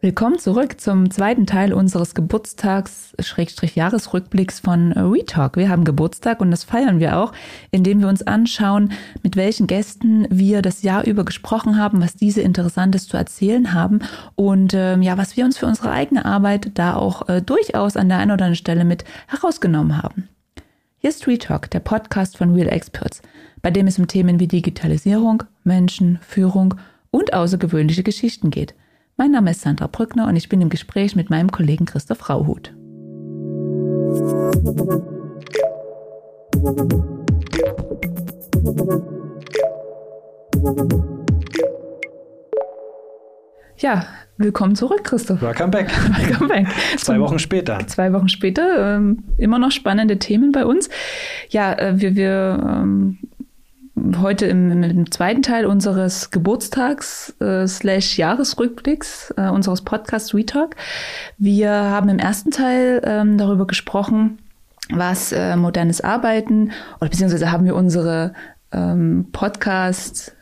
Willkommen 0.00 0.38
zurück 0.38 0.80
zum 0.80 1.10
zweiten 1.10 1.44
Teil 1.44 1.72
unseres 1.72 2.14
Geburtstags-Jahresrückblicks 2.14 4.60
von 4.60 4.94
WeTalk. 4.94 5.56
Wir 5.56 5.70
haben 5.70 5.82
Geburtstag 5.82 6.40
und 6.40 6.52
das 6.52 6.62
feiern 6.62 7.00
wir 7.00 7.18
auch, 7.18 7.32
indem 7.72 7.98
wir 7.98 8.06
uns 8.06 8.24
anschauen, 8.24 8.92
mit 9.24 9.34
welchen 9.34 9.66
Gästen 9.66 10.28
wir 10.30 10.62
das 10.62 10.82
Jahr 10.82 11.04
über 11.04 11.24
gesprochen 11.24 11.78
haben, 11.78 12.00
was 12.00 12.14
diese 12.14 12.42
Interessantes 12.42 13.08
zu 13.08 13.16
erzählen 13.16 13.74
haben 13.74 13.98
und 14.36 14.72
ähm, 14.72 15.02
ja, 15.02 15.18
was 15.18 15.36
wir 15.36 15.44
uns 15.44 15.58
für 15.58 15.66
unsere 15.66 15.90
eigene 15.90 16.24
Arbeit 16.24 16.70
da 16.74 16.94
auch 16.94 17.28
äh, 17.28 17.42
durchaus 17.42 17.96
an 17.96 18.08
der 18.08 18.18
einen 18.18 18.30
oder 18.30 18.44
anderen 18.44 18.54
Stelle 18.54 18.84
mit 18.84 19.02
herausgenommen 19.26 20.00
haben. 20.00 20.28
Hier 20.98 21.10
ist 21.10 21.26
WeTalk, 21.26 21.72
der 21.72 21.80
Podcast 21.80 22.36
von 22.36 22.54
Real 22.54 22.68
Experts, 22.68 23.20
bei 23.62 23.72
dem 23.72 23.88
es 23.88 23.98
um 23.98 24.06
Themen 24.06 24.38
wie 24.38 24.46
Digitalisierung, 24.46 25.42
Menschen, 25.64 26.20
Führung 26.22 26.76
und 27.10 27.32
außergewöhnliche 27.32 28.04
Geschichten 28.04 28.50
geht– 28.50 28.74
mein 29.18 29.32
Name 29.32 29.50
ist 29.50 29.62
Sandra 29.62 29.88
Brückner 29.88 30.28
und 30.28 30.36
ich 30.36 30.48
bin 30.48 30.60
im 30.60 30.68
Gespräch 30.68 31.16
mit 31.16 31.28
meinem 31.28 31.50
Kollegen 31.50 31.86
Christoph 31.86 32.30
Rauhut. 32.30 32.72
Ja, 43.76 44.06
willkommen 44.36 44.76
zurück, 44.76 45.02
Christoph. 45.02 45.42
Welcome 45.42 45.70
back. 45.70 45.90
Welcome 46.16 46.48
back. 46.48 46.68
Zwei 46.96 47.18
Wochen 47.18 47.40
später. 47.40 47.84
Zwei 47.88 48.12
Wochen 48.12 48.28
später. 48.28 48.96
Ähm, 48.96 49.24
immer 49.36 49.58
noch 49.58 49.72
spannende 49.72 50.20
Themen 50.20 50.52
bei 50.52 50.64
uns. 50.64 50.88
Ja, 51.48 51.72
äh, 51.72 52.00
wir, 52.00 52.14
wir 52.14 52.60
ähm, 52.64 53.18
heute 54.20 54.46
im, 54.46 54.82
im, 54.82 55.10
zweiten 55.10 55.42
Teil 55.42 55.66
unseres 55.66 56.30
Geburtstags 56.30 57.34
äh, 57.40 57.66
slash 57.66 58.18
Jahresrückblicks 58.18 59.34
äh, 59.36 59.48
unseres 59.48 59.82
Podcasts 59.82 60.34
Retalk. 60.34 60.76
Wir 61.36 61.70
haben 61.70 62.08
im 62.08 62.18
ersten 62.18 62.50
Teil 62.50 63.02
ähm, 63.04 63.38
darüber 63.38 63.66
gesprochen, 63.66 64.38
was 64.90 65.32
äh, 65.32 65.56
modernes 65.56 66.00
Arbeiten 66.00 66.72
oder 67.00 67.10
beziehungsweise 67.10 67.52
haben 67.52 67.64
wir 67.64 67.76
unsere 67.76 68.32
ähm, 68.72 69.26
Podcast 69.32 70.34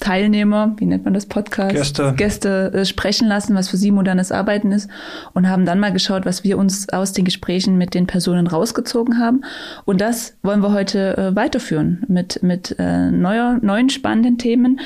Teilnehmer, 0.00 0.74
wie 0.78 0.86
nennt 0.86 1.04
man 1.04 1.14
das 1.14 1.26
Podcast? 1.26 1.74
Gäste. 1.74 2.14
Gäste 2.16 2.72
äh, 2.72 2.84
sprechen 2.84 3.28
lassen, 3.28 3.54
was 3.54 3.68
für 3.68 3.76
sie 3.76 3.90
modernes 3.90 4.32
Arbeiten 4.32 4.72
ist 4.72 4.90
und 5.34 5.48
haben 5.48 5.66
dann 5.66 5.78
mal 5.78 5.92
geschaut, 5.92 6.26
was 6.26 6.42
wir 6.42 6.58
uns 6.58 6.88
aus 6.88 7.12
den 7.12 7.24
Gesprächen 7.24 7.78
mit 7.78 7.94
den 7.94 8.06
Personen 8.06 8.46
rausgezogen 8.46 9.18
haben. 9.18 9.42
Und 9.84 10.00
das 10.00 10.36
wollen 10.42 10.62
wir 10.62 10.72
heute 10.72 11.16
äh, 11.16 11.36
weiterführen 11.36 12.04
mit, 12.08 12.42
mit 12.42 12.74
äh, 12.78 13.10
neuer, 13.10 13.58
neuen 13.62 13.90
spannenden 13.90 14.38
Themen 14.38 14.80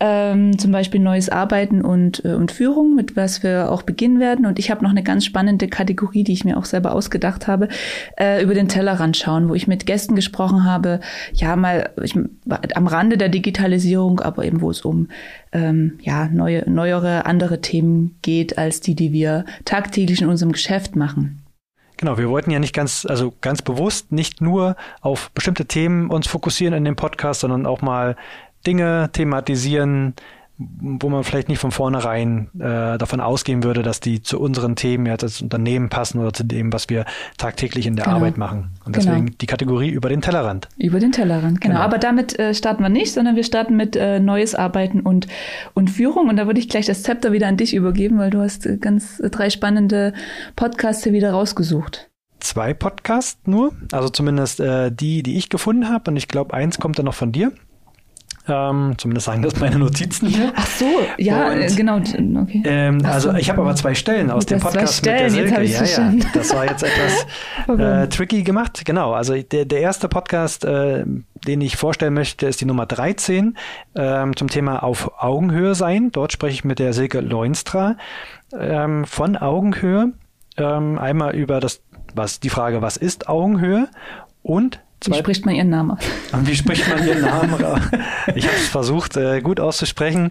ähm, 0.00 0.58
zum 0.58 0.72
Beispiel 0.72 1.00
neues 1.00 1.28
Arbeiten 1.28 1.82
und, 1.82 2.24
äh, 2.24 2.32
und 2.32 2.50
Führung, 2.50 2.94
mit 2.94 3.16
was 3.16 3.42
wir 3.42 3.70
auch 3.70 3.82
beginnen 3.82 4.18
werden. 4.18 4.46
Und 4.46 4.58
ich 4.58 4.70
habe 4.70 4.82
noch 4.82 4.90
eine 4.90 5.02
ganz 5.02 5.24
spannende 5.24 5.68
Kategorie, 5.68 6.24
die 6.24 6.32
ich 6.32 6.44
mir 6.44 6.56
auch 6.56 6.64
selber 6.64 6.92
ausgedacht 6.92 7.46
habe, 7.46 7.68
äh, 8.18 8.42
über 8.42 8.54
den 8.54 8.68
Tellerrand 8.68 9.16
schauen, 9.16 9.48
wo 9.48 9.54
ich 9.54 9.68
mit 9.68 9.86
Gästen 9.86 10.16
gesprochen 10.16 10.64
habe, 10.64 11.00
ja 11.32 11.54
mal 11.54 11.90
ich, 12.02 12.14
am 12.74 12.86
Rande 12.86 13.18
der 13.18 13.28
Digitalisierung, 13.28 14.20
aber 14.20 14.44
eben 14.44 14.62
wo 14.62 14.70
es 14.70 14.80
um 14.80 15.08
ähm, 15.52 15.98
ja 16.00 16.28
neue, 16.28 16.68
neuere, 16.68 17.26
andere 17.26 17.60
Themen 17.60 18.16
geht 18.22 18.56
als 18.56 18.80
die, 18.80 18.94
die 18.94 19.12
wir 19.12 19.44
tagtäglich 19.64 20.22
in 20.22 20.28
unserem 20.28 20.52
Geschäft 20.52 20.96
machen. 20.96 21.42
Genau, 22.00 22.16
wir 22.16 22.30
wollten 22.30 22.50
ja 22.50 22.58
nicht 22.58 22.74
ganz, 22.74 23.04
also 23.06 23.34
ganz 23.42 23.60
bewusst 23.60 24.10
nicht 24.10 24.40
nur 24.40 24.74
auf 25.02 25.30
bestimmte 25.32 25.66
Themen 25.66 26.08
uns 26.08 26.26
fokussieren 26.26 26.72
in 26.72 26.86
dem 26.86 26.96
Podcast, 26.96 27.40
sondern 27.40 27.66
auch 27.66 27.82
mal 27.82 28.16
Dinge 28.66 29.10
thematisieren, 29.12 30.14
wo 30.58 31.08
man 31.08 31.24
vielleicht 31.24 31.48
nicht 31.48 31.58
von 31.58 31.70
vornherein 31.70 32.50
äh, 32.58 32.98
davon 32.98 33.20
ausgehen 33.20 33.62
würde, 33.62 33.82
dass 33.82 34.00
die 34.00 34.20
zu 34.20 34.38
unseren 34.38 34.76
Themen 34.76 35.06
ja 35.06 35.14
als 35.14 35.40
Unternehmen 35.40 35.88
passen 35.88 36.18
oder 36.18 36.34
zu 36.34 36.44
dem, 36.44 36.70
was 36.72 36.90
wir 36.90 37.06
tagtäglich 37.38 37.86
in 37.86 37.96
der 37.96 38.04
genau. 38.04 38.16
Arbeit 38.16 38.36
machen. 38.36 38.72
Und 38.84 38.94
deswegen 38.94 39.26
genau. 39.26 39.36
die 39.40 39.46
Kategorie 39.46 39.88
über 39.88 40.10
den 40.10 40.20
Tellerrand. 40.20 40.68
Über 40.76 41.00
den 41.00 41.12
Tellerrand, 41.12 41.62
genau. 41.62 41.74
genau. 41.74 41.84
Aber 41.84 41.96
damit 41.96 42.38
äh, 42.38 42.52
starten 42.52 42.82
wir 42.82 42.90
nicht, 42.90 43.12
sondern 43.12 43.36
wir 43.36 43.44
starten 43.44 43.74
mit 43.74 43.96
äh, 43.96 44.20
neues 44.20 44.54
Arbeiten 44.54 45.00
und, 45.00 45.28
und 45.72 45.88
Führung. 45.88 46.28
Und 46.28 46.36
da 46.36 46.46
würde 46.46 46.60
ich 46.60 46.68
gleich 46.68 46.86
das 46.86 47.02
Zepter 47.02 47.32
wieder 47.32 47.48
an 47.48 47.56
dich 47.56 47.74
übergeben, 47.74 48.18
weil 48.18 48.30
du 48.30 48.40
hast 48.40 48.66
äh, 48.66 48.76
ganz 48.76 49.18
äh, 49.20 49.30
drei 49.30 49.48
spannende 49.48 50.12
Podcasts 50.56 51.04
hier 51.04 51.12
wieder 51.12 51.32
rausgesucht 51.32 52.06
zwei 52.42 52.72
Podcasts 52.72 53.38
nur, 53.44 53.74
also 53.92 54.08
zumindest 54.08 54.60
äh, 54.60 54.90
die, 54.90 55.22
die 55.22 55.36
ich 55.36 55.50
gefunden 55.50 55.90
habe. 55.90 56.10
Und 56.10 56.16
ich 56.16 56.26
glaube, 56.26 56.54
eins 56.54 56.78
kommt 56.78 56.98
dann 56.98 57.04
noch 57.04 57.14
von 57.14 57.32
dir. 57.32 57.52
Ähm, 58.48 58.94
zumindest 58.96 59.26
sagen 59.26 59.42
das 59.42 59.60
meine 59.60 59.78
Notizen 59.78 60.26
hier. 60.28 60.52
Ach 60.56 60.66
so, 60.66 60.86
ja, 61.18 61.52
und, 61.52 61.76
genau. 61.76 61.96
Okay. 61.96 62.62
Ähm, 62.64 63.04
also 63.04 63.34
ich 63.34 63.50
habe 63.50 63.60
aber 63.60 63.74
zwei 63.74 63.94
Stellen 63.94 64.30
aus 64.30 64.46
dem 64.46 64.60
Podcast 64.60 65.04
zwei 65.04 65.28
Stellen, 65.28 65.44
mit 65.44 65.56
der 65.56 65.66
Silke. 65.66 66.02
Ja, 66.02 66.12
ja, 66.12 66.24
das 66.32 66.54
war 66.54 66.64
jetzt 66.64 66.82
etwas 66.82 67.26
äh, 67.78 68.08
tricky 68.08 68.42
gemacht. 68.42 68.82
Genau, 68.84 69.12
also 69.12 69.34
der, 69.34 69.66
der 69.66 69.80
erste 69.80 70.08
Podcast, 70.08 70.64
äh, 70.64 71.04
den 71.46 71.60
ich 71.60 71.76
vorstellen 71.76 72.14
möchte, 72.14 72.46
ist 72.46 72.60
die 72.60 72.64
Nummer 72.64 72.86
13 72.86 73.56
ähm, 73.94 74.36
zum 74.36 74.48
Thema 74.48 74.82
auf 74.82 75.22
Augenhöhe 75.22 75.74
sein. 75.74 76.10
Dort 76.10 76.32
spreche 76.32 76.54
ich 76.54 76.64
mit 76.64 76.78
der 76.78 76.92
Silke 76.94 77.20
Leunstra 77.20 77.96
ähm, 78.58 79.04
von 79.04 79.36
Augenhöhe. 79.36 80.12
Ähm, 80.56 80.98
einmal 80.98 81.34
über 81.34 81.60
das, 81.60 81.82
was 82.14 82.40
die 82.40 82.50
Frage, 82.50 82.82
was 82.82 82.96
ist 82.96 83.28
Augenhöhe 83.28 83.88
und 84.42 84.80
wie 85.06 85.14
spricht 85.14 85.46
man 85.46 85.54
ihren 85.54 85.70
Namen 85.70 85.92
aus? 85.92 85.98
Wie 86.42 86.56
spricht 86.56 86.88
man 86.88 87.06
ihren 87.06 87.22
Namen 87.22 87.64
aus? 87.64 87.80
Ich 88.34 88.46
habe 88.46 88.56
es 88.56 88.68
versucht, 88.68 89.16
äh, 89.16 89.40
gut 89.40 89.60
auszusprechen. 89.60 90.30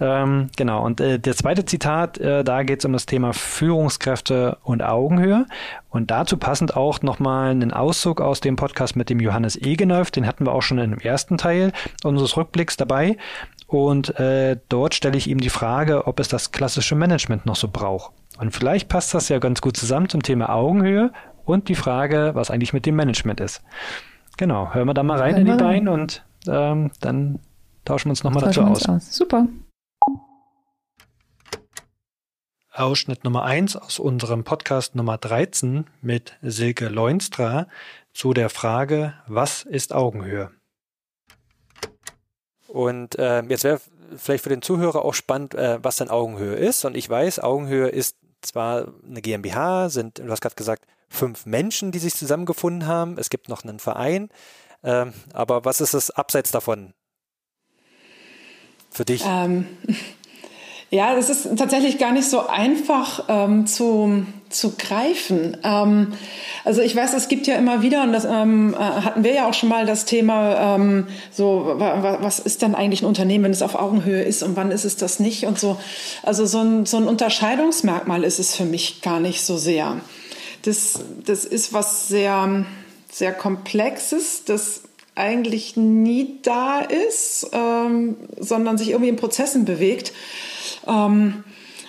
Ähm, 0.00 0.48
genau, 0.56 0.84
und 0.84 1.00
äh, 1.00 1.18
der 1.18 1.34
zweite 1.34 1.64
Zitat, 1.64 2.18
äh, 2.18 2.44
da 2.44 2.62
geht 2.62 2.78
es 2.78 2.84
um 2.84 2.92
das 2.92 3.06
Thema 3.06 3.32
Führungskräfte 3.32 4.58
und 4.62 4.82
Augenhöhe. 4.82 5.46
Und 5.90 6.10
dazu 6.10 6.36
passend 6.36 6.76
auch 6.76 7.02
nochmal 7.02 7.50
einen 7.50 7.72
Auszug 7.72 8.20
aus 8.20 8.40
dem 8.40 8.56
Podcast 8.56 8.94
mit 8.94 9.10
dem 9.10 9.20
Johannes 9.20 9.56
Egenolf, 9.56 10.10
den 10.10 10.26
hatten 10.26 10.46
wir 10.46 10.52
auch 10.52 10.62
schon 10.62 10.78
im 10.78 10.98
ersten 10.98 11.36
Teil 11.36 11.72
unseres 12.04 12.36
Rückblicks 12.36 12.76
dabei. 12.76 13.16
Und 13.66 14.18
äh, 14.18 14.56
dort 14.68 14.94
stelle 14.94 15.18
ich 15.18 15.28
ihm 15.28 15.40
die 15.40 15.50
Frage, 15.50 16.06
ob 16.06 16.20
es 16.20 16.28
das 16.28 16.52
klassische 16.52 16.94
Management 16.94 17.44
noch 17.44 17.56
so 17.56 17.68
braucht. 17.68 18.12
Und 18.38 18.54
vielleicht 18.54 18.88
passt 18.88 19.14
das 19.14 19.28
ja 19.28 19.40
ganz 19.40 19.60
gut 19.60 19.76
zusammen 19.76 20.08
zum 20.08 20.22
Thema 20.22 20.50
Augenhöhe 20.50 21.10
und 21.48 21.68
die 21.68 21.74
Frage, 21.74 22.32
was 22.34 22.50
eigentlich 22.50 22.74
mit 22.74 22.84
dem 22.84 22.94
Management 22.94 23.40
ist. 23.40 23.62
Genau, 24.36 24.74
hören 24.74 24.86
wir 24.86 24.94
da 24.94 25.02
mal 25.02 25.18
rein 25.18 25.36
in 25.36 25.46
die 25.46 25.52
beiden 25.52 25.88
und 25.88 26.24
ähm, 26.46 26.90
dann 27.00 27.40
tauschen 27.84 28.06
wir 28.06 28.10
uns 28.10 28.22
nochmal 28.22 28.44
dazu 28.44 28.62
aus. 28.62 28.86
aus. 28.86 29.14
Super. 29.14 29.48
Ausschnitt 32.70 33.24
Nummer 33.24 33.44
1 33.44 33.76
aus 33.76 33.98
unserem 33.98 34.44
Podcast 34.44 34.94
Nummer 34.94 35.16
13 35.16 35.86
mit 36.00 36.36
Silke 36.42 36.88
Leunstra 36.88 37.66
zu 38.12 38.34
der 38.34 38.50
Frage, 38.50 39.14
was 39.26 39.62
ist 39.62 39.92
Augenhöhe? 39.92 40.50
Und 42.68 43.18
äh, 43.18 43.42
jetzt 43.44 43.64
wäre 43.64 43.80
vielleicht 44.16 44.44
für 44.44 44.50
den 44.50 44.62
Zuhörer 44.62 45.02
auch 45.04 45.14
spannend, 45.14 45.54
äh, 45.54 45.82
was 45.82 45.96
denn 45.96 46.10
Augenhöhe 46.10 46.54
ist. 46.54 46.84
Und 46.84 46.94
ich 46.94 47.08
weiß, 47.08 47.40
Augenhöhe 47.40 47.88
ist 47.88 48.16
zwar 48.42 48.92
eine 49.04 49.22
GmbH, 49.22 49.88
sind, 49.88 50.18
du 50.18 50.30
hast 50.30 50.40
gerade 50.40 50.54
gesagt, 50.54 50.86
fünf 51.08 51.46
Menschen, 51.46 51.92
die 51.92 51.98
sich 51.98 52.14
zusammengefunden 52.14 52.86
haben. 52.86 53.18
Es 53.18 53.30
gibt 53.30 53.48
noch 53.48 53.64
einen 53.64 53.78
Verein. 53.78 54.28
Ähm, 54.82 55.12
aber 55.32 55.64
was 55.64 55.80
ist 55.80 55.94
es 55.94 56.10
abseits 56.10 56.50
davon 56.50 56.94
für 58.90 59.04
dich? 59.04 59.24
Ähm, 59.26 59.66
ja, 60.90 61.16
es 61.16 61.28
ist 61.28 61.56
tatsächlich 61.56 61.98
gar 61.98 62.12
nicht 62.12 62.28
so 62.28 62.46
einfach 62.46 63.24
ähm, 63.28 63.66
zu, 63.66 64.24
zu 64.48 64.74
greifen. 64.76 65.56
Ähm, 65.62 66.14
also 66.64 66.80
ich 66.80 66.96
weiß, 66.96 67.14
es 67.14 67.28
gibt 67.28 67.46
ja 67.46 67.56
immer 67.56 67.82
wieder, 67.82 68.02
und 68.02 68.12
das 68.12 68.24
ähm, 68.24 68.74
äh, 68.74 68.78
hatten 68.78 69.24
wir 69.24 69.34
ja 69.34 69.48
auch 69.48 69.54
schon 69.54 69.68
mal 69.68 69.84
das 69.84 70.04
Thema, 70.04 70.76
ähm, 70.76 71.06
so 71.30 71.74
was 71.76 72.38
ist 72.38 72.62
denn 72.62 72.74
eigentlich 72.74 73.02
ein 73.02 73.06
Unternehmen, 73.06 73.44
wenn 73.44 73.52
es 73.52 73.62
auf 73.62 73.74
Augenhöhe 73.74 74.22
ist 74.22 74.42
und 74.42 74.56
wann 74.56 74.70
ist 74.70 74.84
es 74.84 74.96
das 74.96 75.20
nicht 75.20 75.46
und 75.46 75.58
so. 75.58 75.78
Also 76.22 76.46
so 76.46 76.60
ein, 76.60 76.86
so 76.86 76.96
ein 76.96 77.06
Unterscheidungsmerkmal 77.06 78.24
ist 78.24 78.38
es 78.38 78.56
für 78.56 78.64
mich 78.64 79.02
gar 79.02 79.20
nicht 79.20 79.42
so 79.42 79.56
sehr 79.56 80.00
das, 80.62 81.00
das 81.24 81.44
ist 81.44 81.72
was 81.72 82.08
sehr, 82.08 82.64
sehr 83.10 83.32
Komplexes, 83.32 84.44
das 84.44 84.82
eigentlich 85.14 85.76
nie 85.76 86.38
da 86.42 86.80
ist, 86.80 87.48
ähm, 87.52 88.16
sondern 88.38 88.78
sich 88.78 88.90
irgendwie 88.90 89.08
in 89.08 89.16
Prozessen 89.16 89.64
bewegt. 89.64 90.12
Ähm, 90.86 91.44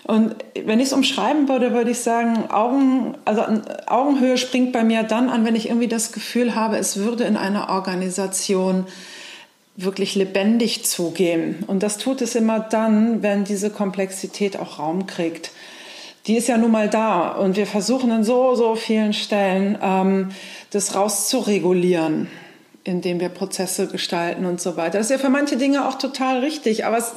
und 0.10 0.36
wenn 0.66 0.80
ich 0.80 0.88
es 0.88 0.94
umschreiben 0.94 1.48
würde, 1.48 1.72
würde 1.72 1.92
ich 1.92 2.00
sagen, 2.00 2.50
Augen, 2.50 3.16
also 3.26 3.44
Augenhöhe 3.86 4.38
springt 4.38 4.74
bei 4.74 4.84
mir 4.84 5.04
dann 5.04 5.30
an, 5.30 5.46
wenn 5.46 5.56
ich 5.56 5.68
irgendwie 5.68 5.88
das 5.88 6.12
Gefühl 6.12 6.56
habe, 6.56 6.78
es 6.78 6.98
würde 6.98 7.26
in 7.26 7.38
einer 7.38 7.70
Organisation 7.70 8.88
wirklich 9.76 10.16
lebendig 10.16 10.86
zugehen. 10.86 11.64
Und 11.68 11.84
das 11.84 11.98
tut 11.98 12.22
es 12.22 12.34
immer 12.36 12.60
dann, 12.60 13.22
wenn 13.22 13.44
diese 13.44 13.70
Komplexität 13.70 14.58
auch 14.58 14.80
Raum 14.80 15.06
kriegt. 15.06 15.52
Die 16.28 16.36
ist 16.36 16.48
ja 16.48 16.58
nun 16.58 16.72
mal 16.72 16.90
da 16.90 17.30
und 17.30 17.56
wir 17.56 17.66
versuchen 17.66 18.12
an 18.12 18.24
so, 18.24 18.56
so 18.56 18.76
vielen 18.76 19.14
Stellen, 19.14 19.78
ähm, 19.82 20.30
das 20.72 20.96
rauszuregulieren, 20.96 22.28
indem 22.84 23.20
wir 23.20 23.30
Prozesse 23.30 23.88
gestalten 23.88 24.46
und 24.46 24.60
so 24.60 24.76
weiter. 24.76 24.98
Das 24.98 25.08
ist 25.08 25.12
ja 25.12 25.18
für 25.18 25.30
manche 25.30 25.58
Dinge 25.58 25.88
auch 25.88 25.98
total 25.98 26.40
richtig, 26.40 26.86
aber 26.86 26.98
es, 26.98 27.14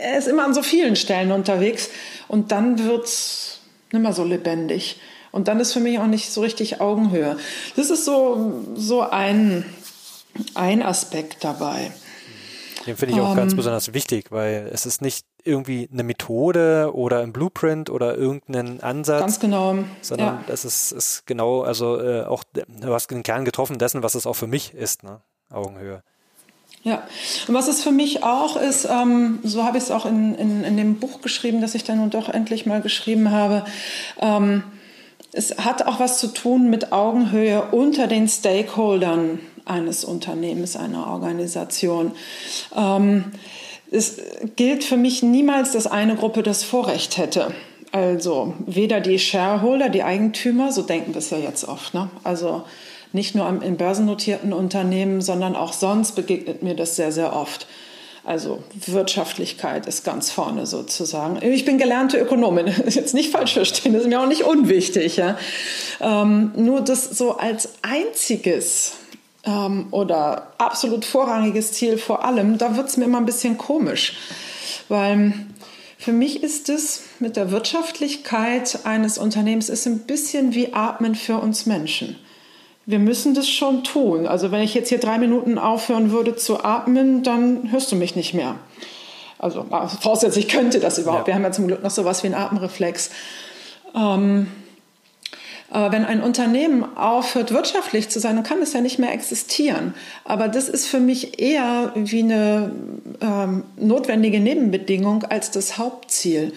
er 0.00 0.18
ist 0.18 0.28
immer 0.28 0.44
an 0.44 0.54
so 0.54 0.62
vielen 0.62 0.96
Stellen 0.96 1.32
unterwegs 1.32 1.90
und 2.28 2.52
dann 2.52 2.78
wird's 2.84 3.60
nicht 3.92 4.02
mehr 4.02 4.12
so 4.12 4.24
lebendig. 4.24 5.00
Und 5.32 5.48
dann 5.48 5.60
ist 5.60 5.72
für 5.72 5.80
mich 5.80 5.98
auch 5.98 6.06
nicht 6.06 6.30
so 6.30 6.40
richtig 6.40 6.80
Augenhöhe. 6.80 7.36
Das 7.76 7.90
ist 7.90 8.04
so, 8.04 8.64
so 8.74 9.02
ein, 9.02 9.64
ein 10.54 10.82
Aspekt 10.82 11.44
dabei. 11.44 11.92
Den 12.86 12.96
finde 12.96 13.16
ich 13.16 13.20
auch 13.20 13.30
um, 13.30 13.36
ganz 13.36 13.52
ähm, 13.52 13.56
besonders 13.56 13.92
wichtig, 13.92 14.30
weil 14.30 14.70
es 14.72 14.86
ist 14.86 15.02
nicht 15.02 15.26
irgendwie 15.44 15.88
eine 15.92 16.04
Methode 16.04 16.92
oder 16.94 17.20
ein 17.20 17.32
Blueprint 17.32 17.90
oder 17.90 18.16
irgendeinen 18.16 18.80
Ansatz. 18.80 19.20
Ganz 19.20 19.40
genau. 19.40 19.78
Sondern 20.00 20.26
ja. 20.26 20.44
das 20.46 20.64
ist, 20.64 20.92
ist 20.92 21.26
genau, 21.26 21.62
also 21.62 22.00
äh, 22.00 22.24
auch, 22.24 22.44
du 22.44 22.92
hast 22.92 23.10
den 23.10 23.22
Kern 23.22 23.44
getroffen 23.44 23.78
dessen, 23.78 24.02
was 24.02 24.14
es 24.14 24.26
auch 24.26 24.34
für 24.34 24.46
mich 24.46 24.72
ist, 24.72 25.02
ne? 25.02 25.20
Augenhöhe. 25.50 26.02
Ja, 26.82 27.02
und 27.48 27.54
was 27.54 27.66
es 27.66 27.82
für 27.82 27.90
mich 27.90 28.22
auch 28.22 28.56
ist, 28.56 28.84
ähm, 28.84 29.40
so 29.42 29.64
habe 29.64 29.78
ich 29.78 29.84
es 29.84 29.90
auch 29.90 30.06
in, 30.06 30.36
in, 30.36 30.62
in 30.62 30.76
dem 30.76 30.96
Buch 30.96 31.20
geschrieben, 31.20 31.60
das 31.60 31.74
ich 31.74 31.82
dann 31.82 31.98
nun 31.98 32.10
doch 32.10 32.28
endlich 32.28 32.64
mal 32.64 32.80
geschrieben 32.80 33.32
habe, 33.32 33.64
ähm, 34.20 34.62
es 35.32 35.58
hat 35.58 35.86
auch 35.86 36.00
was 36.00 36.18
zu 36.18 36.28
tun 36.28 36.70
mit 36.70 36.92
Augenhöhe 36.92 37.62
unter 37.72 38.06
den 38.06 38.28
Stakeholdern 38.28 39.40
eines 39.66 40.04
Unternehmens, 40.04 40.76
einer 40.76 41.08
Organisation. 41.08 42.12
Ähm, 42.74 43.24
es 43.90 44.16
gilt 44.56 44.84
für 44.84 44.96
mich 44.96 45.22
niemals, 45.22 45.72
dass 45.72 45.86
eine 45.86 46.16
Gruppe 46.16 46.42
das 46.42 46.64
Vorrecht 46.64 47.18
hätte. 47.18 47.52
Also 47.92 48.54
weder 48.66 49.00
die 49.00 49.18
Shareholder, 49.18 49.88
die 49.88 50.02
Eigentümer, 50.02 50.72
so 50.72 50.82
denken 50.82 51.14
wir 51.14 51.18
es 51.18 51.30
ja 51.30 51.38
jetzt 51.38 51.66
oft. 51.66 51.94
Ne? 51.94 52.10
Also 52.24 52.64
nicht 53.16 53.34
nur 53.34 53.48
in 53.62 53.76
börsennotierten 53.76 54.52
Unternehmen, 54.52 55.20
sondern 55.20 55.56
auch 55.56 55.72
sonst 55.72 56.12
begegnet 56.12 56.62
mir 56.62 56.76
das 56.76 56.94
sehr, 56.94 57.10
sehr 57.10 57.34
oft. 57.34 57.66
Also 58.24 58.62
Wirtschaftlichkeit 58.86 59.86
ist 59.86 60.04
ganz 60.04 60.30
vorne 60.30 60.66
sozusagen. 60.66 61.38
Ich 61.42 61.64
bin 61.64 61.78
gelernte 61.78 62.18
Ökonomin, 62.18 62.66
jetzt 62.88 63.14
nicht 63.14 63.32
falsch 63.32 63.54
verstehen, 63.54 63.94
das 63.94 64.02
ist 64.02 64.08
mir 64.08 64.20
auch 64.20 64.28
nicht 64.28 64.44
unwichtig. 64.44 65.16
Ja? 65.16 65.38
Ähm, 66.00 66.52
nur 66.56 66.82
das 66.82 67.04
so 67.04 67.36
als 67.38 67.70
einziges 67.82 68.92
ähm, 69.44 69.86
oder 69.92 70.52
absolut 70.58 71.04
vorrangiges 71.04 71.72
Ziel 71.72 71.98
vor 71.98 72.24
allem, 72.24 72.58
da 72.58 72.76
wird 72.76 72.88
es 72.88 72.96
mir 72.96 73.04
immer 73.04 73.18
ein 73.18 73.26
bisschen 73.26 73.56
komisch. 73.56 74.12
Weil 74.88 75.32
für 75.96 76.12
mich 76.12 76.42
ist 76.42 76.68
es 76.68 77.04
mit 77.20 77.36
der 77.36 77.50
Wirtschaftlichkeit 77.50 78.80
eines 78.84 79.18
Unternehmens 79.18 79.68
ist 79.68 79.86
ein 79.86 80.00
bisschen 80.00 80.52
wie 80.54 80.74
Atmen 80.74 81.14
für 81.14 81.38
uns 81.38 81.64
Menschen. 81.64 82.16
Wir 82.86 83.00
müssen 83.00 83.34
das 83.34 83.48
schon 83.48 83.82
tun. 83.82 84.26
Also 84.26 84.52
wenn 84.52 84.62
ich 84.62 84.72
jetzt 84.74 84.88
hier 84.88 84.98
drei 84.98 85.18
Minuten 85.18 85.58
aufhören 85.58 86.12
würde 86.12 86.36
zu 86.36 86.64
atmen, 86.64 87.24
dann 87.24 87.70
hörst 87.72 87.90
du 87.90 87.96
mich 87.96 88.14
nicht 88.14 88.32
mehr. 88.32 88.54
Also 89.38 89.66
voraussetzt, 90.00 90.36
ich 90.36 90.48
könnte 90.48 90.78
das 90.78 90.96
überhaupt. 90.98 91.22
Ja. 91.22 91.26
Wir 91.26 91.34
haben 91.34 91.42
ja 91.42 91.52
zum 91.52 91.66
Glück 91.66 91.82
noch 91.82 91.90
sowas 91.90 92.22
wie 92.22 92.28
einen 92.28 92.36
Atemreflex. 92.36 93.10
Ähm, 93.94 94.46
aber 95.68 95.90
wenn 95.90 96.04
ein 96.04 96.22
Unternehmen 96.22 96.96
aufhört, 96.96 97.52
wirtschaftlich 97.52 98.08
zu 98.08 98.20
sein, 98.20 98.36
dann 98.36 98.44
kann 98.44 98.62
es 98.62 98.72
ja 98.72 98.80
nicht 98.80 98.98
mehr 98.98 99.12
existieren. 99.12 99.94
Aber 100.24 100.46
das 100.46 100.68
ist 100.68 100.86
für 100.86 101.00
mich 101.00 101.40
eher 101.40 101.90
wie 101.96 102.22
eine 102.22 102.70
ähm, 103.20 103.64
notwendige 103.76 104.38
Nebenbedingung 104.38 105.24
als 105.24 105.50
das 105.50 105.76
Hauptziel. 105.76 106.52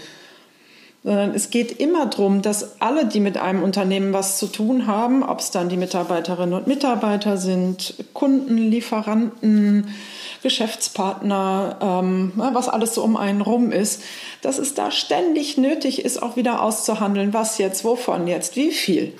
Sondern 1.03 1.33
es 1.33 1.49
geht 1.49 1.79
immer 1.79 2.07
darum, 2.07 2.41
dass 2.41 2.81
alle, 2.81 3.05
die 3.05 3.21
mit 3.21 3.37
einem 3.37 3.63
Unternehmen 3.63 4.11
was 4.11 4.37
zu 4.37 4.47
tun 4.47 4.85
haben, 4.85 5.23
ob 5.23 5.39
es 5.39 5.51
dann 5.51 5.69
die 5.69 5.77
Mitarbeiterinnen 5.77 6.53
und 6.53 6.67
Mitarbeiter 6.67 7.37
sind, 7.37 7.95
Kunden, 8.13 8.57
Lieferanten, 8.57 9.87
Geschäftspartner, 10.43 11.77
ähm, 11.81 12.33
was 12.35 12.69
alles 12.69 12.95
so 12.95 13.03
um 13.03 13.17
einen 13.17 13.41
rum 13.41 13.71
ist, 13.71 14.03
dass 14.41 14.57
es 14.57 14.73
da 14.73 14.91
ständig 14.91 15.57
nötig 15.57 16.03
ist, 16.03 16.21
auch 16.21 16.35
wieder 16.35 16.61
auszuhandeln, 16.61 17.33
was 17.33 17.57
jetzt, 17.57 17.83
wovon 17.83 18.27
jetzt, 18.27 18.55
wie 18.55 18.71
viel. 18.71 19.13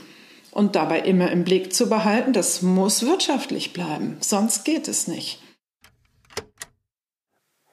Und 0.51 0.75
dabei 0.75 0.99
immer 1.01 1.31
im 1.31 1.43
Blick 1.43 1.73
zu 1.73 1.89
behalten, 1.89 2.33
das 2.33 2.61
muss 2.61 3.05
wirtschaftlich 3.05 3.71
bleiben, 3.71 4.17
sonst 4.19 4.65
geht 4.65 4.87
es 4.87 5.07
nicht. 5.07 5.41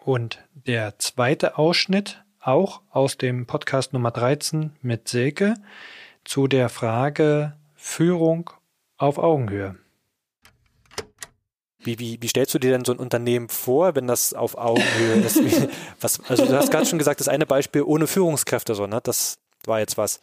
Und 0.05 0.39
der 0.55 0.99
zweite 0.99 1.59
Ausschnitt, 1.59 2.23
auch 2.47 2.81
aus 2.91 3.19
dem 3.19 3.47
Podcast 3.47 3.93
Nummer 3.93 4.11
13 4.11 4.73
mit 4.81 5.09
Silke, 5.09 5.55
zu 6.25 6.47
der 6.47 6.69
Frage 6.69 7.57
Führung 7.75 8.51
auf 8.97 9.19
Augenhöhe. 9.19 9.77
Wie, 11.79 11.99
wie, 11.99 12.19
wie 12.21 12.29
stellst 12.29 12.55
du 12.55 12.59
dir 12.59 12.71
denn 12.71 12.85
so 12.85 12.93
ein 12.93 12.99
Unternehmen 12.99 13.49
vor, 13.49 13.95
wenn 13.95 14.07
das 14.07 14.33
auf 14.33 14.57
Augenhöhe 14.57 15.15
ist? 15.25 15.41
was, 16.01 16.21
also 16.29 16.47
du 16.47 16.57
hast 16.57 16.71
gerade 16.71 16.87
schon 16.87 16.99
gesagt, 16.99 17.21
das 17.21 17.29
eine 17.29 17.47
Beispiel 17.47 17.83
ohne 17.83 18.07
Führungskräfte, 18.07 18.75
so, 18.75 18.87
ne? 18.87 19.01
Das 19.03 19.39
war 19.67 19.79
jetzt 19.79 19.97
was, 19.97 20.21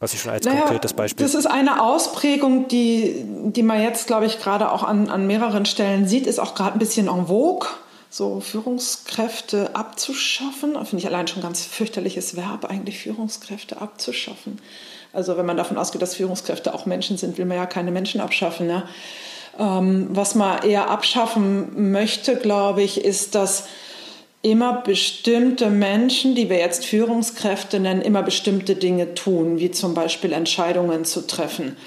was 0.00 0.12
ich 0.14 0.20
schon 0.20 0.32
als 0.32 0.44
naja, 0.44 0.60
konkretes 0.60 0.92
Beispiel. 0.92 1.24
Das 1.24 1.34
ist 1.34 1.46
eine 1.46 1.82
Ausprägung, 1.82 2.68
die, 2.68 3.24
die 3.26 3.62
man 3.62 3.80
jetzt, 3.82 4.06
glaube 4.06 4.26
ich, 4.26 4.38
gerade 4.38 4.70
auch 4.70 4.82
an, 4.82 5.08
an 5.08 5.26
mehreren 5.26 5.64
Stellen 5.66 6.06
sieht, 6.06 6.26
ist 6.26 6.38
auch 6.38 6.54
gerade 6.54 6.74
ein 6.74 6.78
bisschen 6.78 7.08
en 7.08 7.26
vogue 7.26 7.68
so 8.12 8.40
Führungskräfte 8.40 9.74
abzuschaffen. 9.74 10.74
Finde 10.84 10.98
ich 10.98 11.06
allein 11.06 11.26
schon 11.26 11.38
ein 11.38 11.44
ganz 11.44 11.64
fürchterliches 11.64 12.36
Verb, 12.36 12.66
eigentlich 12.66 12.98
Führungskräfte 12.98 13.80
abzuschaffen. 13.80 14.60
Also 15.14 15.38
wenn 15.38 15.46
man 15.46 15.56
davon 15.56 15.78
ausgeht, 15.78 16.02
dass 16.02 16.16
Führungskräfte 16.16 16.74
auch 16.74 16.84
Menschen 16.84 17.16
sind, 17.16 17.38
will 17.38 17.46
man 17.46 17.56
ja 17.56 17.64
keine 17.64 17.90
Menschen 17.90 18.20
abschaffen. 18.20 18.66
Ne? 18.66 18.86
Ähm, 19.58 20.08
was 20.10 20.34
man 20.34 20.62
eher 20.62 20.90
abschaffen 20.90 21.90
möchte, 21.90 22.36
glaube 22.36 22.82
ich, 22.82 23.02
ist, 23.02 23.34
dass 23.34 23.64
immer 24.42 24.82
bestimmte 24.82 25.70
Menschen, 25.70 26.34
die 26.34 26.50
wir 26.50 26.58
jetzt 26.58 26.84
Führungskräfte 26.84 27.80
nennen, 27.80 28.02
immer 28.02 28.22
bestimmte 28.22 28.74
Dinge 28.74 29.14
tun, 29.14 29.58
wie 29.58 29.70
zum 29.70 29.94
Beispiel 29.94 30.34
Entscheidungen 30.34 31.06
zu 31.06 31.26
treffen. 31.26 31.78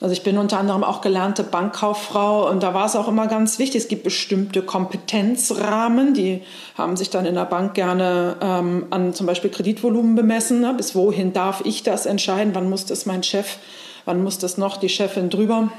Also 0.00 0.12
ich 0.12 0.22
bin 0.22 0.36
unter 0.36 0.58
anderem 0.58 0.84
auch 0.84 1.00
gelernte 1.00 1.42
Bankkauffrau 1.42 2.50
und 2.50 2.62
da 2.62 2.74
war 2.74 2.86
es 2.86 2.96
auch 2.96 3.08
immer 3.08 3.26
ganz 3.28 3.58
wichtig, 3.58 3.82
es 3.82 3.88
gibt 3.88 4.04
bestimmte 4.04 4.62
Kompetenzrahmen, 4.62 6.12
die 6.12 6.42
haben 6.76 6.96
sich 6.96 7.08
dann 7.08 7.24
in 7.24 7.34
der 7.34 7.46
Bank 7.46 7.74
gerne 7.74 8.36
ähm, 8.42 8.86
an 8.90 9.14
zum 9.14 9.26
Beispiel 9.26 9.50
Kreditvolumen 9.50 10.14
bemessen. 10.14 10.60
Ne? 10.60 10.74
Bis 10.76 10.94
wohin 10.94 11.32
darf 11.32 11.62
ich 11.64 11.82
das 11.82 12.04
entscheiden? 12.04 12.54
Wann 12.54 12.68
muss 12.68 12.84
das 12.84 13.06
mein 13.06 13.22
Chef? 13.22 13.56
Wann 14.04 14.22
muss 14.22 14.38
das 14.38 14.58
noch 14.58 14.76
die 14.76 14.90
Chefin 14.90 15.30
drüber? 15.30 15.70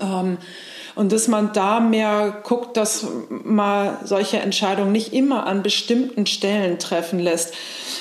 Ähm, 0.00 0.36
und 0.94 1.12
dass 1.12 1.28
man 1.28 1.52
da 1.52 1.80
mehr 1.80 2.42
guckt, 2.42 2.76
dass 2.76 3.06
man 3.30 3.96
solche 4.04 4.40
Entscheidungen 4.40 4.90
nicht 4.90 5.12
immer 5.12 5.46
an 5.46 5.62
bestimmten 5.62 6.26
Stellen 6.26 6.80
treffen 6.80 7.20
lässt, 7.20 7.54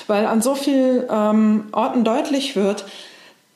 weil 0.07 0.25
an 0.25 0.41
so 0.41 0.55
vielen 0.55 1.03
ähm, 1.09 1.65
Orten 1.73 2.03
deutlich 2.03 2.55
wird, 2.55 2.85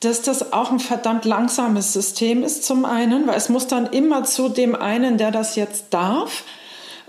dass 0.04 0.22
das 0.22 0.52
auch 0.52 0.70
ein 0.70 0.80
verdammt 0.80 1.24
langsames 1.24 1.92
System 1.92 2.42
ist 2.42 2.64
zum 2.64 2.84
einen, 2.84 3.26
weil 3.26 3.36
es 3.36 3.48
muss 3.48 3.66
dann 3.68 3.86
immer 3.86 4.24
zu 4.24 4.48
dem 4.48 4.74
einen, 4.74 5.16
der 5.16 5.30
das 5.30 5.54
jetzt 5.54 5.86
darf, 5.90 6.44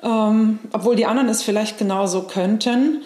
ähm, 0.03 0.59
obwohl 0.71 0.95
die 0.95 1.05
anderen 1.05 1.29
es 1.29 1.41
vielleicht 1.41 1.77
genauso 1.77 2.23
könnten. 2.23 3.01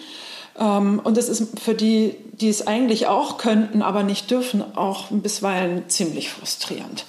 Ähm, 0.58 1.00
und 1.02 1.16
es 1.16 1.28
ist 1.28 1.58
für 1.58 1.74
die, 1.74 2.16
die 2.32 2.48
es 2.48 2.66
eigentlich 2.66 3.06
auch 3.06 3.38
könnten, 3.38 3.82
aber 3.82 4.02
nicht 4.02 4.30
dürfen, 4.30 4.62
auch 4.76 5.06
bisweilen 5.10 5.88
ziemlich 5.88 6.30
frustrierend. 6.30 7.06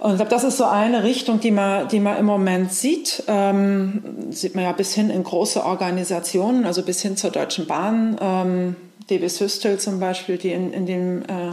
Und 0.00 0.12
ich 0.12 0.16
glaube, 0.16 0.30
das 0.30 0.44
ist 0.44 0.56
so 0.56 0.64
eine 0.64 1.04
Richtung, 1.04 1.40
die 1.40 1.50
man, 1.50 1.86
die 1.88 2.00
man 2.00 2.16
im 2.16 2.24
Moment 2.24 2.72
sieht. 2.72 3.22
Ähm, 3.28 4.02
sieht 4.30 4.54
man 4.54 4.64
ja 4.64 4.72
bis 4.72 4.94
hin 4.94 5.10
in 5.10 5.22
große 5.22 5.62
Organisationen, 5.62 6.64
also 6.64 6.82
bis 6.82 7.02
hin 7.02 7.18
zur 7.18 7.30
Deutschen 7.30 7.66
Bahn, 7.66 8.16
ähm, 8.18 8.76
DB 9.10 9.28
Systel 9.28 9.78
zum 9.78 10.00
Beispiel, 10.00 10.38
die 10.38 10.52
in, 10.52 10.72
in 10.72 10.86
dem, 10.86 11.22
äh, 11.22 11.52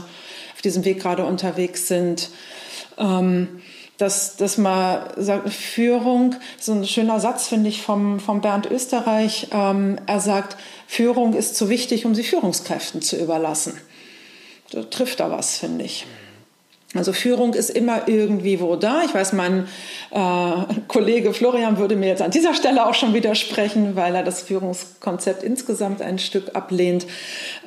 auf 0.58 0.64
diesem 0.64 0.86
Weg 0.86 1.00
gerade 1.00 1.24
unterwegs 1.24 1.88
sind. 1.88 2.32
Ähm, 2.98 3.62
dass, 3.98 4.36
dass 4.38 4.58
man 4.58 5.02
sagt, 5.18 5.50
Führung, 5.50 6.36
so 6.60 6.72
ein 6.74 6.86
schöner 6.86 7.20
Satz, 7.20 7.48
finde 7.48 7.70
ich, 7.70 7.84
vom, 7.84 8.20
vom 8.20 8.42
Bernd 8.42 8.70
Österreich. 8.70 9.48
Ähm, 9.52 10.00
er 10.08 10.20
sagt, 10.20 10.58
Führung 10.88 11.34
ist 11.34 11.56
zu 11.56 11.70
wichtig, 11.70 12.06
um 12.06 12.16
sie 12.16 12.24
Führungskräften 12.24 13.02
zu 13.02 13.18
überlassen. 13.18 13.80
Da 14.72 14.84
trifft 14.84 15.20
da 15.20 15.32
was, 15.32 15.58
finde 15.58 15.86
ich. 15.86 16.06
Also 16.96 17.14
Führung 17.14 17.54
ist 17.54 17.70
immer 17.70 18.08
irgendwie 18.08 18.60
wo 18.60 18.76
da. 18.76 19.04
Ich 19.04 19.14
weiß, 19.14 19.34
mein 19.34 19.68
äh, 20.12 20.52
Kollege 20.88 21.34
Florian 21.34 21.78
würde 21.78 21.96
mir 21.96 22.08
jetzt 22.08 22.22
an 22.22 22.32
dieser 22.32 22.54
Stelle 22.54 22.88
auch 22.88 22.94
schon 22.94 23.14
widersprechen, 23.14 23.96
weil 23.96 24.16
er 24.16 24.24
das 24.24 24.42
Führungskonzept 24.42 25.44
insgesamt 25.44 26.02
ein 26.02 26.18
Stück 26.18 26.56
ablehnt. 26.56 27.06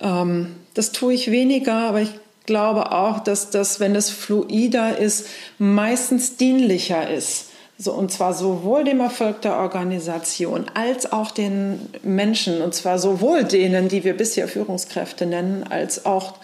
Ähm, 0.03 0.57
das 0.75 0.93
tue 0.93 1.15
ich 1.15 1.31
weniger, 1.31 1.75
aber 1.75 2.01
ich 2.01 2.11
glaube 2.51 2.91
auch, 2.91 3.21
dass 3.21 3.51
das, 3.51 3.79
wenn 3.79 3.95
es 3.95 4.11
fluider 4.11 4.99
ist, 4.99 5.29
meistens 5.59 6.37
dienlicher 6.37 7.09
ist. 7.09 7.51
So, 7.79 7.93
und 7.93 8.11
zwar 8.11 8.35
sowohl 8.35 8.83
dem 8.83 8.99
Erfolg 8.99 9.41
der 9.43 9.57
Organisation 9.57 10.67
als 10.75 11.13
auch 11.13 11.31
den 11.31 11.79
Menschen, 12.03 12.61
und 12.61 12.75
zwar 12.75 12.99
sowohl 12.99 13.45
denen, 13.45 13.89
die 13.89 14.03
wir 14.03 14.17
bisher 14.17 14.49
Führungskräfte 14.49 15.27
nennen, 15.27 15.63
als 15.63 16.05
auch 16.05 16.39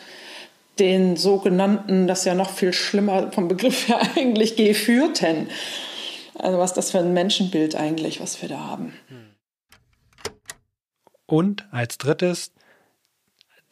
den 0.78 1.16
sogenannten, 1.16 2.06
das 2.06 2.20
ist 2.20 2.26
ja 2.26 2.34
noch 2.34 2.50
viel 2.50 2.72
schlimmer 2.72 3.32
vom 3.32 3.48
Begriff 3.48 3.88
her 3.88 4.00
eigentlich, 4.16 4.54
Geführten. 4.54 5.48
Also 6.38 6.58
was 6.58 6.72
das 6.72 6.92
für 6.92 7.00
ein 7.00 7.14
Menschenbild 7.14 7.74
eigentlich, 7.74 8.20
was 8.20 8.40
wir 8.40 8.48
da 8.48 8.60
haben. 8.60 8.94
Und 11.26 11.66
als 11.72 11.98
drittes 11.98 12.52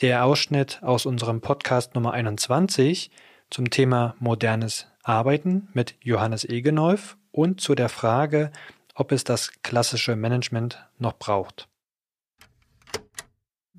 der 0.01 0.25
Ausschnitt 0.25 0.83
aus 0.83 1.07
unserem 1.07 1.41
Podcast 1.41 1.95
Nummer 1.95 2.13
21 2.13 3.11
zum 3.51 3.71
Thema 3.71 4.17
modernes 4.19 4.89
Arbeiten 5.03 5.69
mit 5.73 5.97
Johannes 6.01 6.45
Egenolf 6.45 7.17
und 7.31 7.61
zu 7.61 7.75
der 7.75 7.89
Frage, 7.89 8.51
ob 8.95 9.13
es 9.13 9.25
das 9.25 9.53
klassische 9.63 10.17
Management 10.17 10.89
noch 10.99 11.15
braucht. 11.19 11.69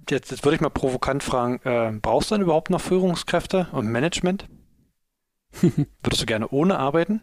Jetzt, 0.09 0.31
jetzt 0.31 0.43
würde 0.45 0.55
ich 0.55 0.61
mal 0.61 0.69
provokant 0.69 1.23
fragen, 1.23 1.59
äh, 1.63 1.91
brauchst 1.99 2.29
du 2.29 2.35
dann 2.35 2.41
überhaupt 2.41 2.69
noch 2.69 2.81
Führungskräfte 2.81 3.67
und 3.71 3.87
Management? 3.87 4.47
Würdest 5.61 6.21
du 6.21 6.25
gerne 6.25 6.47
ohne 6.49 6.77
arbeiten? 6.77 7.21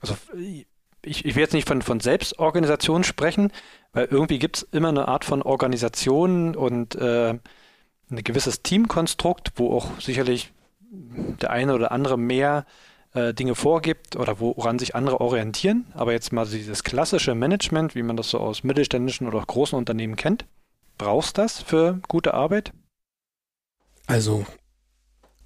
Also 0.00 0.16
ich, 1.06 1.24
ich 1.24 1.34
will 1.34 1.42
jetzt 1.42 1.54
nicht 1.54 1.68
von, 1.68 1.82
von 1.82 2.00
Selbstorganisation 2.00 3.04
sprechen, 3.04 3.52
weil 3.92 4.06
irgendwie 4.06 4.38
gibt 4.38 4.58
es 4.58 4.62
immer 4.72 4.88
eine 4.88 5.08
Art 5.08 5.24
von 5.24 5.42
Organisation 5.42 6.56
und 6.56 6.94
äh, 6.96 7.38
ein 8.10 8.24
gewisses 8.24 8.62
Teamkonstrukt, 8.62 9.52
wo 9.56 9.74
auch 9.76 10.00
sicherlich 10.00 10.52
der 10.90 11.50
eine 11.50 11.74
oder 11.74 11.92
andere 11.92 12.18
mehr 12.18 12.66
äh, 13.14 13.32
Dinge 13.34 13.54
vorgibt 13.54 14.16
oder 14.16 14.40
woran 14.40 14.78
sich 14.78 14.94
andere 14.94 15.20
orientieren. 15.20 15.86
Aber 15.94 16.12
jetzt 16.12 16.32
mal 16.32 16.46
dieses 16.46 16.84
klassische 16.84 17.34
Management, 17.34 17.94
wie 17.94 18.02
man 18.02 18.16
das 18.16 18.30
so 18.30 18.38
aus 18.38 18.64
mittelständischen 18.64 19.26
oder 19.26 19.40
großen 19.44 19.78
Unternehmen 19.78 20.16
kennt. 20.16 20.44
Brauchst 20.98 21.38
das 21.38 21.60
für 21.60 22.00
gute 22.08 22.34
Arbeit? 22.34 22.72
Also 24.06 24.44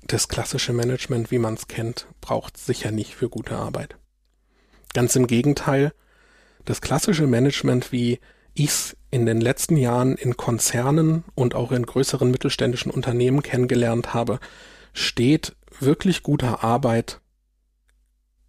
das 0.07 0.29
klassische 0.29 0.73
Management, 0.73 1.31
wie 1.31 1.39
man 1.39 1.55
es 1.55 1.69
kennt, 1.69 2.07
braucht 2.21 2.57
sicher 2.57 2.91
nicht 2.91 3.15
für 3.15 3.29
gute 3.29 3.57
Arbeit. 3.57 3.98
Ganz 4.95 5.15
im 5.17 5.27
Gegenteil, 5.27 5.93
das 6.65 6.81
klassische 6.81 7.27
Management, 7.27 7.93
wie 7.93 8.21
ich 8.55 8.67
es 8.67 8.97
in 9.11 9.27
den 9.27 9.41
letzten 9.41 9.77
Jahren 9.77 10.17
in 10.17 10.37
Konzernen 10.37 11.25
und 11.35 11.55
auch 11.55 11.73
in 11.73 11.87
größeren 11.87 12.31
mittelständischen 12.31 12.91
Unternehmen 12.91 13.43
kennengelernt 13.43 14.13
habe, 14.15 14.39
steht 14.93 15.57
wirklich 15.81 16.23
guter 16.23 16.65
Arbeit 16.65 17.21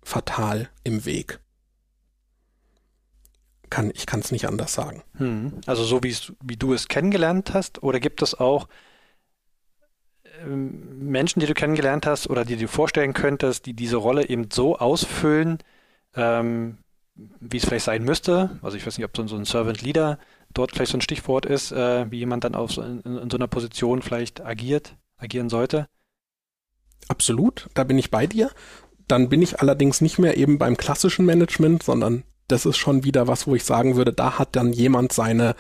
fatal 0.02 0.70
im 0.84 1.06
Weg. 1.06 1.40
Kann, 3.70 3.92
ich 3.94 4.08
kann 4.08 4.22
es 4.22 4.32
nicht 4.32 4.48
anders 4.48 4.74
sagen. 4.74 5.04
Hm. 5.18 5.62
Also 5.68 5.84
so 5.84 6.02
wie 6.02 6.58
du 6.58 6.74
es 6.74 6.88
kennengelernt 6.88 7.54
hast, 7.54 7.84
oder 7.84 8.00
gibt 8.00 8.24
es 8.24 8.34
auch 8.34 8.68
ähm, 10.42 11.08
Menschen, 11.10 11.40
die 11.40 11.46
du 11.46 11.54
kennengelernt 11.54 12.08
hast 12.08 12.30
oder 12.30 12.46
die 12.46 12.58
du 12.58 12.68
vorstellen 12.68 13.14
könntest, 13.14 13.68
die 13.68 13.74
diese 13.74 13.98
Rolle 13.98 14.28
eben 14.28 14.50
so 14.52 14.78
ausfüllen, 14.78 15.60
ähm, 16.16 16.78
wie 17.16 17.58
es 17.58 17.66
vielleicht 17.66 17.86
sein 17.86 18.04
müsste? 18.04 18.60
Also 18.62 18.78
ich 18.78 18.86
weiß 18.86 18.98
nicht, 18.98 19.06
ob 19.06 19.16
so, 19.16 19.36
ein 19.36 19.46
Servant 19.46 19.82
Leader 19.82 20.20
dort 20.54 20.72
vielleicht 20.72 20.92
so 20.92 20.98
ein 20.98 21.02
Stichwort 21.02 21.46
ist, 21.46 21.72
äh, 21.72 22.10
wie 22.12 22.20
jemand 22.20 22.44
dann 22.44 22.56
auf 22.56 22.72
so, 22.72 22.82
in, 22.82 23.02
in 23.02 23.30
so 23.30 23.38
einer 23.38 23.48
Position 23.48 24.02
vielleicht 24.02 24.42
agiert, 24.42 24.96
agieren 25.18 25.50
sollte. 25.50 25.88
Absolut, 27.08 27.70
da 27.74 27.84
bin 27.84 27.98
ich 27.98 28.12
bei 28.12 28.28
dir. 28.28 28.52
Dann 29.08 29.30
bin 29.30 29.42
ich 29.42 29.60
allerdings 29.60 30.02
nicht 30.02 30.20
mehr 30.20 30.38
eben 30.38 30.60
beim 30.60 30.78
klassischen 30.78 31.26
Management, 31.26 31.84
sondern 31.84 32.24
das 32.48 32.66
ist 32.66 32.78
schon 32.78 33.04
wieder 33.04 33.28
was, 33.28 33.48
wo 33.48 33.56
ich 33.56 33.64
sagen 33.64 33.96
würde, 33.96 34.14
da 34.14 34.40
hat 34.40 34.56
dann 34.56 34.74
jemand 34.74 35.14
seine 35.14 35.56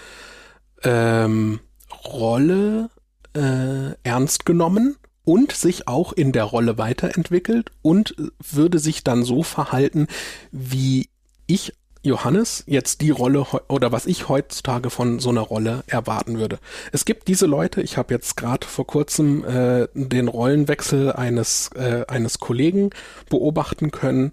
ähm, 0.83 1.59
Rolle 2.05 2.89
äh, 3.35 3.93
ernst 4.03 4.45
genommen 4.45 4.97
und 5.23 5.51
sich 5.51 5.87
auch 5.87 6.13
in 6.13 6.31
der 6.31 6.45
Rolle 6.45 6.77
weiterentwickelt 6.77 7.71
und 7.81 8.15
würde 8.39 8.79
sich 8.79 9.03
dann 9.03 9.23
so 9.23 9.43
verhalten, 9.43 10.07
wie 10.51 11.09
ich 11.47 11.73
Johannes 12.01 12.63
jetzt 12.65 13.01
die 13.01 13.09
Rolle 13.09 13.45
oder 13.67 13.91
was 13.91 14.05
ich 14.05 14.29
heutzutage 14.29 14.89
von 14.89 15.19
so 15.19 15.29
einer 15.29 15.41
Rolle 15.41 15.83
erwarten 15.87 16.39
würde. 16.39 16.59
Es 16.93 17.03
gibt 17.03 17.27
diese 17.27 17.45
Leute, 17.45 17.81
ich 17.81 17.97
habe 17.97 18.13
jetzt 18.13 18.37
gerade 18.37 18.65
vor 18.65 18.87
kurzem 18.87 19.43
äh, 19.43 19.87
den 19.93 20.29
Rollenwechsel 20.29 21.11
eines, 21.11 21.69
äh, 21.75 22.05
eines 22.07 22.39
Kollegen 22.39 22.91
beobachten 23.29 23.91
können, 23.91 24.31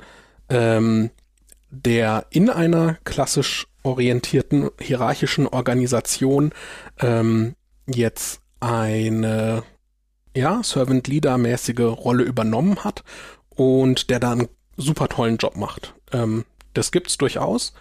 ähm, 0.49 1.11
der 1.71 2.26
in 2.31 2.50
einer 2.50 2.99
klassisch 3.05 3.66
orientierten 3.83 4.71
hierarchischen 4.81 5.49
Organisation 5.49 6.52
ähm, 7.00 7.55
jetzt 7.87 8.40
eine 8.61 9.64
ja, 10.37 10.62
Servant 10.62 11.09
Leader 11.09 11.38
mäßige 11.38 11.81
Rolle 11.81 12.23
übernommen 12.23 12.85
hat 12.85 13.02
und 13.49 14.11
der 14.11 14.21
da 14.21 14.33
einen 14.33 14.49
super 14.76 15.09
tollen 15.09 15.38
Job 15.38 15.57
macht. 15.57 15.95
Ähm, 16.12 16.45
das 16.75 16.93
gibt's 16.93 17.16
durchaus. 17.16 17.75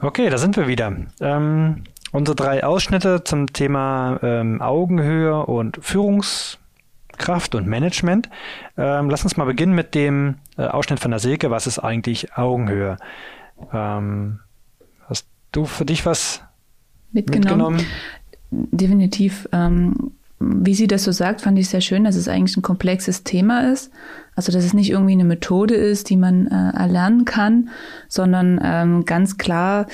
Okay, 0.00 0.30
da 0.30 0.38
sind 0.38 0.56
wir 0.56 0.66
wieder. 0.66 0.92
Ähm, 1.20 1.84
unsere 2.10 2.34
drei 2.34 2.64
Ausschnitte 2.64 3.22
zum 3.22 3.52
Thema 3.52 4.18
ähm, 4.22 4.60
Augenhöhe 4.60 5.44
und 5.46 5.78
Führungskraft 5.82 7.54
und 7.54 7.66
Management. 7.66 8.28
Ähm, 8.76 9.10
lass 9.10 9.22
uns 9.22 9.36
mal 9.36 9.44
beginnen 9.44 9.74
mit 9.74 9.94
dem 9.94 10.36
äh, 10.56 10.62
Ausschnitt 10.62 11.00
von 11.00 11.10
der 11.10 11.20
Silke. 11.20 11.50
Was 11.50 11.66
ist 11.66 11.78
eigentlich 11.78 12.36
Augenhöhe? 12.36 12.96
Ähm, 13.72 14.40
hast 15.06 15.28
du 15.52 15.66
für 15.66 15.84
dich 15.84 16.06
was 16.06 16.42
mitgenommen? 17.12 17.76
mitgenommen? 17.76 17.86
Definitiv. 18.50 19.48
Ähm, 19.52 20.12
wie 20.40 20.74
sie 20.74 20.86
das 20.86 21.04
so 21.04 21.12
sagt, 21.12 21.42
fand 21.42 21.58
ich 21.58 21.68
sehr 21.68 21.82
schön, 21.82 22.04
dass 22.04 22.16
es 22.16 22.26
eigentlich 22.26 22.56
ein 22.56 22.62
komplexes 22.62 23.24
Thema 23.24 23.70
ist. 23.70 23.90
Also 24.34 24.52
dass 24.52 24.64
es 24.64 24.72
nicht 24.72 24.90
irgendwie 24.90 25.12
eine 25.12 25.24
Methode 25.24 25.74
ist, 25.74 26.08
die 26.08 26.16
man 26.16 26.46
äh, 26.46 26.70
erlernen 26.76 27.26
kann, 27.26 27.68
sondern 28.08 28.58
ähm, 28.62 29.04
ganz 29.04 29.36
klar 29.36 29.86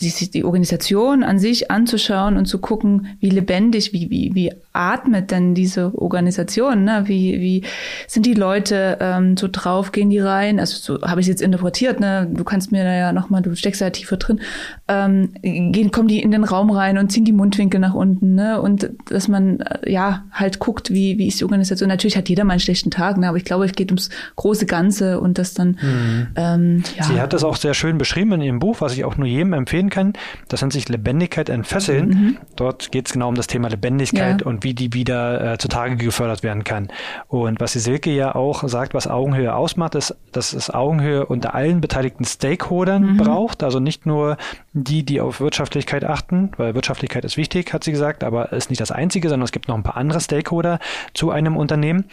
die, 0.00 0.30
die 0.30 0.44
Organisation 0.44 1.22
an 1.22 1.38
sich 1.38 1.70
anzuschauen 1.70 2.36
und 2.36 2.46
zu 2.46 2.58
gucken, 2.58 3.08
wie 3.20 3.30
lebendig, 3.30 3.92
wie, 3.92 4.10
wie, 4.10 4.34
wie 4.34 4.52
atmet 4.72 5.30
denn 5.30 5.54
diese 5.54 5.92
Organisation, 5.94 6.84
ne? 6.84 7.02
wie, 7.06 7.40
wie 7.40 7.64
sind 8.06 8.24
die 8.24 8.34
Leute 8.34 8.98
ähm, 9.00 9.36
so 9.36 9.48
drauf, 9.50 9.92
gehen 9.92 10.10
die 10.10 10.20
rein, 10.20 10.60
also 10.60 10.76
so 10.98 11.06
habe 11.06 11.20
ich 11.20 11.26
es 11.26 11.28
jetzt 11.28 11.42
interpretiert, 11.42 12.00
ne? 12.00 12.28
du 12.32 12.44
kannst 12.44 12.72
mir 12.72 12.84
da 12.84 12.94
ja 12.94 13.12
nochmal, 13.12 13.42
du 13.42 13.54
steckst 13.56 13.80
da 13.80 13.90
tiefer 13.90 14.16
drin, 14.16 14.40
ähm, 14.88 15.30
gehen, 15.42 15.90
kommen 15.90 16.08
die 16.08 16.22
in 16.22 16.30
den 16.30 16.44
Raum 16.44 16.70
rein 16.70 16.98
und 16.98 17.10
ziehen 17.10 17.24
die 17.24 17.32
Mundwinkel 17.32 17.80
nach 17.80 17.94
unten 17.94 18.34
ne? 18.34 18.60
und 18.60 18.90
dass 19.08 19.28
man 19.28 19.60
äh, 19.60 19.90
ja 19.90 20.24
halt 20.32 20.60
guckt, 20.60 20.90
wie, 20.90 21.18
wie 21.18 21.28
ist 21.28 21.40
die 21.40 21.44
Organisation, 21.44 21.88
natürlich 21.88 22.16
hat 22.16 22.28
jeder 22.28 22.44
mal 22.44 22.54
einen 22.54 22.60
schlechten 22.60 22.90
Tag, 22.90 23.18
ne? 23.18 23.28
aber 23.28 23.36
ich 23.36 23.44
glaube, 23.44 23.64
es 23.64 23.72
geht 23.72 23.90
ums 23.90 24.08
große 24.36 24.66
Ganze 24.66 25.20
und 25.20 25.38
das 25.38 25.52
dann 25.52 25.78
mhm. 25.82 26.26
ähm, 26.36 26.82
ja. 26.96 27.04
Sie 27.04 27.20
hat 27.20 27.32
das 27.32 27.42
auch 27.42 27.56
sehr 27.56 27.74
schön 27.74 27.98
beschrieben 27.98 28.32
in 28.32 28.40
ihrem 28.42 28.58
Buch, 28.60 28.80
was 28.80 28.92
ich 28.92 29.04
auch 29.04 29.16
nur 29.16 29.26
jedem 29.26 29.52
empfehlen 29.52 29.89
kann, 29.90 30.12
das 30.48 30.60
nennt 30.62 30.72
sich 30.72 30.88
Lebendigkeit 30.88 31.48
entfesseln, 31.48 32.08
mhm. 32.08 32.38
dort 32.56 32.92
geht 32.92 33.06
es 33.06 33.12
genau 33.12 33.28
um 33.28 33.34
das 33.34 33.46
Thema 33.46 33.68
Lebendigkeit 33.68 34.40
ja. 34.40 34.46
und 34.46 34.64
wie 34.64 34.74
die 34.74 34.92
wieder 34.94 35.52
äh, 35.52 35.58
zutage 35.58 35.96
gefördert 35.96 36.42
werden 36.42 36.64
kann. 36.64 36.88
Und 37.28 37.60
was 37.60 37.72
die 37.72 37.78
Silke 37.78 38.10
ja 38.10 38.34
auch 38.34 38.66
sagt, 38.68 38.94
was 38.94 39.06
Augenhöhe 39.06 39.54
ausmacht, 39.54 39.94
ist, 39.94 40.16
dass 40.32 40.52
es 40.52 40.70
Augenhöhe 40.70 41.26
unter 41.26 41.54
allen 41.54 41.80
beteiligten 41.80 42.24
Stakeholdern 42.24 43.12
mhm. 43.12 43.16
braucht. 43.16 43.62
Also 43.62 43.80
nicht 43.80 44.06
nur 44.06 44.36
die, 44.72 45.04
die 45.04 45.20
auf 45.20 45.40
Wirtschaftlichkeit 45.40 46.04
achten, 46.04 46.52
weil 46.56 46.74
Wirtschaftlichkeit 46.74 47.24
ist 47.24 47.36
wichtig, 47.36 47.72
hat 47.72 47.84
sie 47.84 47.92
gesagt, 47.92 48.24
aber 48.24 48.52
ist 48.52 48.70
nicht 48.70 48.80
das 48.80 48.90
Einzige, 48.90 49.28
sondern 49.28 49.44
es 49.44 49.52
gibt 49.52 49.68
noch 49.68 49.76
ein 49.76 49.82
paar 49.82 49.96
andere 49.96 50.20
Stakeholder 50.20 50.78
zu 51.14 51.30
einem 51.30 51.56
Unternehmen. 51.56 52.04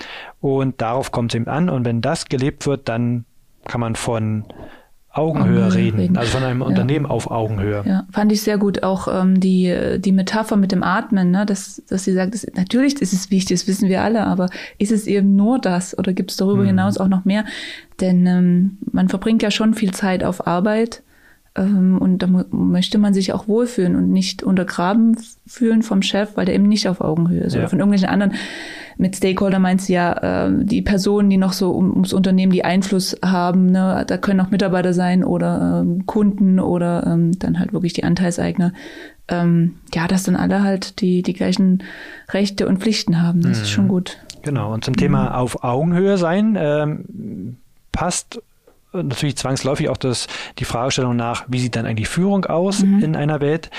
Und 0.42 0.82
darauf 0.82 1.12
kommt 1.12 1.32
es 1.32 1.36
eben 1.36 1.48
an. 1.48 1.70
Und 1.70 1.86
wenn 1.86 2.02
das 2.02 2.26
gelebt 2.26 2.66
wird, 2.66 2.90
dann 2.90 3.26
kann 3.66 3.82
man 3.82 3.96
von 3.96 4.46
Augenhöhe 5.18 5.74
reden, 5.74 6.00
reden, 6.00 6.18
also 6.18 6.38
von 6.38 6.44
einem 6.44 6.62
ja. 6.62 6.68
Unternehmen 6.68 7.06
auf 7.06 7.32
Augenhöhe. 7.32 7.84
Ja, 7.86 8.06
fand 8.12 8.32
ich 8.32 8.42
sehr 8.42 8.58
gut 8.58 8.84
auch 8.84 9.08
ähm, 9.08 9.40
die, 9.40 9.98
die 10.00 10.12
Metapher 10.12 10.58
mit 10.58 10.72
dem 10.72 10.84
Atmen, 10.84 11.32
ne? 11.32 11.46
dass, 11.46 11.82
dass 11.90 12.04
sie 12.04 12.14
sagt, 12.14 12.34
das, 12.34 12.46
natürlich 12.56 13.02
ist 13.02 13.14
es 13.14 13.32
wichtig, 13.32 13.60
das 13.60 13.68
wissen 13.68 13.90
wir 13.90 14.04
alle, 14.04 14.26
aber 14.26 14.50
ist 14.78 14.92
es 14.92 15.08
eben 15.08 15.36
nur 15.36 15.60
das 15.60 15.98
oder 15.98 16.14
gibt 16.14 16.32
es 16.32 16.38
darüber 16.38 16.64
mhm. 16.64 16.68
hinaus 16.68 16.98
auch 16.98 17.08
noch 17.08 17.26
mehr? 17.26 17.46
Denn 18.00 18.26
ähm, 18.26 18.78
man 18.92 19.10
verbringt 19.10 19.42
ja 19.42 19.52
schon 19.52 19.74
viel 19.74 19.92
Zeit 19.92 20.24
auf 20.24 20.46
Arbeit 20.46 21.02
und 21.64 22.20
da 22.20 22.28
möchte 22.52 22.98
man 22.98 23.14
sich 23.14 23.34
auch 23.34 23.48
wohlfühlen 23.48 23.96
und 23.96 24.12
nicht 24.12 24.44
untergraben 24.44 25.18
fühlen 25.46 25.82
vom 25.82 26.02
Chef, 26.02 26.36
weil 26.36 26.46
der 26.46 26.56
eben 26.56 26.68
nicht 26.68 26.88
auf 26.88 27.02
Augenhöhe 27.02 27.42
ist 27.42 27.54
ja. 27.54 27.62
oder 27.62 27.70
von 27.70 27.80
irgendwelchen 27.80 28.10
anderen 28.10 28.34
mit 28.98 29.16
Stakeholder 29.16 29.60
meint 29.60 29.82
sie 29.82 29.94
ja 29.94 30.48
äh, 30.48 30.52
die 30.52 30.82
Personen, 30.82 31.30
die 31.30 31.38
noch 31.38 31.54
so 31.54 31.72
um, 31.72 31.92
ums 31.92 32.14
Unternehmen 32.14 32.52
die 32.52 32.66
Einfluss 32.66 33.16
haben. 33.24 33.68
Ne? 33.68 34.04
Da 34.08 34.18
können 34.18 34.40
auch 34.42 34.50
Mitarbeiter 34.50 34.94
sein 34.94 35.24
oder 35.24 35.82
ähm, 35.82 36.06
Kunden 36.06 36.60
oder 36.60 37.06
ähm, 37.06 37.38
dann 37.38 37.60
halt 37.60 37.74
wirklich 37.74 37.94
die 37.94 38.04
Anteilseigner. 38.04 38.74
Ähm, 39.28 39.76
ja, 39.94 40.08
dass 40.08 40.24
dann 40.24 40.36
alle 40.36 40.64
halt 40.64 41.02
die, 41.02 41.22
die 41.22 41.34
gleichen 41.34 41.84
Rechte 42.30 42.68
und 42.68 42.80
Pflichten 42.80 43.22
haben. 43.22 43.42
Das 43.42 43.58
mhm. 43.58 43.64
ist 43.64 43.70
schon 43.70 43.88
gut. 43.88 44.18
Genau, 44.42 44.74
und 44.74 44.84
zum 44.84 44.94
mhm. 44.94 44.98
Thema 44.98 45.38
auf 45.38 45.64
Augenhöhe 45.64 46.18
sein 46.18 46.58
ähm, 46.60 47.58
passt 47.92 48.42
natürlich 48.94 49.38
zwangsläufig 49.38 49.90
auch 49.90 49.98
das, 49.98 50.28
die 50.60 50.66
Fragestellung 50.66 51.16
nach, 51.16 51.46
wie 51.48 51.60
sieht 51.60 51.76
dann 51.76 51.86
eigentlich 51.86 52.10
Führung 52.10 52.46
aus 52.46 52.84
mhm. 52.84 53.04
in 53.04 53.16
einer 53.16 53.42
Welt, 53.42 53.70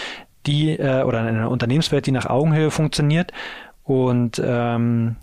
die 0.47 0.71
äh, 0.71 1.03
oder 1.03 1.21
in 1.21 1.37
einer 1.37 1.51
Unternehmenswelt, 1.51 2.07
die 2.07 2.13
nach 2.13 2.27
Augenhöhe 2.27 2.71
funktioniert. 2.71 3.33
Und 3.85 4.41
ähm, 4.45 5.17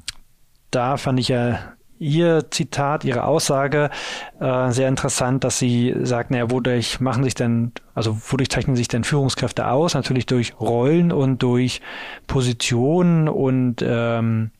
da 0.71 0.97
fand 0.97 1.19
ich 1.19 1.29
ja 1.29 1.59
Ihr 1.97 2.51
Zitat, 2.51 3.05
Ihre 3.05 3.23
Aussage 3.23 3.89
äh, 4.41 4.71
sehr 4.71 4.89
interessant, 4.89 5.45
dass 5.45 5.59
Sie 5.59 5.95
sagten, 6.03 6.33
ja, 6.33 6.51
wodurch 6.51 6.99
machen 6.99 7.23
sich 7.23 7.35
denn, 7.35 7.71
also 7.93 8.17
wodurch 8.29 8.49
zeichnen 8.49 8.75
sich 8.75 8.89
denn 8.89 9.05
Führungskräfte 9.05 9.67
aus? 9.67 9.93
Natürlich 9.93 10.25
durch 10.25 10.59
Rollen 10.59 11.13
und 11.13 11.41
durch 11.41 11.81
Positionen 12.27 13.29
und 13.29 13.81
ähm, 13.81 14.51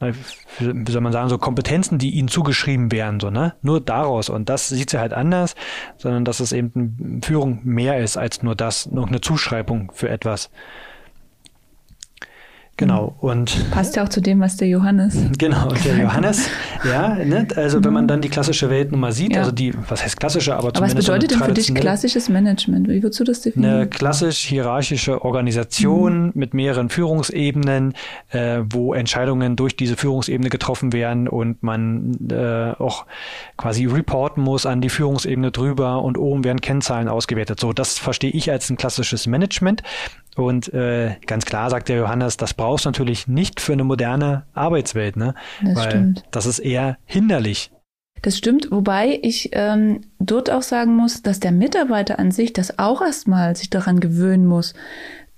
wie 0.00 0.92
soll 0.92 1.00
man 1.00 1.12
sagen, 1.12 1.28
so 1.28 1.38
Kompetenzen, 1.38 1.98
die 1.98 2.10
ihnen 2.10 2.28
zugeschrieben 2.28 2.92
werden, 2.92 3.18
so, 3.18 3.30
ne? 3.30 3.54
Nur 3.62 3.80
daraus. 3.80 4.28
Und 4.28 4.48
das 4.48 4.68
sieht 4.68 4.90
sie 4.90 4.98
halt 4.98 5.12
anders, 5.12 5.56
sondern 5.96 6.24
dass 6.24 6.40
es 6.40 6.52
eben 6.52 7.20
Führung 7.24 7.60
mehr 7.64 7.98
ist 7.98 8.16
als 8.16 8.42
nur 8.42 8.54
das, 8.54 8.90
noch 8.90 9.08
eine 9.08 9.20
Zuschreibung 9.20 9.90
für 9.92 10.08
etwas. 10.08 10.50
Genau. 12.78 13.16
Mhm. 13.20 13.28
Und 13.28 13.70
passt 13.72 13.96
ja 13.96 14.04
auch 14.04 14.08
zu 14.08 14.22
dem, 14.22 14.40
was 14.40 14.56
der 14.56 14.68
Johannes. 14.68 15.16
Genau, 15.36 15.68
der 15.84 15.98
Johannes, 15.98 16.48
ja, 16.84 17.16
ne? 17.16 17.46
also 17.56 17.82
wenn 17.84 17.92
man 17.92 18.08
dann 18.08 18.20
die 18.20 18.28
klassische 18.28 18.70
Welt 18.70 18.92
nun 18.92 19.00
mal 19.00 19.12
sieht, 19.12 19.32
ja. 19.32 19.40
also 19.40 19.50
die, 19.50 19.72
was 19.88 20.02
heißt 20.02 20.18
klassische, 20.18 20.54
aber, 20.54 20.68
aber 20.68 20.74
zumindest. 20.74 21.08
Was 21.08 21.14
bedeutet 21.14 21.32
denn 21.32 21.46
für 21.46 21.52
dich 21.52 21.74
klassisches 21.74 22.28
Management? 22.28 22.88
Wie 22.88 23.02
würdest 23.02 23.18
du 23.20 23.24
das 23.24 23.42
definieren? 23.42 23.74
Eine 23.74 23.86
klassisch 23.88 24.38
hierarchische 24.38 25.24
Organisation 25.24 26.26
mhm. 26.26 26.32
mit 26.34 26.54
mehreren 26.54 26.88
Führungsebenen, 26.88 27.94
äh, 28.30 28.60
wo 28.70 28.94
Entscheidungen 28.94 29.56
durch 29.56 29.76
diese 29.76 29.96
Führungsebene 29.96 30.48
getroffen 30.48 30.92
werden 30.92 31.26
und 31.26 31.62
man 31.64 32.16
äh, 32.30 32.80
auch 32.80 33.06
quasi 33.56 33.86
reporten 33.86 34.42
muss 34.42 34.66
an 34.66 34.80
die 34.80 34.88
Führungsebene 34.88 35.50
drüber 35.50 36.02
und 36.02 36.16
oben 36.16 36.44
werden 36.44 36.60
Kennzahlen 36.60 37.08
ausgewertet. 37.08 37.58
So, 37.58 37.72
das 37.72 37.98
verstehe 37.98 38.30
ich 38.30 38.52
als 38.52 38.70
ein 38.70 38.76
klassisches 38.76 39.26
Management. 39.26 39.82
Und 40.38 40.72
äh, 40.72 41.16
ganz 41.26 41.44
klar 41.44 41.68
sagt 41.68 41.88
der 41.88 41.96
Johannes, 41.96 42.36
das 42.36 42.54
brauchst 42.54 42.84
du 42.84 42.90
natürlich 42.90 43.26
nicht 43.26 43.60
für 43.60 43.72
eine 43.72 43.82
moderne 43.82 44.46
Arbeitswelt, 44.54 45.16
ne? 45.16 45.34
Das 45.62 45.74
Weil 45.74 45.90
stimmt. 45.90 46.24
das 46.30 46.46
ist 46.46 46.60
eher 46.60 46.96
hinderlich. 47.06 47.72
Das 48.22 48.38
stimmt, 48.38 48.70
wobei 48.70 49.18
ich 49.22 49.50
ähm, 49.52 50.00
dort 50.18 50.50
auch 50.50 50.62
sagen 50.62 50.94
muss, 50.94 51.22
dass 51.22 51.40
der 51.40 51.52
Mitarbeiter 51.52 52.18
an 52.18 52.30
sich 52.30 52.52
das 52.52 52.78
auch 52.78 53.00
erstmal 53.02 53.56
sich 53.56 53.70
daran 53.70 54.00
gewöhnen 54.00 54.46
muss, 54.46 54.74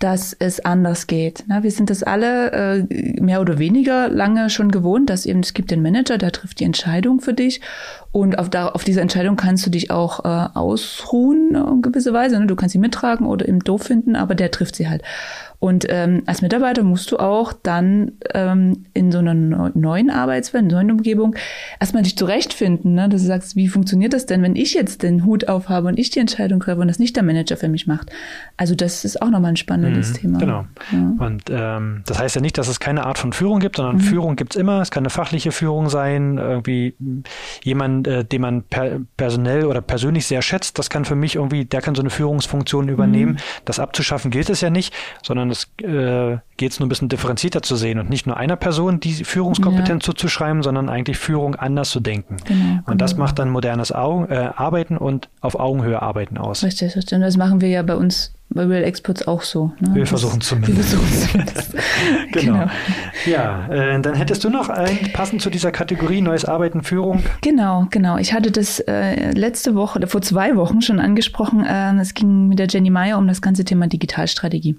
dass 0.00 0.33
es 0.33 0.64
anders 0.64 1.07
geht. 1.07 1.45
Na, 1.47 1.62
wir 1.62 1.71
sind 1.71 1.90
das 1.90 2.02
alle 2.02 2.52
äh, 2.52 3.21
mehr 3.21 3.40
oder 3.40 3.59
weniger 3.59 4.09
lange 4.09 4.50
schon 4.50 4.71
gewohnt, 4.71 5.11
dass 5.11 5.26
eben 5.26 5.40
es 5.40 5.54
gibt 5.54 5.71
den 5.71 5.83
Manager, 5.83 6.19
der 6.19 6.33
trifft 6.33 6.59
die 6.59 6.64
Entscheidung 6.64 7.21
für 7.21 7.35
dich 7.35 7.61
und 8.11 8.38
auf, 8.38 8.49
da, 8.49 8.69
auf 8.69 8.83
diese 8.83 9.02
Entscheidung 9.02 9.37
kannst 9.37 9.64
du 9.66 9.71
dich 9.71 9.90
auch 9.90 10.25
äh, 10.25 10.49
ausruhen 10.54 11.54
in 11.54 11.83
gewisser 11.83 12.12
Weise. 12.12 12.40
Ne? 12.40 12.47
Du 12.47 12.57
kannst 12.57 12.73
sie 12.73 12.78
mittragen 12.78 13.26
oder 13.26 13.47
im 13.47 13.61
doof 13.61 13.83
finden, 13.83 14.16
aber 14.16 14.35
der 14.35 14.50
trifft 14.50 14.75
sie 14.75 14.88
halt. 14.88 15.02
Und 15.61 15.85
ähm, 15.90 16.23
als 16.25 16.40
Mitarbeiter 16.40 16.83
musst 16.83 17.12
du 17.12 17.19
auch 17.19 17.52
dann 17.52 18.12
ähm, 18.33 18.87
in 18.95 19.12
so 19.12 19.19
einer 19.19 19.35
neuen 19.35 20.09
Arbeitswelt, 20.09 20.64
in 20.64 20.71
einer 20.71 20.83
neuen 20.83 20.93
Umgebung 20.93 21.37
erstmal 21.79 22.02
dich 22.02 22.17
zurechtfinden, 22.17 22.95
ne? 22.95 23.11
dass 23.11 23.21
du 23.21 23.29
sagst, 23.29 23.57
wie 23.57 23.69
funktioniert 23.69 24.14
das 24.14 24.25
denn, 24.25 24.43
wenn 24.43 24.57
ich 24.57 24.73
jetzt 24.73 25.02
den 25.02 25.26
Hut 25.26 25.49
aufhabe 25.49 25.88
und 25.88 25.99
ich 25.99 26.09
die 26.09 26.19
Entscheidung 26.19 26.61
treffe 26.61 26.81
und 26.81 26.88
das 26.88 26.99
nicht 26.99 27.14
der 27.14 27.23
Manager 27.23 27.59
für 27.59 27.69
mich 27.69 27.87
macht. 27.87 28.11
Also 28.57 28.75
das 28.75 29.05
ist 29.05 29.21
auch 29.21 29.29
nochmal 29.29 29.50
ein 29.50 29.57
spannendes 29.57 30.14
mhm, 30.14 30.14
Thema. 30.14 30.38
Genau. 30.38 30.64
Ja. 30.93 31.12
Und 31.19 31.43
ähm, 31.50 32.02
das 32.07 32.19
heißt 32.19 32.37
ja 32.37 32.40
nicht, 32.40 32.57
dass 32.57 32.69
es 32.69 32.81
keine 32.81 33.05
Art 33.05 33.19
von 33.19 33.35
Führung 33.35 33.61
gibt, 33.61 33.76
sondern 33.76 33.97
mhm. 33.97 34.00
Führung 34.00 34.37
gibt's 34.37 34.57
immer. 34.57 34.81
Es 34.81 34.90
kann 34.90 35.02
eine 35.02 35.11
fachliche 35.11 35.52
Führung 35.52 35.90
sein, 35.90 36.38
irgendwie 36.38 36.95
jemand, 37.62 38.09
äh, 38.09 38.25
den 38.25 38.40
man 38.40 38.62
per 38.62 39.00
personell 39.19 39.67
oder 39.67 39.83
persönlich 39.83 40.25
sehr 40.25 40.40
schätzt. 40.40 40.79
Das 40.79 40.88
kann 40.88 41.05
für 41.05 41.17
mich 41.17 41.35
irgendwie, 41.35 41.67
der 41.67 41.83
kann 41.83 41.95
so 41.95 42.00
eine 42.00 42.09
Führungsfunktion 42.09 42.88
übernehmen. 42.88 43.33
Mhm. 43.33 43.38
Das 43.67 43.79
abzuschaffen 43.79 44.31
gilt 44.31 44.49
es 44.49 44.62
ja 44.62 44.71
nicht, 44.71 44.95
sondern 45.23 45.50
es 45.50 45.71
äh, 45.82 46.39
geht 46.56 46.73
es 46.73 46.80
nur 46.80 46.86
ein 46.86 46.89
bisschen 46.89 47.08
differenzierter 47.08 47.63
zu 47.63 47.76
sehen 47.76 47.99
und 47.99 48.10
nicht 48.10 48.26
nur 48.26 48.36
einer 48.36 48.56
Person 48.56 49.00
die 49.00 49.13
Führungskompetenz 49.25 50.04
ja. 50.04 50.13
zuzuschreiben, 50.13 50.63
sondern 50.63 50.89
eigentlich 50.89 51.19
Führung 51.19 51.54
anders 51.54 51.91
zu 51.91 52.00
denken. 52.00 52.36
Genau, 52.45 52.60
und 52.60 52.86
genau. 52.86 52.97
das 52.97 53.17
macht 53.17 53.39
dann 53.39 53.50
modernes 53.50 53.93
Au 53.93 54.26
äh, 54.26 54.50
Arbeiten 54.54 54.97
und 54.97 55.28
auf 55.41 55.58
Augenhöhe 55.58 56.02
Arbeiten 56.02 56.39
aus. 56.39 56.63
Richtig, 56.63 56.97
richtig. 56.97 57.17
Und 57.17 57.23
das 57.23 57.36
machen 57.36 57.60
wir 57.60 57.69
ja 57.69 57.82
bei 57.82 57.97
uns 57.97 58.32
bei 58.52 58.65
Real 58.65 58.82
Experts 58.82 59.26
auch 59.26 59.43
so. 59.43 59.73
Ne? 59.78 59.95
Wir 59.95 60.06
versuchen 60.06 60.41
zumindest. 60.41 60.93
Wir 60.93 60.99
versuchen 60.99 61.47
zumindest. 61.47 61.75
genau. 62.32 62.52
genau. 62.52 62.71
Ja, 63.26 63.69
äh, 63.69 64.00
dann 64.00 64.15
hättest 64.15 64.43
du 64.45 64.50
noch 64.50 64.69
ein, 64.69 65.13
passend 65.13 65.41
zu 65.41 65.50
dieser 65.50 65.71
Kategorie 65.71 66.21
Neues 66.21 66.45
Arbeiten, 66.45 66.82
Führung. 66.82 67.23
Genau, 67.43 67.86
genau. 67.91 68.19
Ich 68.19 68.32
hatte 68.32 68.50
das 68.50 68.80
äh, 68.80 69.30
letzte 69.32 69.75
Woche, 69.75 70.04
vor 70.06 70.21
zwei 70.21 70.56
Wochen 70.56 70.82
schon 70.82 70.99
angesprochen. 70.99 71.65
Äh, 71.65 71.95
es 72.00 72.15
ging 72.15 72.49
mit 72.49 72.58
der 72.58 72.67
Jenny 72.67 72.91
Meyer 72.91 73.19
um 73.19 73.28
das 73.28 73.41
ganze 73.41 73.65
Thema 73.65 73.86
Digitalstrategie. 73.86 74.76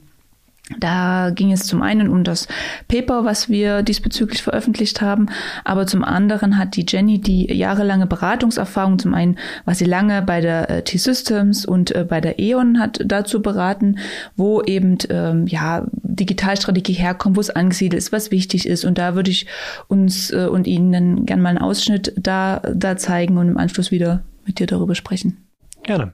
Da 0.79 1.31
ging 1.33 1.51
es 1.51 1.65
zum 1.65 1.81
einen 1.81 2.09
um 2.09 2.23
das 2.23 2.47
Paper, 2.87 3.25
was 3.25 3.49
wir 3.49 3.83
diesbezüglich 3.83 4.41
veröffentlicht 4.41 5.01
haben, 5.01 5.27
aber 5.63 5.87
zum 5.87 6.03
anderen 6.03 6.57
hat 6.57 6.75
die 6.75 6.85
Jenny 6.87 7.19
die 7.19 7.51
jahrelange 7.53 8.07
Beratungserfahrung, 8.07 8.99
zum 8.99 9.13
einen 9.13 9.37
war 9.65 9.75
sie 9.75 9.85
lange 9.85 10.21
bei 10.21 10.41
der 10.41 10.69
äh, 10.69 10.83
T-Systems 10.83 11.65
und 11.65 11.93
äh, 11.95 12.05
bei 12.07 12.21
der 12.21 12.39
E.ON 12.39 12.79
hat 12.79 13.01
dazu 13.05 13.41
beraten, 13.41 13.99
wo 14.35 14.61
eben 14.61 14.97
ähm, 15.09 15.47
ja 15.47 15.85
Digitalstrategie 15.91 16.93
herkommt, 16.93 17.35
wo 17.35 17.41
es 17.41 17.49
angesiedelt 17.49 17.97
ist, 17.97 18.11
was 18.11 18.31
wichtig 18.31 18.67
ist 18.67 18.85
und 18.85 18.97
da 18.97 19.15
würde 19.15 19.31
ich 19.31 19.47
uns 19.87 20.31
äh, 20.31 20.47
und 20.47 20.67
Ihnen 20.67 20.91
dann 20.91 21.25
gerne 21.25 21.41
mal 21.41 21.49
einen 21.49 21.57
Ausschnitt 21.57 22.13
da, 22.17 22.61
da 22.73 22.97
zeigen 22.97 23.37
und 23.37 23.47
im 23.47 23.57
Anschluss 23.57 23.91
wieder 23.91 24.23
mit 24.45 24.59
dir 24.59 24.67
darüber 24.67 24.95
sprechen. 24.95 25.47
Gerne. 25.83 26.13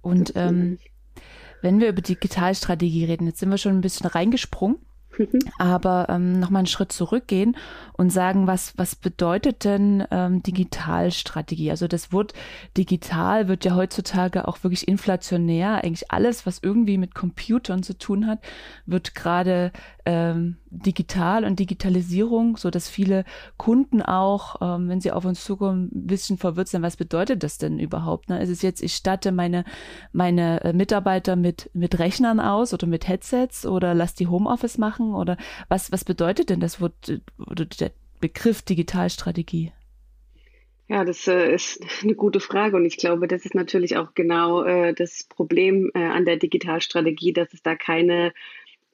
Und 0.00 0.32
ähm, 0.36 0.78
wenn 1.62 1.80
wir 1.80 1.88
über 1.88 2.02
Digitalstrategie 2.02 3.04
reden, 3.04 3.26
jetzt 3.26 3.40
sind 3.40 3.50
wir 3.50 3.58
schon 3.58 3.76
ein 3.76 3.80
bisschen 3.80 4.06
reingesprungen, 4.06 4.78
mhm. 5.18 5.38
aber 5.58 6.06
ähm, 6.08 6.40
nochmal 6.40 6.60
einen 6.60 6.66
Schritt 6.66 6.92
zurückgehen 6.92 7.56
und 7.92 8.10
sagen, 8.10 8.46
was, 8.46 8.72
was 8.76 8.94
bedeutet 8.94 9.64
denn 9.64 10.04
ähm, 10.10 10.42
Digitalstrategie? 10.42 11.70
Also 11.70 11.88
das 11.88 12.12
Wort 12.12 12.32
digital 12.76 13.48
wird 13.48 13.64
ja 13.64 13.74
heutzutage 13.74 14.46
auch 14.46 14.62
wirklich 14.62 14.86
inflationär. 14.86 15.84
Eigentlich 15.84 16.10
alles, 16.10 16.46
was 16.46 16.60
irgendwie 16.62 16.98
mit 16.98 17.14
Computern 17.14 17.82
zu 17.82 17.98
tun 17.98 18.26
hat, 18.26 18.40
wird 18.86 19.14
gerade 19.14 19.72
ähm, 20.04 20.56
digital 20.70 21.44
und 21.44 21.58
Digitalisierung, 21.58 22.56
so 22.56 22.70
dass 22.70 22.88
viele 22.88 23.24
Kunden 23.56 24.00
auch, 24.00 24.56
ähm, 24.60 24.88
wenn 24.88 25.00
sie 25.00 25.12
auf 25.12 25.24
uns 25.24 25.44
zukommen, 25.44 25.90
ein 25.92 26.06
bisschen 26.06 26.38
verwirrt 26.38 26.68
sind. 26.68 26.82
Was 26.82 26.96
bedeutet 26.96 27.42
das 27.42 27.58
denn 27.58 27.78
überhaupt? 27.78 28.28
Ne? 28.28 28.40
Ist 28.40 28.48
es 28.48 28.62
jetzt, 28.62 28.82
ich 28.82 28.94
statte 28.94 29.32
meine, 29.32 29.64
meine 30.12 30.64
äh, 30.64 30.72
Mitarbeiter 30.72 31.36
mit, 31.36 31.70
mit 31.74 31.98
Rechnern 31.98 32.40
aus 32.40 32.72
oder 32.72 32.86
mit 32.86 33.08
Headsets 33.08 33.66
oder 33.66 33.94
lass 33.94 34.14
die 34.14 34.28
Homeoffice 34.28 34.78
machen 34.78 35.07
oder 35.14 35.36
was, 35.68 35.92
was 35.92 36.04
bedeutet 36.04 36.50
denn 36.50 36.60
das 36.60 36.80
Wort, 36.80 37.20
oder 37.38 37.64
der 37.64 37.92
Begriff 38.20 38.62
Digitalstrategie? 38.62 39.72
Ja, 40.88 41.04
das 41.04 41.28
äh, 41.28 41.54
ist 41.54 41.80
eine 42.02 42.14
gute 42.14 42.40
Frage 42.40 42.76
und 42.76 42.84
ich 42.84 42.96
glaube, 42.96 43.28
das 43.28 43.44
ist 43.44 43.54
natürlich 43.54 43.96
auch 43.96 44.14
genau 44.14 44.64
äh, 44.64 44.94
das 44.94 45.24
Problem 45.24 45.90
äh, 45.94 45.98
an 45.98 46.24
der 46.24 46.36
Digitalstrategie, 46.36 47.32
dass 47.32 47.52
es 47.52 47.62
da 47.62 47.76
keine 47.76 48.32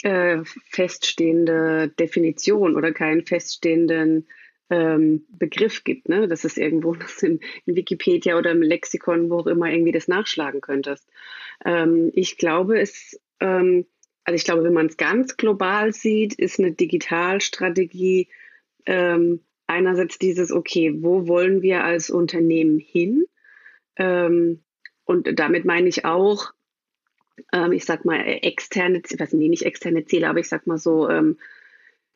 äh, 0.03 0.41
feststehende 0.69 1.89
Definition 1.89 2.77
oder 2.77 2.93
keinen 2.93 3.25
feststehenden 3.25 4.27
ähm, 4.71 5.25
Begriff 5.29 5.85
gibt, 5.85 6.09
ne? 6.09 6.27
dass 6.27 6.45
es 6.45 6.57
irgendwo 6.57 6.95
in, 7.23 7.41
in, 7.67 7.77
Wikipedia 7.77 8.37
oder 8.37 8.51
im 8.51 8.63
Lexikon, 8.63 9.31
wo 9.31 9.41
auch 9.41 9.47
immer 9.47 9.71
irgendwie 9.71 9.93
das 9.93 10.09
nachschlagen 10.09 10.61
könntest. 10.61 11.09
Ähm, 11.65 12.11
ich 12.15 12.39
glaube, 12.39 12.81
es, 12.81 13.21
ähm, 13.41 13.87
also 14.25 14.37
ich 14.37 14.45
glaube, 14.45 14.65
wenn 14.65 14.73
man 14.73 14.87
es 14.87 14.97
ganz 14.97 15.37
global 15.37 15.93
sieht, 15.93 16.35
ist 16.35 16.59
eine 16.59 16.73
Digitalstrategie 16.73 18.29
ähm, 18.87 19.41
einerseits 19.67 20.19
dieses, 20.19 20.51
okay, 20.51 20.95
wo 21.03 21.29
wollen 21.29 21.63
wir 21.63 21.85
als 21.85 22.11
Unternehmen 22.11 22.79
hin? 22.79 23.27
Ähm, 23.97 24.63
und 25.05 25.39
damit 25.39 25.65
meine 25.65 25.89
ich 25.89 26.05
auch, 26.05 26.53
ähm, 27.53 27.73
ich 27.73 27.85
sag 27.85 28.05
mal, 28.05 28.21
externe, 28.21 29.03
was 29.19 29.33
nee, 29.33 29.49
nicht 29.49 29.65
externe 29.65 30.05
Ziele, 30.05 30.29
aber 30.29 30.41
ich 30.41 30.49
sag 30.49 30.67
mal 30.67 30.79
so, 30.79 31.09
ähm, 31.09 31.39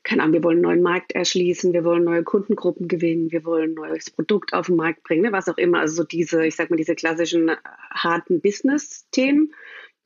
keine 0.02 0.22
Ahnung, 0.22 0.34
wir 0.34 0.44
wollen 0.44 0.56
einen 0.58 0.62
neuen 0.62 0.82
Markt 0.82 1.12
erschließen, 1.12 1.74
wir 1.74 1.84
wollen 1.84 2.04
neue 2.04 2.22
Kundengruppen 2.22 2.88
gewinnen, 2.88 3.30
wir 3.30 3.44
wollen 3.44 3.72
ein 3.72 3.74
neues 3.74 4.10
Produkt 4.10 4.54
auf 4.54 4.66
den 4.66 4.76
Markt 4.76 5.02
bringen, 5.02 5.22
ne, 5.22 5.32
was 5.32 5.48
auch 5.48 5.58
immer. 5.58 5.80
Also 5.80 5.96
so 5.96 6.04
diese, 6.04 6.46
ich 6.46 6.56
sag 6.56 6.70
mal, 6.70 6.76
diese 6.76 6.94
klassischen 6.94 7.50
harten 7.90 8.40
Business-Themen. 8.40 9.52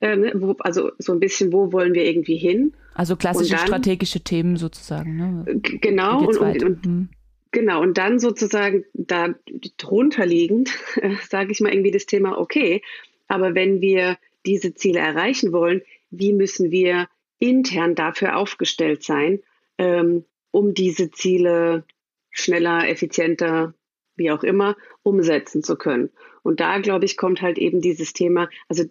Äh, 0.02 0.16
ne, 0.16 0.32
wo, 0.34 0.56
also 0.58 0.90
so 0.98 1.12
ein 1.12 1.20
bisschen, 1.20 1.52
wo 1.52 1.72
wollen 1.72 1.94
wir 1.94 2.04
irgendwie 2.04 2.36
hin? 2.36 2.74
Also 2.92 3.14
klassische 3.14 3.54
dann, 3.54 3.66
strategische 3.66 4.20
Themen 4.20 4.56
sozusagen. 4.56 5.16
Ne? 5.16 5.60
Genau, 5.62 6.26
und, 6.26 6.38
und, 6.38 6.62
und 6.64 6.84
hm. 6.84 7.08
genau, 7.52 7.80
und 7.80 7.96
dann 7.98 8.18
sozusagen 8.18 8.84
da 8.94 9.32
drunter 9.78 10.26
liegend, 10.26 10.70
äh, 10.96 11.14
sage 11.30 11.52
ich 11.52 11.60
mal, 11.60 11.72
irgendwie 11.72 11.92
das 11.92 12.06
Thema, 12.06 12.36
okay, 12.36 12.82
aber 13.28 13.54
wenn 13.54 13.80
wir 13.80 14.18
diese 14.44 14.74
Ziele 14.74 14.98
erreichen 14.98 15.52
wollen, 15.52 15.82
wie 16.10 16.32
müssen 16.32 16.72
wir 16.72 17.08
intern 17.38 17.94
dafür 17.94 18.36
aufgestellt 18.36 19.04
sein, 19.04 19.38
ähm, 19.78 20.24
um 20.50 20.74
diese 20.74 21.12
Ziele 21.12 21.84
schneller, 22.30 22.88
effizienter, 22.88 23.72
wie 24.16 24.32
auch 24.32 24.42
immer, 24.42 24.76
umsetzen 25.04 25.62
zu 25.62 25.76
können. 25.76 26.10
Und 26.42 26.58
da, 26.58 26.78
glaube 26.78 27.04
ich, 27.04 27.16
kommt 27.16 27.40
halt 27.40 27.56
eben 27.56 27.80
dieses 27.80 28.12
Thema, 28.12 28.48
also 28.68 28.84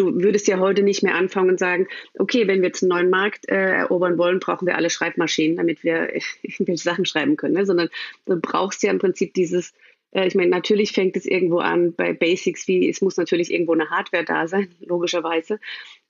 du 0.00 0.22
würdest 0.22 0.48
ja 0.48 0.58
heute 0.58 0.82
nicht 0.82 1.02
mehr 1.02 1.14
anfangen 1.14 1.50
und 1.50 1.58
sagen, 1.58 1.86
okay, 2.18 2.48
wenn 2.48 2.62
wir 2.62 2.68
jetzt 2.68 2.82
einen 2.82 2.88
neuen 2.88 3.10
Markt 3.10 3.48
äh, 3.48 3.54
erobern 3.54 4.16
wollen, 4.16 4.40
brauchen 4.40 4.66
wir 4.66 4.76
alle 4.76 4.88
Schreibmaschinen, 4.88 5.56
damit 5.56 5.84
wir 5.84 6.14
irgendwelche 6.42 6.82
Sachen 6.82 7.04
schreiben 7.04 7.36
können, 7.36 7.54
ne? 7.54 7.66
sondern 7.66 7.90
du 8.24 8.40
brauchst 8.40 8.82
ja 8.82 8.90
im 8.90 8.98
Prinzip 8.98 9.34
dieses, 9.34 9.74
äh, 10.12 10.26
ich 10.26 10.34
meine, 10.34 10.50
natürlich 10.50 10.92
fängt 10.92 11.16
es 11.16 11.26
irgendwo 11.26 11.58
an 11.58 11.92
bei 11.94 12.14
Basics, 12.14 12.66
wie 12.66 12.88
es 12.88 13.02
muss 13.02 13.18
natürlich 13.18 13.52
irgendwo 13.52 13.74
eine 13.74 13.90
Hardware 13.90 14.24
da 14.24 14.48
sein, 14.48 14.68
logischerweise. 14.80 15.60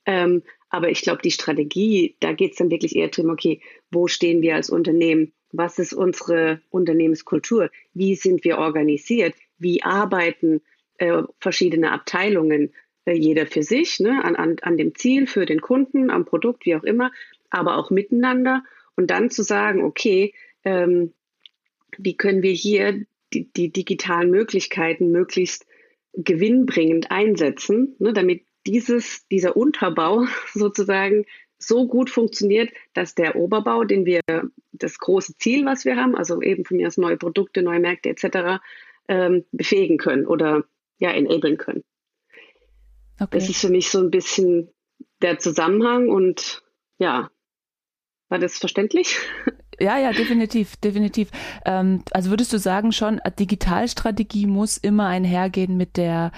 Ähm, 0.05 0.41
aber 0.69 0.89
ich 0.89 1.01
glaube, 1.01 1.21
die 1.21 1.31
Strategie, 1.31 2.15
da 2.21 2.31
geht 2.31 2.51
es 2.51 2.57
dann 2.57 2.71
wirklich 2.71 2.95
eher 2.95 3.09
darum, 3.09 3.31
okay, 3.31 3.59
wo 3.91 4.07
stehen 4.07 4.41
wir 4.41 4.55
als 4.55 4.69
Unternehmen? 4.69 5.33
Was 5.51 5.79
ist 5.79 5.91
unsere 5.91 6.61
Unternehmenskultur? 6.69 7.69
Wie 7.93 8.15
sind 8.15 8.45
wir 8.45 8.57
organisiert? 8.57 9.35
Wie 9.57 9.83
arbeiten 9.83 10.61
äh, 10.97 11.23
verschiedene 11.39 11.91
Abteilungen? 11.91 12.71
Jeder 13.05 13.47
für 13.47 13.63
sich, 13.63 13.99
ne, 13.99 14.23
an, 14.23 14.35
an, 14.35 14.57
an 14.61 14.77
dem 14.77 14.95
Ziel, 14.95 15.27
für 15.27 15.45
den 15.45 15.61
Kunden, 15.61 16.09
am 16.11 16.25
Produkt, 16.25 16.65
wie 16.65 16.75
auch 16.75 16.83
immer, 16.83 17.11
aber 17.49 17.77
auch 17.77 17.89
miteinander. 17.89 18.63
Und 18.95 19.09
dann 19.09 19.29
zu 19.29 19.43
sagen, 19.43 19.83
okay, 19.83 20.33
ähm, 20.63 21.13
wie 21.97 22.15
können 22.15 22.43
wir 22.43 22.51
hier 22.51 23.05
die, 23.33 23.51
die 23.51 23.71
digitalen 23.71 24.29
Möglichkeiten 24.29 25.11
möglichst 25.11 25.65
gewinnbringend 26.13 27.11
einsetzen, 27.11 27.95
ne, 27.99 28.13
damit 28.13 28.43
dieses, 28.67 29.27
dieser 29.29 29.55
Unterbau 29.55 30.25
sozusagen 30.53 31.25
so 31.57 31.87
gut 31.87 32.09
funktioniert, 32.09 32.71
dass 32.93 33.15
der 33.15 33.35
Oberbau, 33.35 33.83
den 33.83 34.05
wir, 34.05 34.21
das 34.71 34.97
große 34.97 35.37
Ziel, 35.37 35.65
was 35.65 35.85
wir 35.85 35.95
haben, 35.95 36.15
also 36.15 36.41
eben 36.41 36.65
von 36.65 36.77
mir 36.77 36.87
aus 36.87 36.97
neue 36.97 37.17
Produkte, 37.17 37.61
neue 37.61 37.79
Märkte 37.79 38.09
etc., 38.09 38.61
ähm, 39.07 39.45
befähigen 39.51 39.97
können 39.97 40.25
oder 40.25 40.63
ja, 40.97 41.11
enablen 41.11 41.57
können. 41.57 41.83
Okay. 43.21 43.37
Das 43.37 43.47
ist 43.49 43.61
für 43.61 43.69
mich 43.69 43.91
so 43.91 43.99
ein 43.99 44.09
bisschen 44.09 44.69
der 45.21 45.37
Zusammenhang 45.37 46.09
und 46.09 46.63
ja, 46.97 47.29
war 48.29 48.39
das 48.39 48.57
verständlich? 48.57 49.17
Ja, 49.79 49.97
ja, 49.97 50.11
definitiv, 50.11 50.75
definitiv. 50.75 51.31
Ähm, 51.65 52.03
also 52.11 52.29
würdest 52.29 52.53
du 52.53 52.59
sagen 52.59 52.91
schon, 52.91 53.19
Digitalstrategie 53.39 54.45
muss 54.45 54.77
immer 54.77 55.07
einhergehen 55.07 55.75
mit 55.75 55.97
der 55.97 56.31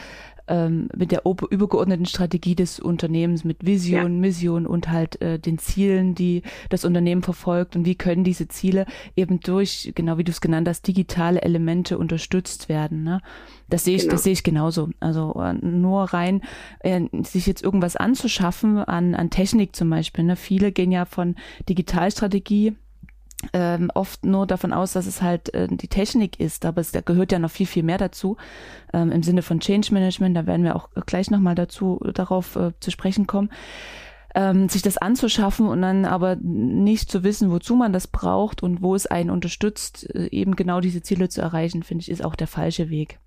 ähm, 0.47 0.89
mit 0.95 1.11
der 1.11 1.23
übergeordneten 1.25 2.05
Strategie 2.05 2.55
des 2.55 2.79
Unternehmens, 2.79 3.43
mit 3.43 3.65
Vision, 3.65 4.15
ja. 4.15 4.19
Mission 4.19 4.65
und 4.67 4.89
halt 4.89 5.21
äh, 5.21 5.39
den 5.39 5.57
Zielen, 5.57 6.15
die 6.15 6.41
das 6.69 6.85
Unternehmen 6.85 7.23
verfolgt 7.23 7.75
und 7.75 7.85
wie 7.85 7.95
können 7.95 8.23
diese 8.23 8.47
Ziele 8.47 8.85
eben 9.15 9.39
durch, 9.39 9.91
genau 9.95 10.17
wie 10.17 10.23
du 10.23 10.31
es 10.31 10.41
genannt 10.41 10.67
hast, 10.67 10.87
digitale 10.87 11.41
Elemente 11.41 11.97
unterstützt 11.97 12.69
werden. 12.69 13.03
Ne? 13.03 13.21
Das 13.69 13.85
sehe 13.85 13.95
ich, 13.95 14.03
genau. 14.03 14.11
das 14.11 14.23
sehe 14.23 14.33
ich 14.33 14.43
genauso. 14.43 14.89
Also 14.99 15.33
äh, 15.41 15.53
nur 15.53 16.03
rein 16.05 16.41
äh, 16.79 17.01
sich 17.23 17.47
jetzt 17.47 17.63
irgendwas 17.63 17.95
anzuschaffen 17.95 18.77
an, 18.77 19.15
an 19.15 19.29
Technik 19.29 19.75
zum 19.75 19.89
Beispiel. 19.89 20.25
Ne? 20.25 20.35
Viele 20.35 20.71
gehen 20.71 20.91
ja 20.91 21.05
von 21.05 21.35
Digitalstrategie 21.69 22.75
ähm, 23.53 23.91
oft 23.93 24.25
nur 24.25 24.47
davon 24.47 24.73
aus, 24.73 24.93
dass 24.93 25.05
es 25.05 25.21
halt 25.21 25.53
äh, 25.53 25.67
die 25.69 25.87
Technik 25.87 26.39
ist, 26.39 26.65
aber 26.65 26.81
es 26.81 26.91
da 26.91 27.01
gehört 27.01 27.31
ja 27.31 27.39
noch 27.39 27.51
viel, 27.51 27.65
viel 27.65 27.83
mehr 27.83 27.97
dazu 27.97 28.37
ähm, 28.93 29.11
im 29.11 29.23
Sinne 29.23 29.41
von 29.41 29.59
Change 29.59 29.93
Management. 29.93 30.37
Da 30.37 30.45
werden 30.45 30.63
wir 30.63 30.75
auch 30.75 30.89
gleich 31.05 31.29
nochmal 31.29 31.55
dazu 31.55 31.99
darauf 32.13 32.55
äh, 32.55 32.71
zu 32.79 32.91
sprechen 32.91 33.27
kommen. 33.27 33.49
Ähm, 34.35 34.67
sich 34.67 34.81
das 34.81 34.97
anzuschaffen 34.97 35.67
und 35.67 35.83
dann 35.83 36.05
aber 36.05 36.35
nicht 36.37 37.11
zu 37.11 37.23
wissen, 37.23 37.51
wozu 37.51 37.75
man 37.75 37.93
das 37.93 38.07
braucht 38.07 38.63
und 38.63 38.81
wo 38.81 38.95
es 38.95 39.05
einen 39.05 39.29
unterstützt, 39.29 40.09
äh, 40.15 40.27
eben 40.31 40.55
genau 40.55 40.79
diese 40.79 41.03
Ziele 41.03 41.29
zu 41.29 41.41
erreichen, 41.41 41.83
finde 41.83 42.01
ich, 42.01 42.09
ist 42.09 42.25
auch 42.25 42.35
der 42.35 42.47
falsche 42.47 42.89
Weg. 42.89 43.19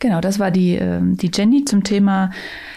Genau, 0.00 0.22
das 0.22 0.38
war 0.38 0.50
die, 0.50 0.76
ähm, 0.76 1.18
die 1.18 1.30
Jenny 1.32 1.66
zum 1.66 1.84
Thema 1.84 2.30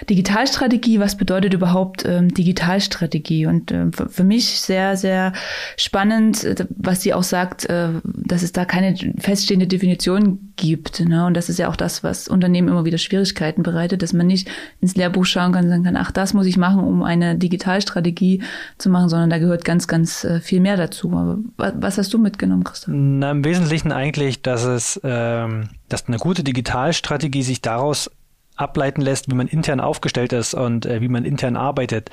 Digitalstrategie. 0.10 1.00
Was 1.00 1.16
bedeutet 1.16 1.54
überhaupt 1.54 2.04
ähm, 2.06 2.34
Digitalstrategie? 2.34 3.46
Und 3.46 3.72
äh, 3.72 3.86
für 3.92 4.26
mich 4.26 4.60
sehr, 4.60 4.98
sehr 4.98 5.32
spannend, 5.78 6.44
äh, 6.44 6.68
was 6.76 7.02
sie 7.02 7.14
auch 7.14 7.24
sagt, 7.24 7.64
äh, 7.70 7.92
dass 8.04 8.44
es 8.44 8.52
da 8.52 8.66
keine 8.66 8.94
feststehende 9.20 9.68
Definition 9.68 10.54
gibt. 10.58 11.00
Ne? 11.00 11.26
Und 11.26 11.38
das 11.38 11.48
ist 11.48 11.60
ja 11.60 11.70
auch 11.70 11.78
das, 11.78 12.04
was 12.04 12.28
Unternehmen 12.28 12.68
immer 12.68 12.84
wieder 12.84 12.98
Schwierigkeiten 12.98 13.64
bereitet, 13.64 14.02
dass 14.02 14.12
man 14.12 14.28
nicht 14.28 14.50
ins 14.82 14.98
Lehrbuch 14.98 15.26
schauen 15.26 15.54
kann 15.54 15.64
und 15.64 15.70
sagen 15.70 15.84
kann, 15.86 15.96
ach, 15.96 16.12
das 16.12 16.34
muss 16.34 16.46
ich 16.46 16.58
machen, 16.58 16.84
um 16.84 17.04
eine 17.04 17.38
Digitalstrategie 17.38 18.44
zu 18.78 18.90
machen, 18.90 19.08
sondern 19.08 19.30
da 19.30 19.38
gehört 19.38 19.64
ganz, 19.64 19.88
ganz 19.88 20.26
äh, 20.26 20.42
viel 20.42 20.60
mehr 20.60 20.76
dazu. 20.76 21.10
Aber 21.14 21.38
was, 21.56 21.74
was 21.78 21.98
hast 21.98 22.14
du 22.14 22.18
mitgenommen, 22.18 22.66
Christoph? 22.66 22.94
Na, 22.94 23.32
Im 23.32 23.46
Wesentlichen 23.46 23.94
eigentlich, 23.94 24.42
dass 24.42 24.66
es 24.66 25.00
ähm 25.06 25.70
dass 25.94 26.08
eine 26.08 26.18
gute 26.18 26.44
Digitalstrategie 26.44 27.44
sich 27.44 27.62
daraus 27.62 28.10
ableiten 28.56 29.02
lässt, 29.02 29.30
wie 29.30 29.36
man 29.36 29.48
intern 29.48 29.80
aufgestellt 29.80 30.34
ist 30.34 30.54
und 30.54 30.86
äh, 30.86 31.02
wie 31.02 31.08
man 31.08 31.26
intern 31.26 31.56
arbeitet, 31.56 32.10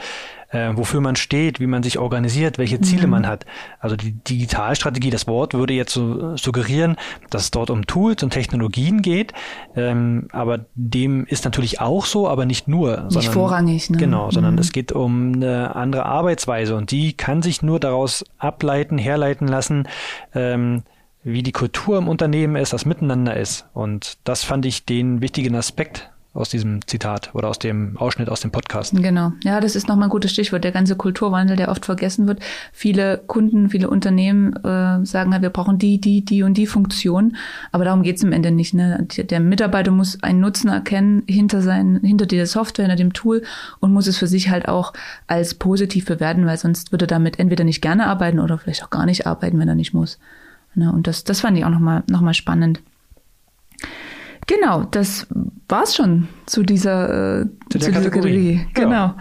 äh, 0.51 0.71
wofür 0.75 1.01
man 1.01 1.17
steht, 1.17 1.61
wie 1.61 1.67
man 1.67 1.83
sich 1.83 1.99
organisiert, 1.99 2.59
welche 2.59 2.81
Ziele 2.81 3.07
mhm. 3.07 3.11
man 3.11 3.27
hat. 3.27 3.45
Also 3.79 3.97
die 3.97 4.13
Digitalstrategie, 4.13 5.11
das 5.11 5.27
Wort 5.27 5.55
würde 5.55 5.75
jetzt 5.75 5.93
so 5.93 6.37
suggerieren, 6.37 6.97
dass 7.29 7.43
es 7.43 7.51
dort 7.51 7.71
um 7.71 7.87
Tools 7.87 8.23
und 8.23 8.31
Technologien 8.31 9.03
geht, 9.03 9.33
ähm, 9.77 10.29
aber 10.33 10.67
dem 10.75 11.27
ist 11.27 11.45
natürlich 11.45 11.81
auch 11.81 12.07
so, 12.07 12.29
aber 12.29 12.47
nicht 12.47 12.69
nur. 12.69 13.03
Nicht 13.03 13.13
sondern, 13.13 13.33
vorrangig, 13.33 13.91
ne? 13.91 13.97
Genau, 13.99 14.31
sondern 14.31 14.55
mhm. 14.55 14.61
es 14.61 14.73
geht 14.73 14.93
um 14.93 15.35
eine 15.35 15.75
andere 15.75 16.07
Arbeitsweise 16.07 16.75
und 16.75 16.91
die 16.91 17.15
kann 17.15 17.43
sich 17.43 17.63
nur 17.63 17.81
daraus 17.81 18.25
ableiten, 18.39 18.97
herleiten 18.97 19.47
lassen, 19.47 19.89
ähm, 20.35 20.85
wie 21.23 21.43
die 21.43 21.53
Kultur 21.53 21.99
im 21.99 22.09
Unternehmen 22.09 22.57
ist, 22.57 22.73
das 22.73 22.87
Miteinander 22.87 23.37
ist. 23.37 23.67
Und 23.75 24.19
das 24.25 24.45
fand 24.45 24.65
ich 24.67 24.85
den 24.85 25.21
wichtigen 25.21 25.55
Aspekt 25.55 26.11
aus 26.33 26.49
diesem 26.49 26.87
Zitat 26.87 27.35
oder 27.35 27.49
aus 27.49 27.59
dem 27.59 27.97
Ausschnitt 27.97 28.29
aus 28.29 28.41
dem 28.41 28.53
Podcast. 28.53 28.95
Genau. 28.95 29.33
Ja, 29.43 29.61
das 29.61 29.75
ist 29.75 29.89
nochmal 29.89 30.07
ein 30.07 30.11
gutes 30.11 30.31
Stichwort. 30.31 30.63
Der 30.63 30.71
ganze 30.71 30.95
Kulturwandel, 30.95 31.57
der 31.57 31.71
oft 31.71 31.85
vergessen 31.85 32.29
wird. 32.29 32.39
Viele 32.73 33.19
Kunden, 33.19 33.69
viele 33.69 33.91
Unternehmen 33.91 34.55
äh, 34.65 35.05
sagen 35.05 35.33
halt, 35.33 35.43
wir 35.43 35.51
brauchen 35.51 35.79
die, 35.79 36.01
die, 36.01 36.25
die 36.25 36.45
und 36.45 36.57
die 36.57 36.67
Funktion. 36.67 37.37
Aber 37.73 37.85
darum 37.85 38.05
geht's 38.05 38.23
im 38.23 38.33
Ende 38.33 38.53
nicht. 38.53 38.75
Ne? 38.75 39.09
Der 39.09 39.41
Mitarbeiter 39.41 39.91
muss 39.91 40.23
einen 40.23 40.41
Nutzen 40.41 40.69
erkennen 40.69 41.25
hinter 41.27 41.63
sein, 41.63 41.99
hinter 42.05 42.27
dieser 42.27 42.47
Software, 42.47 42.85
hinter 42.85 42.97
dem 42.97 43.13
Tool 43.13 43.43
und 43.81 43.93
muss 43.93 44.07
es 44.07 44.17
für 44.17 44.29
sich 44.29 44.51
halt 44.51 44.69
auch 44.69 44.93
als 45.27 45.55
positiv 45.55 46.07
bewerten, 46.07 46.47
weil 46.47 46.59
sonst 46.59 46.93
würde 46.93 47.07
er 47.07 47.09
damit 47.09 47.41
entweder 47.41 47.65
nicht 47.65 47.83
gerne 47.83 48.07
arbeiten 48.07 48.39
oder 48.39 48.57
vielleicht 48.57 48.85
auch 48.85 48.91
gar 48.91 49.05
nicht 49.05 49.27
arbeiten, 49.27 49.59
wenn 49.59 49.69
er 49.69 49.75
nicht 49.75 49.95
muss. 49.95 50.19
Ne? 50.75 50.93
Und 50.93 51.07
das, 51.07 51.25
das 51.25 51.41
fand 51.41 51.59
ich 51.59 51.65
auch 51.65 51.71
nochmal 51.71 52.03
noch 52.09 52.21
mal 52.21 52.35
spannend. 52.35 52.81
Genau, 54.47 54.85
das 54.85 55.27
war's 55.69 55.95
schon 55.95 56.29
zu 56.47 56.63
dieser, 56.63 57.43
äh, 57.43 57.45
zu, 57.45 57.53
zu 57.71 57.79
dieser 57.79 57.93
Kategorie. 57.93 58.67
Genau. 58.75 58.91
Ja. 58.91 59.17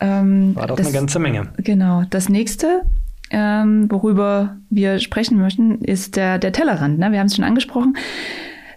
Ähm, 0.00 0.54
War 0.54 0.68
doch 0.68 0.76
das, 0.76 0.86
eine 0.86 0.94
ganze 0.94 1.18
Menge. 1.18 1.52
Genau. 1.58 2.04
Das 2.08 2.28
nächste, 2.28 2.82
ähm, 3.30 3.90
worüber 3.90 4.56
wir 4.70 4.98
sprechen 4.98 5.38
möchten, 5.38 5.80
ist 5.80 6.16
der, 6.16 6.38
der 6.38 6.52
Tellerrand. 6.52 6.98
Ne? 6.98 7.12
Wir 7.12 7.18
haben 7.18 7.26
es 7.26 7.36
schon 7.36 7.44
angesprochen. 7.44 7.96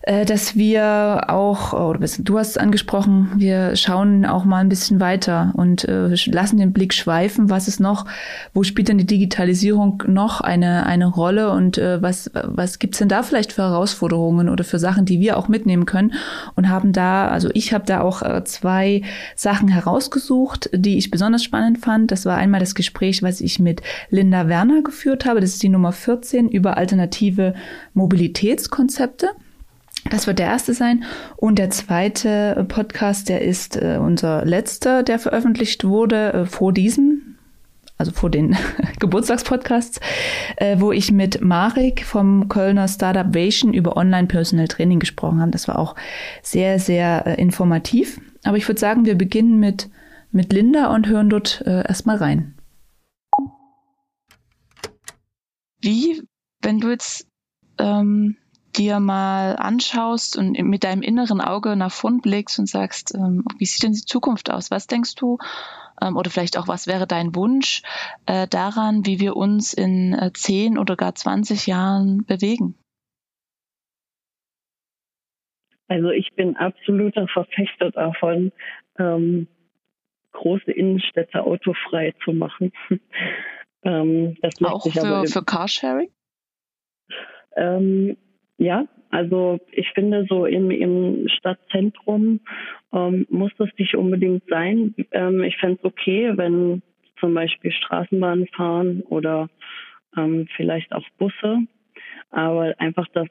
Äh, 0.05 0.25
dass 0.25 0.57
wir 0.57 1.29
auch, 1.29 1.71
oder 1.71 2.05
du 2.19 2.37
hast 2.37 2.49
es 2.49 2.57
angesprochen, 2.57 3.31
wir 3.37 3.77
schauen 3.77 4.25
auch 4.25 4.43
mal 4.43 4.57
ein 4.57 4.67
bisschen 4.67 4.99
weiter 4.99 5.53
und 5.55 5.87
äh, 5.87 6.13
lassen 6.25 6.57
den 6.57 6.73
Blick 6.73 6.93
schweifen, 6.93 7.49
was 7.49 7.69
ist 7.69 7.79
noch, 7.79 8.05
wo 8.53 8.63
spielt 8.63 8.89
denn 8.89 8.97
die 8.97 9.05
Digitalisierung 9.05 10.03
noch 10.07 10.41
eine, 10.41 10.85
eine 10.87 11.05
Rolle 11.05 11.51
und 11.51 11.77
äh, 11.77 12.01
was, 12.01 12.29
was 12.33 12.79
gibt's 12.79 12.97
denn 12.97 13.07
da 13.07 13.23
vielleicht 13.23 13.53
für 13.53 13.61
Herausforderungen 13.61 14.49
oder 14.49 14.65
für 14.65 14.77
Sachen, 14.77 15.05
die 15.05 15.21
wir 15.21 15.37
auch 15.37 15.47
mitnehmen 15.47 15.85
können 15.85 16.13
und 16.55 16.67
haben 16.67 16.91
da, 16.91 17.29
also 17.29 17.49
ich 17.53 17.73
habe 17.73 17.85
da 17.85 18.01
auch 18.01 18.43
zwei 18.43 19.03
Sachen 19.37 19.69
herausgesucht, 19.69 20.69
die 20.73 20.97
ich 20.97 21.11
besonders 21.11 21.43
spannend 21.43 21.77
fand. 21.77 22.11
Das 22.11 22.25
war 22.25 22.35
einmal 22.35 22.59
das 22.59 22.75
Gespräch, 22.75 23.23
was 23.23 23.39
ich 23.39 23.59
mit 23.59 23.81
Linda 24.09 24.49
Werner 24.49 24.81
geführt 24.81 25.25
habe, 25.25 25.39
das 25.39 25.51
ist 25.51 25.63
die 25.63 25.69
Nummer 25.69 25.93
14 25.93 26.49
über 26.49 26.75
alternative 26.75 27.53
Mobilitätskonzepte. 27.93 29.29
Das 30.13 30.27
wird 30.27 30.37
der 30.37 30.45
erste 30.45 30.75
sein. 30.75 31.05
Und 31.37 31.57
der 31.57 31.71
zweite 31.71 32.67
Podcast, 32.69 33.29
der 33.29 33.41
ist 33.41 33.77
äh, 33.77 33.97
unser 33.99 34.45
letzter, 34.45 35.01
der 35.01 35.17
veröffentlicht 35.17 35.85
wurde 35.85 36.33
äh, 36.33 36.45
vor 36.45 36.71
diesem, 36.71 37.37
also 37.97 38.11
vor 38.11 38.29
den 38.29 38.55
Geburtstagspodcasts, 38.99 39.99
äh, 40.57 40.79
wo 40.79 40.91
ich 40.91 41.11
mit 41.11 41.41
Marek 41.41 42.05
vom 42.05 42.47
Kölner 42.47 42.87
Startup 42.87 43.33
Vation 43.33 43.73
über 43.73 43.97
Online-Personal 43.97 44.67
Training 44.67 44.99
gesprochen 44.99 45.41
habe. 45.41 45.49
Das 45.49 45.67
war 45.67 45.79
auch 45.79 45.95
sehr, 46.43 46.77
sehr 46.77 47.25
äh, 47.25 47.41
informativ. 47.41 48.21
Aber 48.43 48.57
ich 48.57 48.67
würde 48.67 48.79
sagen, 48.79 49.05
wir 49.05 49.15
beginnen 49.15 49.59
mit, 49.59 49.89
mit 50.29 50.53
Linda 50.53 50.93
und 50.93 51.07
hören 51.07 51.31
dort 51.31 51.63
äh, 51.65 51.87
erstmal 51.87 52.17
rein. 52.17 52.53
Wie, 55.81 56.21
wenn 56.61 56.79
du 56.79 56.91
jetzt 56.91 57.25
ähm 57.79 58.37
dir 58.73 58.99
mal 58.99 59.55
anschaust 59.55 60.37
und 60.37 60.59
mit 60.59 60.83
deinem 60.83 61.01
inneren 61.01 61.41
Auge 61.41 61.75
nach 61.75 61.91
vorn 61.91 62.21
blickst 62.21 62.59
und 62.59 62.67
sagst, 62.67 63.13
ähm, 63.15 63.45
wie 63.57 63.65
sieht 63.65 63.83
denn 63.83 63.93
die 63.93 64.05
Zukunft 64.05 64.51
aus? 64.51 64.71
Was 64.71 64.87
denkst 64.87 65.15
du, 65.15 65.37
ähm, 66.01 66.17
oder 66.17 66.29
vielleicht 66.29 66.57
auch, 66.57 66.67
was 66.67 66.87
wäre 66.87 67.07
dein 67.07 67.35
Wunsch 67.35 67.81
äh, 68.25 68.47
daran, 68.47 69.05
wie 69.05 69.19
wir 69.19 69.35
uns 69.35 69.73
in 69.73 70.13
äh, 70.13 70.31
10 70.33 70.77
oder 70.77 70.95
gar 70.95 71.15
20 71.15 71.67
Jahren 71.67 72.25
bewegen? 72.25 72.75
Also 75.87 76.09
ich 76.09 76.33
bin 76.33 76.55
absoluter 76.55 77.27
Verfechter 77.27 77.91
davon, 77.91 78.51
ähm, 78.97 79.47
große 80.31 80.71
Innenstädte 80.71 81.43
autofrei 81.43 82.13
zu 82.23 82.33
machen. 82.33 82.71
ähm, 83.83 84.37
Auch 84.63 84.87
für, 84.89 85.25
für 85.27 85.43
Carsharing? 85.43 86.09
Ähm, 87.55 88.17
ja, 88.63 88.87
also 89.09 89.59
ich 89.71 89.89
finde 89.91 90.25
so 90.27 90.45
im, 90.45 90.71
im 90.71 91.27
Stadtzentrum 91.27 92.39
ähm, 92.91 93.27
muss 93.29 93.51
das 93.57 93.69
nicht 93.77 93.95
unbedingt 93.95 94.43
sein. 94.47 94.95
Ähm, 95.11 95.43
ich 95.43 95.57
fände 95.57 95.77
es 95.79 95.85
okay, 95.85 96.31
wenn 96.35 96.81
zum 97.19 97.33
Beispiel 97.33 97.71
Straßenbahnen 97.71 98.47
fahren 98.47 99.01
oder 99.01 99.49
ähm, 100.17 100.47
vielleicht 100.55 100.93
auch 100.93 101.05
Busse. 101.19 101.59
Aber 102.31 102.73
einfach 102.79 103.07
das 103.13 103.27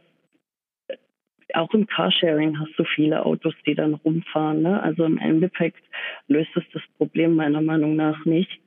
auch 1.55 1.75
im 1.75 1.87
Carsharing 1.87 2.59
hast 2.59 2.79
du 2.79 2.85
viele 2.85 3.27
Autos, 3.27 3.55
die 3.67 3.75
dann 3.75 3.95
rumfahren. 3.95 4.63
Ne? 4.63 4.83
Also 4.83 5.05
im 5.05 5.19
Endeffekt 5.19 5.83
löst 6.29 6.51
es 6.55 6.65
das 6.73 6.83
Problem 6.97 7.35
meiner 7.35 7.61
Meinung 7.61 7.97
nach 7.97 8.25
nicht. 8.25 8.61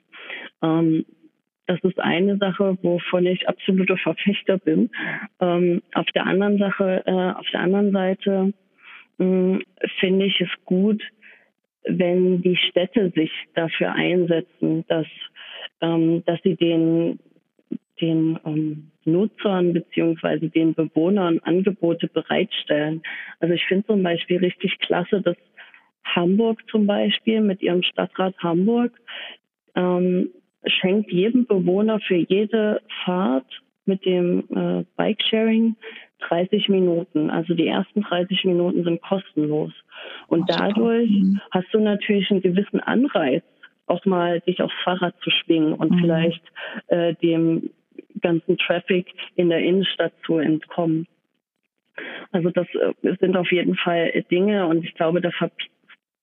Ähm, 0.62 1.06
das 1.68 1.80
ist 1.84 2.00
eine 2.00 2.38
Sache, 2.38 2.78
wovon 2.82 3.26
ich 3.26 3.48
absoluter 3.48 3.98
Verfechter 3.98 4.58
bin. 4.58 4.90
Ähm, 5.40 5.82
auf 5.94 6.06
der 6.14 6.26
anderen 6.26 6.58
Sache, 6.58 7.04
äh, 7.06 7.12
auf 7.12 7.48
der 7.52 7.62
anderen 7.62 7.92
Seite 7.92 8.54
hm, 9.18 9.64
finde 10.00 10.26
ich 10.26 10.40
es 10.42 10.50
gut, 10.66 11.02
wenn 11.88 12.42
die 12.42 12.58
Städte 12.58 13.12
sich 13.16 13.32
dafür 13.54 13.94
einsetzen, 13.94 14.86
dass, 14.88 15.08
ähm, 15.82 16.24
dass 16.26 16.42
sie 16.44 16.56
den, 16.56 17.20
den 18.02 18.40
ähm, 18.46 18.92
Nutzern 19.06 19.74
beziehungsweise 19.74 20.50
den 20.50 20.74
Bewohnern 20.74 21.40
Angebote 21.40 22.08
bereitstellen. 22.08 23.04
Also 23.40 23.54
ich 23.54 23.64
finde 23.66 23.88
zum 23.88 24.04
Beispiel 24.04 24.38
richtig 24.38 24.80
klasse, 24.80 25.22
dass 25.22 25.38
Hamburg 26.04 26.62
zum 26.70 26.86
Beispiel 26.88 27.42
mit 27.42 27.62
ihrem 27.62 27.84
Stadtrat 27.84 28.36
Hamburg 28.40 28.92
ähm, 29.76 30.30
schenkt 30.68 31.12
jedem 31.12 31.46
Bewohner 31.46 32.00
für 32.00 32.16
jede 32.16 32.82
Fahrt 33.04 33.46
mit 33.86 34.06
dem 34.06 34.44
äh, 34.50 34.84
Bikesharing 34.98 35.76
30 36.28 36.70
Minuten. 36.70 37.30
Also 37.30 37.54
die 37.54 37.68
ersten 37.68 38.02
30 38.02 38.46
Minuten 38.46 38.84
sind 38.84 39.02
kostenlos. 39.02 39.74
Und 40.28 40.50
dadurch 40.50 41.10
mhm. 41.10 41.40
hast 41.52 41.68
du 41.72 41.80
natürlich 41.80 42.30
einen 42.32 42.42
gewissen 42.42 42.80
Anreiz, 42.80 43.44
auch 43.88 44.04
mal 44.06 44.42
dich 44.42 44.62
aufs 44.62 44.74
Fahrrad 44.84 45.16
zu 45.22 45.30
schwingen 45.30 45.74
und 45.74 45.92
mhm. 45.92 46.00
vielleicht 46.00 46.42
äh, 46.88 47.14
dem 47.16 47.70
ganzen 48.22 48.58
Traffic 48.58 49.08
in 49.36 49.50
der 49.50 49.60
Innenstadt 49.60 50.14
zu 50.26 50.38
entkommen. 50.38 51.08
Also 52.32 52.50
das 52.50 52.68
äh, 52.74 53.16
sind 53.20 53.38
auf 53.38 53.52
jeden 53.52 53.76
Fall 53.76 54.24
Dinge 54.32 54.68
und 54.68 54.84
ich 54.84 54.94
glaube, 54.96 55.22
da 55.22 55.32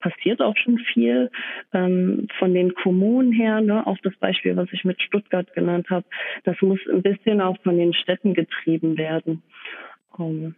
passiert 0.02 0.42
auch 0.42 0.56
schon 0.56 0.78
viel 0.78 1.30
ähm, 1.72 2.28
von 2.38 2.52
den 2.52 2.74
Kommunen 2.74 3.32
her. 3.32 3.60
Ne? 3.60 3.86
Auch 3.86 3.98
das 4.02 4.14
Beispiel, 4.16 4.56
was 4.56 4.68
ich 4.72 4.84
mit 4.84 5.00
Stuttgart 5.00 5.50
genannt 5.54 5.88
habe, 5.88 6.04
das 6.44 6.60
muss 6.60 6.80
ein 6.92 7.02
bisschen 7.02 7.40
auch 7.40 7.56
von 7.62 7.78
den 7.78 7.94
Städten 7.94 8.34
getrieben 8.34 8.98
werden. 8.98 9.42
Um, 10.18 10.54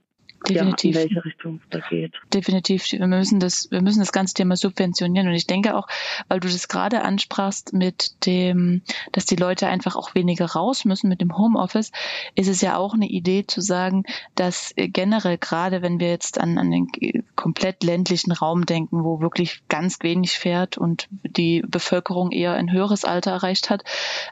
Definitiv. 0.49 0.95
Ja, 0.95 1.03
in 1.03 1.09
welche 1.09 1.25
Richtung 1.25 1.61
es 1.63 1.71
da 1.71 1.79
geht. 1.89 2.15
Definitiv. 2.33 2.91
Wir 2.93 3.07
müssen 3.07 3.41
das, 3.41 3.71
wir 3.71 3.83
müssen 3.83 4.01
das 4.01 4.13
ganze 4.13 4.35
Thema 4.35 4.57
subventionieren. 4.57 5.29
Und 5.29 5.35
ich 5.35 5.47
denke 5.47 5.77
auch, 5.77 5.87
weil 6.29 6.41
du 6.41 6.49
das 6.49 6.69
gerade 6.69 7.03
ansprachst 7.03 7.73
mit 7.73 8.27
dem, 8.27 8.83
dass 9.13 9.25
die 9.25 9.37
Leute 9.37 9.67
einfach 9.67 9.97
auch 9.97 10.15
weniger 10.15 10.47
raus 10.47 10.85
müssen 10.85 11.09
mit 11.09 11.21
dem 11.21 11.37
Homeoffice, 11.37 11.93
ist 12.35 12.49
es 12.49 12.61
ja 12.61 12.77
auch 12.77 12.95
eine 12.95 13.07
Idee 13.07 13.47
zu 13.47 13.61
sagen, 13.61 14.05
dass 14.35 14.73
generell 14.77 15.39
gerade, 15.39 15.83
wenn 15.83 16.01
wir 16.01 16.09
jetzt 16.09 16.39
an, 16.39 16.59
an 16.59 16.71
den 16.71 16.89
komplett 17.37 17.83
ländlichen 17.83 18.33
Raum 18.33 18.67
denken, 18.67 19.05
wo 19.05 19.21
wirklich 19.21 19.63
ganz 19.69 19.99
wenig 20.03 20.33
fährt 20.33 20.79
und 20.79 21.09
die 21.23 21.63
Bevölkerung 21.67 22.31
eher 22.31 22.55
ein 22.55 22.71
höheres 22.71 23.05
Alter 23.05 23.33
erreicht 23.33 23.71
hat, 23.71 23.85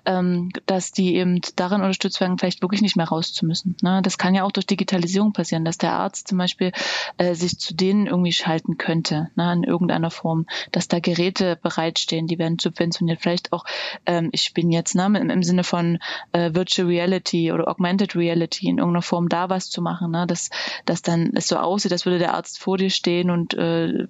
ähm, 0.05 0.51
dass 0.67 0.93
die 0.93 1.17
eben 1.17 1.41
darin 1.57 1.81
unterstützt 1.81 2.21
werden, 2.21 2.39
vielleicht 2.39 2.63
wirklich 2.63 2.83
nicht 2.83 2.97
mehr 2.97 3.09
raus 3.09 3.33
zu 3.33 3.47
müssen. 3.47 3.77
Ne? 3.83 4.01
Das 4.03 4.19
kann 4.19 4.35
ja 4.35 4.45
auch 4.45 4.53
durch 4.53 4.67
Digitalisierung 4.67 5.33
passieren, 5.33 5.65
dass 5.65 5.79
der 5.79 5.93
Arzt 6.03 6.29
zum 6.29 6.39
Beispiel 6.39 6.73
äh, 7.17 7.35
sich 7.35 7.59
zu 7.59 7.75
denen 7.75 8.07
irgendwie 8.07 8.33
schalten 8.33 8.79
könnte, 8.79 9.31
ne, 9.35 9.53
in 9.53 9.65
irgendeiner 9.65 10.11
Form, 10.11 10.47
dass 10.71 10.89
da 10.89 11.01
Geräte 11.01 11.59
bereitstehen, 11.63 12.27
die 12.27 12.39
werden 12.39 12.59
subventioniert. 12.59 13.21
Vielleicht 13.21 13.53
auch, 13.53 13.65
ähm, 14.07 14.31
ich 14.33 14.53
bin 14.55 14.71
jetzt 14.71 14.95
ne, 14.95 15.07
im, 15.19 15.43
Sinne 15.43 15.65
von 15.65 15.99
äh, 16.33 16.55
Virtual 16.55 16.89
Reality 16.89 17.53
oder 17.53 17.69
Augmented 17.69 18.15
Reality 18.17 18.69
in 18.69 18.79
irgendeiner 18.79 19.03
Form 19.03 19.29
da 19.29 19.49
was 19.49 19.71
zu 19.71 19.83
machen, 19.83 20.11
ne, 20.11 20.27
dass, 20.27 20.51
dass 20.85 21.03
dann 21.03 21.33
es 21.35 21.49
so 21.49 21.57
aussieht, 21.57 21.93
als 21.93 22.07
würde 22.07 22.19
der 22.19 22.35
Arzt 22.35 22.59
vor 22.59 22.79
dir 22.79 22.91
stehen 22.91 23.31
und 23.31 23.55
äh, 23.55 24.07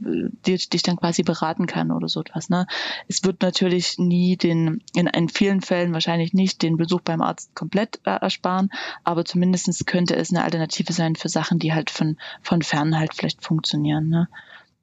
dich, 0.46 0.68
dich 0.70 0.83
dann 0.83 0.96
quasi 0.96 1.22
beraten 1.22 1.66
kann 1.66 1.90
oder 1.90 2.09
so 2.09 2.20
etwas. 2.20 2.48
Ne. 2.48 2.66
Es 3.09 3.24
wird 3.24 3.42
natürlich 3.42 3.98
nie 3.98 4.37
den, 4.37 4.83
in, 4.94 5.07
in 5.07 5.28
vielen 5.28 5.61
Fällen 5.61 5.92
wahrscheinlich 5.92 6.33
nicht 6.33 6.62
den 6.62 6.76
Besuch 6.76 7.00
beim 7.00 7.20
Arzt 7.20 7.55
komplett 7.55 8.00
äh, 8.05 8.11
ersparen, 8.11 8.70
aber 9.05 9.24
zumindestens 9.24 9.85
könnte 9.87 10.16
es 10.16 10.31
eine 10.31 10.44
Alternative 10.44 10.92
sein 10.92 11.16
für 11.16 11.28
Sachen, 11.28 11.59
die 11.59 11.72
halt 11.72 11.81
halt 11.82 11.90
von, 11.90 12.16
von 12.40 12.62
fern 12.62 12.98
halt 12.98 13.14
vielleicht 13.14 13.44
funktionieren. 13.44 14.08
Ne? 14.08 14.28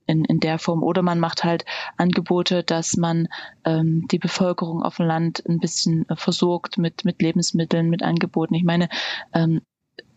In, 0.05 0.25
in 0.25 0.39
der 0.39 0.57
Form. 0.57 0.81
Oder 0.81 1.03
man 1.03 1.19
macht 1.19 1.43
halt 1.43 1.65
Angebote, 1.97 2.63
dass 2.63 2.97
man 2.97 3.27
ähm, 3.63 4.07
die 4.12 4.17
Bevölkerung 4.17 4.81
auf 4.81 4.97
dem 4.97 5.05
Land 5.05 5.43
ein 5.47 5.59
bisschen 5.59 6.09
äh, 6.09 6.15
versorgt 6.15 6.79
mit, 6.79 7.05
mit 7.05 7.21
Lebensmitteln, 7.21 7.89
mit 7.89 8.01
Angeboten. 8.01 8.55
Ich 8.55 8.63
meine, 8.63 8.89
ähm, 9.33 9.62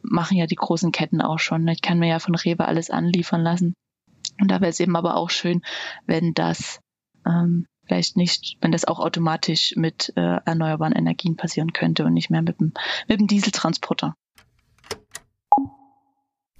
machen 0.02 0.38
ja 0.38 0.46
die 0.46 0.56
großen 0.56 0.92
Ketten 0.92 1.20
auch 1.20 1.38
schon. 1.38 1.64
Ne? 1.64 1.72
Ich 1.72 1.82
kann 1.82 1.98
mir 1.98 2.08
ja 2.08 2.18
von 2.18 2.34
Rewe 2.34 2.64
alles 2.64 2.90
anliefern 2.90 3.42
lassen. 3.42 3.74
Und 4.40 4.50
da 4.50 4.60
wäre 4.60 4.70
es 4.70 4.80
eben 4.80 4.96
aber 4.96 5.16
auch 5.16 5.28
schön, 5.28 5.60
wenn 6.06 6.32
das 6.32 6.80
ähm, 7.26 7.66
vielleicht 7.86 8.16
nicht, 8.16 8.56
wenn 8.62 8.72
das 8.72 8.86
auch 8.86 8.98
automatisch 8.98 9.74
mit 9.76 10.12
äh, 10.16 10.38
erneuerbaren 10.44 10.94
Energien 10.94 11.36
passieren 11.36 11.74
könnte 11.74 12.06
und 12.06 12.14
nicht 12.14 12.30
mehr 12.30 12.42
mit 12.42 12.58
dem, 12.58 12.72
mit 13.08 13.20
dem 13.20 13.26
Dieseltransporter. 13.26 14.14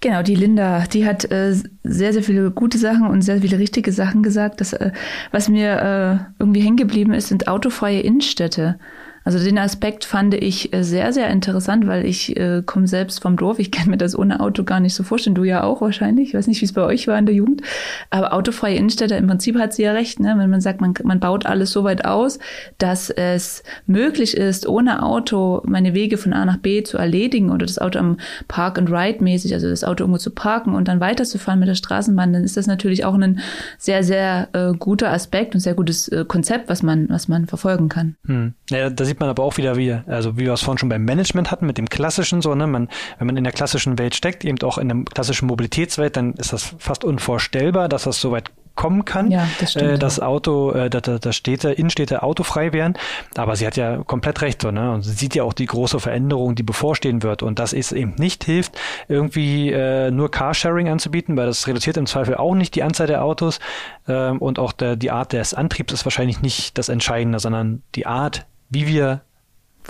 Genau, 0.03 0.21
die 0.23 0.35
Linda, 0.35 0.81
die 0.93 1.07
hat 1.07 1.31
äh, 1.31 1.55
sehr, 1.85 2.12
sehr 2.12 2.25
viele 2.25 2.51
gute 2.51 2.77
Sachen 2.77 3.07
und 3.07 3.23
sehr 3.23 3.41
viele 3.41 3.59
richtige 3.59 3.93
Sachen 3.93 4.25
gesagt. 4.25 4.61
Das, 4.61 4.73
äh, 4.73 4.91
was 5.31 5.49
mir 5.49 5.79
äh, 5.81 6.43
irgendwie 6.43 6.61
hängen 6.61 6.77
geblieben 6.77 7.12
ist, 7.15 7.29
sind 7.29 7.47
autofreie 7.47 8.01
Innenstädte. 8.01 8.81
Also 9.24 9.38
den 9.38 9.58
Aspekt 9.58 10.04
fand 10.04 10.35
ich 10.35 10.72
äh, 10.72 10.82
sehr, 10.82 11.12
sehr 11.12 11.28
interessant, 11.30 11.87
weil 11.87 12.04
ich 12.04 12.37
äh, 12.37 12.62
komme 12.64 12.88
selbst 12.88 13.22
vom 13.22 13.37
Dorf. 13.37 13.58
Ich 13.58 13.70
kann 13.70 13.90
mir 13.90 13.96
das 13.96 14.18
ohne 14.18 14.40
Auto 14.40 14.64
gar 14.64 14.80
nicht 14.80 14.94
so 14.94 15.02
vorstellen. 15.02 15.35
Du 15.35 15.44
ja 15.44 15.62
auch 15.62 15.80
wahrscheinlich. 15.80 16.28
Ich 16.28 16.35
weiß 16.35 16.46
nicht, 16.46 16.61
wie 16.61 16.64
es 16.64 16.72
bei 16.72 16.82
euch 16.82 17.06
war 17.06 17.18
in 17.18 17.26
der 17.26 17.35
Jugend. 17.35 17.62
Aber 18.11 18.32
autofreie 18.32 18.76
Innenstädte, 18.76 19.14
im 19.14 19.26
Prinzip 19.26 19.58
hat 19.58 19.72
sie 19.72 19.82
ja 19.82 19.92
recht, 19.92 20.20
ne? 20.20 20.35
wenn 20.37 20.50
man 20.50 20.61
sagt, 20.61 20.80
man, 20.80 20.94
man 21.04 21.20
baut 21.20 21.46
alles 21.46 21.70
so 21.70 21.85
weit 21.85 22.04
aus, 22.04 22.38
dass 22.78 23.11
es 23.11 23.62
möglich 23.87 24.37
ist, 24.37 24.66
ohne 24.66 25.02
Auto 25.02 25.62
meine 25.64 25.94
Wege 25.94 26.18
von 26.18 26.32
A 26.32 26.44
nach 26.44 26.58
B 26.58 26.82
zu 26.82 26.98
erledigen 26.98 27.50
oder 27.50 27.66
das 27.66 27.78
Auto 27.78 27.98
am 27.98 28.18
Park 28.48 28.78
and 28.78 28.90
Ride 28.90 29.22
mäßig, 29.22 29.54
also 29.54 29.68
das 29.68 29.85
Auto 29.85 30.04
irgendwo 30.04 30.18
zu 30.18 30.30
parken 30.30 30.74
und 30.74 30.88
dann 30.88 31.00
weiterzufahren 31.00 31.61
mit 31.61 31.68
der 31.68 31.74
Straßenbahn, 31.74 32.32
dann 32.32 32.44
ist 32.44 32.56
das 32.56 32.66
natürlich 32.66 33.04
auch 33.04 33.14
ein 33.14 33.40
sehr, 33.78 34.02
sehr 34.02 34.48
äh, 34.52 34.72
guter 34.76 35.11
Aspekt 35.12 35.54
und 35.54 35.61
sehr 35.61 35.74
gutes 35.74 36.08
äh, 36.08 36.24
Konzept, 36.26 36.68
was 36.68 36.82
man, 36.82 37.08
was 37.08 37.28
man 37.28 37.46
verfolgen 37.46 37.88
kann. 37.88 38.16
Hm. 38.26 38.54
Ja, 38.70 38.90
das 38.90 39.12
sieht 39.12 39.20
man 39.20 39.29
aber 39.29 39.42
auch 39.42 39.59
wieder 39.59 39.77
wie, 39.77 39.92
also 40.07 40.38
wie 40.38 40.46
wir 40.46 40.55
es 40.55 40.62
vorhin 40.62 40.79
schon 40.79 40.88
beim 40.88 41.05
Management 41.05 41.51
hatten, 41.51 41.66
mit 41.66 41.77
dem 41.77 41.90
klassischen, 41.90 42.40
so, 42.40 42.55
ne, 42.55 42.66
man, 42.66 42.88
wenn 43.18 43.27
man 43.27 43.37
in 43.37 43.44
der 43.44 43.53
klassischen 43.53 43.98
Welt 43.98 44.14
steckt, 44.14 44.42
eben 44.42 44.59
auch 44.62 44.79
in 44.79 44.88
der 44.88 45.05
klassischen 45.12 45.46
Mobilitätswelt, 45.48 46.16
dann 46.16 46.33
ist 46.33 46.55
das 46.55 46.75
fast 46.79 47.05
unvorstellbar, 47.05 47.90
dass 47.90 48.05
das 48.05 48.22
so 48.22 48.33
weit 48.33 48.51
kommen 48.75 49.05
kann, 49.05 49.31
ja, 49.31 49.46
das 49.61 49.72
stimmt, 49.72 49.90
äh, 49.90 49.98
dass 49.98 50.18
Auto, 50.18 50.72
äh, 50.72 50.88
dass, 50.88 51.03
dass 51.20 51.37
Städte, 51.37 51.72
Innenstädte 51.72 52.22
autofrei 52.22 52.72
wären. 52.72 52.94
Aber 53.37 53.55
sie 53.57 53.66
hat 53.66 53.77
ja 53.77 53.98
komplett 53.98 54.40
recht, 54.40 54.62
so, 54.62 54.70
ne? 54.70 54.92
Und 54.92 55.03
sie 55.03 55.12
sieht 55.12 55.35
ja 55.35 55.42
auch 55.42 55.53
die 55.53 55.66
große 55.66 56.01
Veränderung, 56.01 56.55
die 56.55 56.62
bevorstehen 56.62 57.22
wird. 57.22 57.42
Und 57.42 57.59
dass 57.59 57.72
es 57.72 57.92
eben 57.92 58.14
nicht 58.16 58.44
hilft, 58.44 58.79
irgendwie 59.09 59.70
äh, 59.70 60.11
nur 60.11 60.31
Carsharing 60.31 60.88
anzubieten, 60.88 61.37
weil 61.37 61.46
das 61.46 61.66
reduziert 61.66 61.96
im 61.96 62.07
Zweifel 62.07 62.37
auch 62.37 62.55
nicht 62.55 62.75
die 62.75 62.83
Anzahl 62.83 63.07
der 63.07 63.25
Autos. 63.25 63.61
Ähm, 64.09 64.38
und 64.38 64.59
auch 64.59 64.72
der, 64.72 64.96
die 64.96 65.11
Art 65.11 65.35
des 65.35 65.53
Antriebs 65.53 65.92
ist 65.92 66.07
wahrscheinlich 66.07 66.40
nicht 66.40 66.79
das 66.79 66.88
Entscheidende, 66.88 67.40
sondern 67.40 67.83
die 67.94 68.07
Art, 68.07 68.46
wie 68.72 68.87
wir 68.87 69.22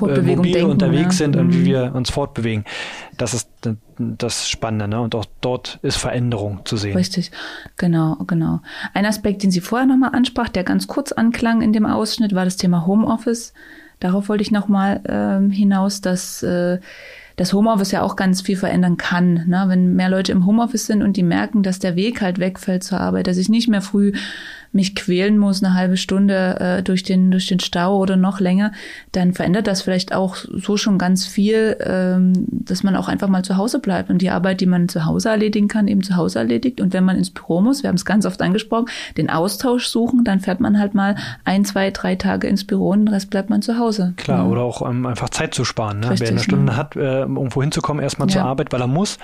äh, 0.01 0.21
mobil 0.21 0.53
denken, 0.53 0.71
unterwegs 0.71 1.19
ja. 1.19 1.25
sind 1.25 1.37
und 1.37 1.53
wie 1.53 1.59
mhm. 1.59 1.65
wir 1.65 1.95
uns 1.95 2.11
fortbewegen. 2.11 2.65
Das 3.19 3.35
ist 3.35 3.49
das 3.99 4.49
Spannende, 4.49 4.89
ne? 4.89 5.01
Und 5.01 5.15
auch 5.15 5.27
dort 5.41 5.79
ist 5.83 5.97
Veränderung 5.97 6.61
zu 6.65 6.77
sehen. 6.77 6.97
Richtig, 6.97 7.31
genau, 7.77 8.17
genau. 8.27 8.61
Ein 8.95 9.07
Aspekt, 9.07 9.43
den 9.43 9.51
sie 9.51 9.61
vorher 9.61 9.87
nochmal 9.87 10.15
ansprach, 10.15 10.49
der 10.49 10.65
ganz 10.65 10.87
kurz 10.87 11.13
anklang 11.13 11.63
in 11.63 11.73
dem 11.73 11.87
Ausschnitt, 11.87 12.35
war 12.35 12.45
das 12.45 12.57
Thema 12.57 12.87
Homeoffice. 12.87 13.53
Darauf 14.01 14.29
wollte 14.29 14.43
ich 14.43 14.51
nochmal 14.51 15.01
ähm, 15.07 15.51
hinaus, 15.51 16.01
dass 16.01 16.43
äh, 16.43 16.81
das 17.37 17.53
Homeoffice 17.53 17.93
ja 17.93 18.03
auch 18.03 18.17
ganz 18.17 18.41
viel 18.41 18.57
verändern 18.57 18.97
kann. 18.97 19.47
Ne? 19.47 19.65
Wenn 19.69 19.95
mehr 19.95 20.09
Leute 20.09 20.33
im 20.33 20.45
Homeoffice 20.45 20.87
sind 20.87 21.03
und 21.03 21.17
die 21.17 21.23
merken, 21.23 21.63
dass 21.63 21.79
der 21.79 21.97
Weg 21.97 22.21
halt 22.21 22.39
wegfällt 22.39 22.83
zur 22.83 23.01
Arbeit, 23.01 23.27
dass 23.27 23.37
ich 23.37 23.49
nicht 23.49 23.69
mehr 23.69 23.83
früh 23.83 24.13
mich 24.73 24.95
quälen 24.95 25.39
muss, 25.39 25.63
eine 25.63 25.75
halbe 25.75 25.97
Stunde 25.97 26.59
äh, 26.61 26.83
durch, 26.83 27.03
den, 27.03 27.31
durch 27.31 27.47
den 27.47 27.61
Stau 27.61 27.99
oder 27.99 28.17
noch 28.17 28.41
länger, 28.41 28.73
dann 29.13 29.35
verändert 29.35 29.67
das 29.67 29.83
vielleicht 29.83 30.15
auch 30.15 30.37
so 30.37 30.77
schon 30.77 30.99
ganz 30.99 31.27
viel, 31.27 31.77
ähm, 31.81 32.33
dass 32.49 32.83
man 32.83 32.97
auch 32.97 33.09
einfach 33.09 33.29
mal 33.29 33.45
zu 33.45 33.57
Hause 33.57 33.79
bleibt 33.79 34.11
und 34.11 34.19
die 34.19 34.31
Arbeit, 34.31 34.61
die 34.61 34.67
man 34.67 34.89
zu 34.89 35.05
Hause 35.05 35.29
erledigen 35.29 35.69
kann, 35.69 35.89
eben 35.89 36.03
zu 36.03 36.17
Hause 36.17 36.39
erledigt. 36.39 36.81
Und 36.81 36.93
wenn 36.93 37.05
man 37.05 37.17
ins 37.17 37.31
Büro 37.31 37.61
muss, 37.61 37.83
wir 37.83 37.89
haben 37.89 37.97
es 37.97 38.05
ganz 38.05 38.25
oft 38.25 38.41
angesprochen, 38.41 38.87
den 39.17 39.29
Austausch 39.29 39.87
suchen, 39.87 40.25
dann 40.25 40.41
fährt 40.41 40.61
man 40.61 40.79
halt 40.79 40.95
mal 40.95 41.17
ein, 41.45 41.65
zwei, 41.65 41.91
drei 41.91 42.17
Tage 42.17 42.47
ins 42.47 42.67
Büro 42.67 42.91
und 42.91 43.01
den 43.01 43.09
Rest 43.09 43.31
bleibt 43.31 43.51
man 43.51 43.63
zu 43.63 43.79
Hause. 43.79 44.15
Klar, 44.17 44.45
ja. 44.45 44.51
oder 44.51 44.63
auch 44.63 44.81
um, 44.81 45.07
einfach 45.07 45.29
Zeit 45.29 45.55
zu 45.55 45.65
sparen. 45.65 46.01
Ne? 46.01 46.11
Richtig, 46.11 46.29
Wer 46.29 46.33
eine 46.33 46.43
Stunde 46.43 46.73
ja. 46.73 46.79
hat, 46.79 46.97
äh, 46.97 47.25
um 47.25 47.55
wohin 47.55 47.73
zu 47.73 47.83
kommen, 47.83 48.01
erstmal 48.01 48.29
ja. 48.29 48.35
zur 48.35 48.43
Arbeit, 48.43 48.73
weil 48.73 48.81
er 48.81 48.87
muss, 48.87 49.19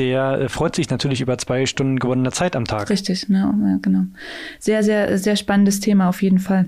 der 0.00 0.40
äh, 0.40 0.48
freut 0.48 0.74
sich 0.74 0.90
natürlich 0.90 1.20
über 1.20 1.38
zwei 1.38 1.66
Stunden 1.66 1.98
gewonnene 1.98 2.32
Zeit 2.32 2.56
am 2.56 2.64
Tag. 2.64 2.90
Richtig, 2.90 3.26
ja, 3.28 3.54
genau. 3.82 4.04
Sehr, 4.58 4.82
sehr, 4.82 5.18
sehr 5.18 5.36
spannendes 5.36 5.80
Thema 5.80 6.08
auf 6.08 6.22
jeden 6.22 6.38
Fall. 6.38 6.66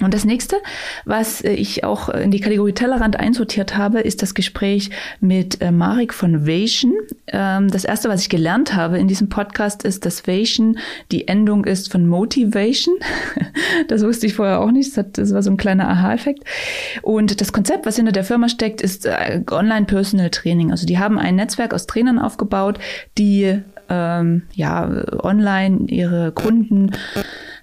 Und 0.00 0.14
das 0.14 0.24
nächste, 0.24 0.56
was 1.04 1.42
äh, 1.42 1.52
ich 1.52 1.84
auch 1.84 2.08
in 2.08 2.30
die 2.30 2.40
Kategorie 2.40 2.72
Tellerrand 2.72 3.20
einsortiert 3.20 3.76
habe, 3.76 4.00
ist 4.00 4.22
das 4.22 4.32
Gespräch 4.32 4.90
mit 5.20 5.60
äh, 5.60 5.70
Marek 5.70 6.14
von 6.14 6.46
Vation. 6.46 6.94
Ähm, 7.26 7.70
das 7.70 7.84
erste, 7.84 8.08
was 8.08 8.22
ich 8.22 8.30
gelernt 8.30 8.74
habe 8.74 8.98
in 8.98 9.06
diesem 9.06 9.28
Podcast, 9.28 9.84
ist, 9.84 10.06
dass 10.06 10.26
Vation 10.26 10.78
die 11.10 11.28
Endung 11.28 11.66
ist 11.66 11.92
von 11.92 12.06
Motivation. 12.06 12.94
das 13.88 14.02
wusste 14.02 14.26
ich 14.26 14.34
vorher 14.34 14.60
auch 14.60 14.70
nicht. 14.70 14.96
Das, 14.96 15.34
war 15.34 15.42
so 15.42 15.50
ein 15.50 15.58
kleiner 15.58 15.88
Aha-Effekt. 15.90 16.44
Und 17.02 17.42
das 17.42 17.52
Konzept, 17.52 17.84
was 17.84 17.96
hinter 17.96 18.12
der 18.12 18.24
Firma 18.24 18.48
steckt, 18.48 18.80
ist 18.80 19.04
äh, 19.04 19.42
Online-Personal 19.50 20.30
Training. 20.30 20.70
Also 20.70 20.86
die 20.86 20.98
haben 20.98 21.18
ein 21.18 21.36
Netzwerk 21.36 21.74
aus 21.74 21.86
Trainern 21.86 22.18
aufgebaut, 22.18 22.78
die 23.18 23.60
ähm, 23.90 24.42
ja 24.54 25.04
online 25.22 25.80
ihre 25.88 26.32
Kunden 26.32 26.92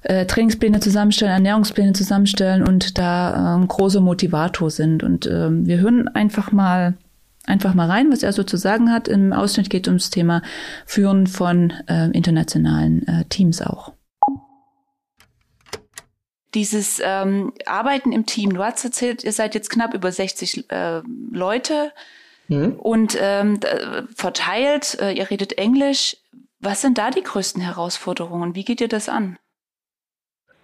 äh, 0.03 0.25
Trainingspläne 0.25 0.79
zusammenstellen, 0.79 1.33
Ernährungspläne 1.33 1.93
zusammenstellen 1.93 2.67
und 2.67 2.97
da 2.97 3.55
ähm, 3.55 3.67
große 3.67 4.01
Motivator 4.01 4.69
sind. 4.71 5.03
Und 5.03 5.27
ähm, 5.27 5.65
wir 5.65 5.79
hören 5.79 6.07
einfach 6.07 6.51
mal 6.51 6.97
einfach 7.45 7.73
mal 7.73 7.89
rein, 7.89 8.11
was 8.11 8.23
er 8.23 8.31
so 8.31 8.43
zu 8.43 8.57
sagen 8.57 8.91
hat. 8.91 9.07
Im 9.07 9.33
Ausschnitt 9.33 9.69
geht 9.69 9.87
es 9.87 9.89
ums 9.89 10.09
Thema 10.09 10.41
Führen 10.85 11.27
von 11.27 11.73
äh, 11.87 12.09
internationalen 12.11 13.07
äh, 13.07 13.25
Teams 13.25 13.61
auch. 13.61 13.93
Dieses 16.53 17.01
ähm, 17.03 17.53
Arbeiten 17.65 18.11
im 18.11 18.25
Team, 18.25 18.53
du 18.53 18.63
hast 18.63 18.83
erzählt, 18.83 19.23
ihr 19.23 19.33
seid 19.33 19.53
jetzt 19.53 19.69
knapp 19.69 19.93
über 19.93 20.11
60 20.11 20.71
äh, 20.71 21.01
Leute 21.31 21.91
mhm. 22.47 22.73
und 22.73 23.17
ähm, 23.19 23.59
verteilt, 24.15 24.97
äh, 24.99 25.11
ihr 25.11 25.29
redet 25.29 25.57
Englisch. 25.57 26.17
Was 26.59 26.81
sind 26.81 26.97
da 26.97 27.11
die 27.11 27.23
größten 27.23 27.61
Herausforderungen? 27.61 28.55
Wie 28.55 28.65
geht 28.65 28.81
ihr 28.81 28.87
das 28.87 29.09
an? 29.09 29.37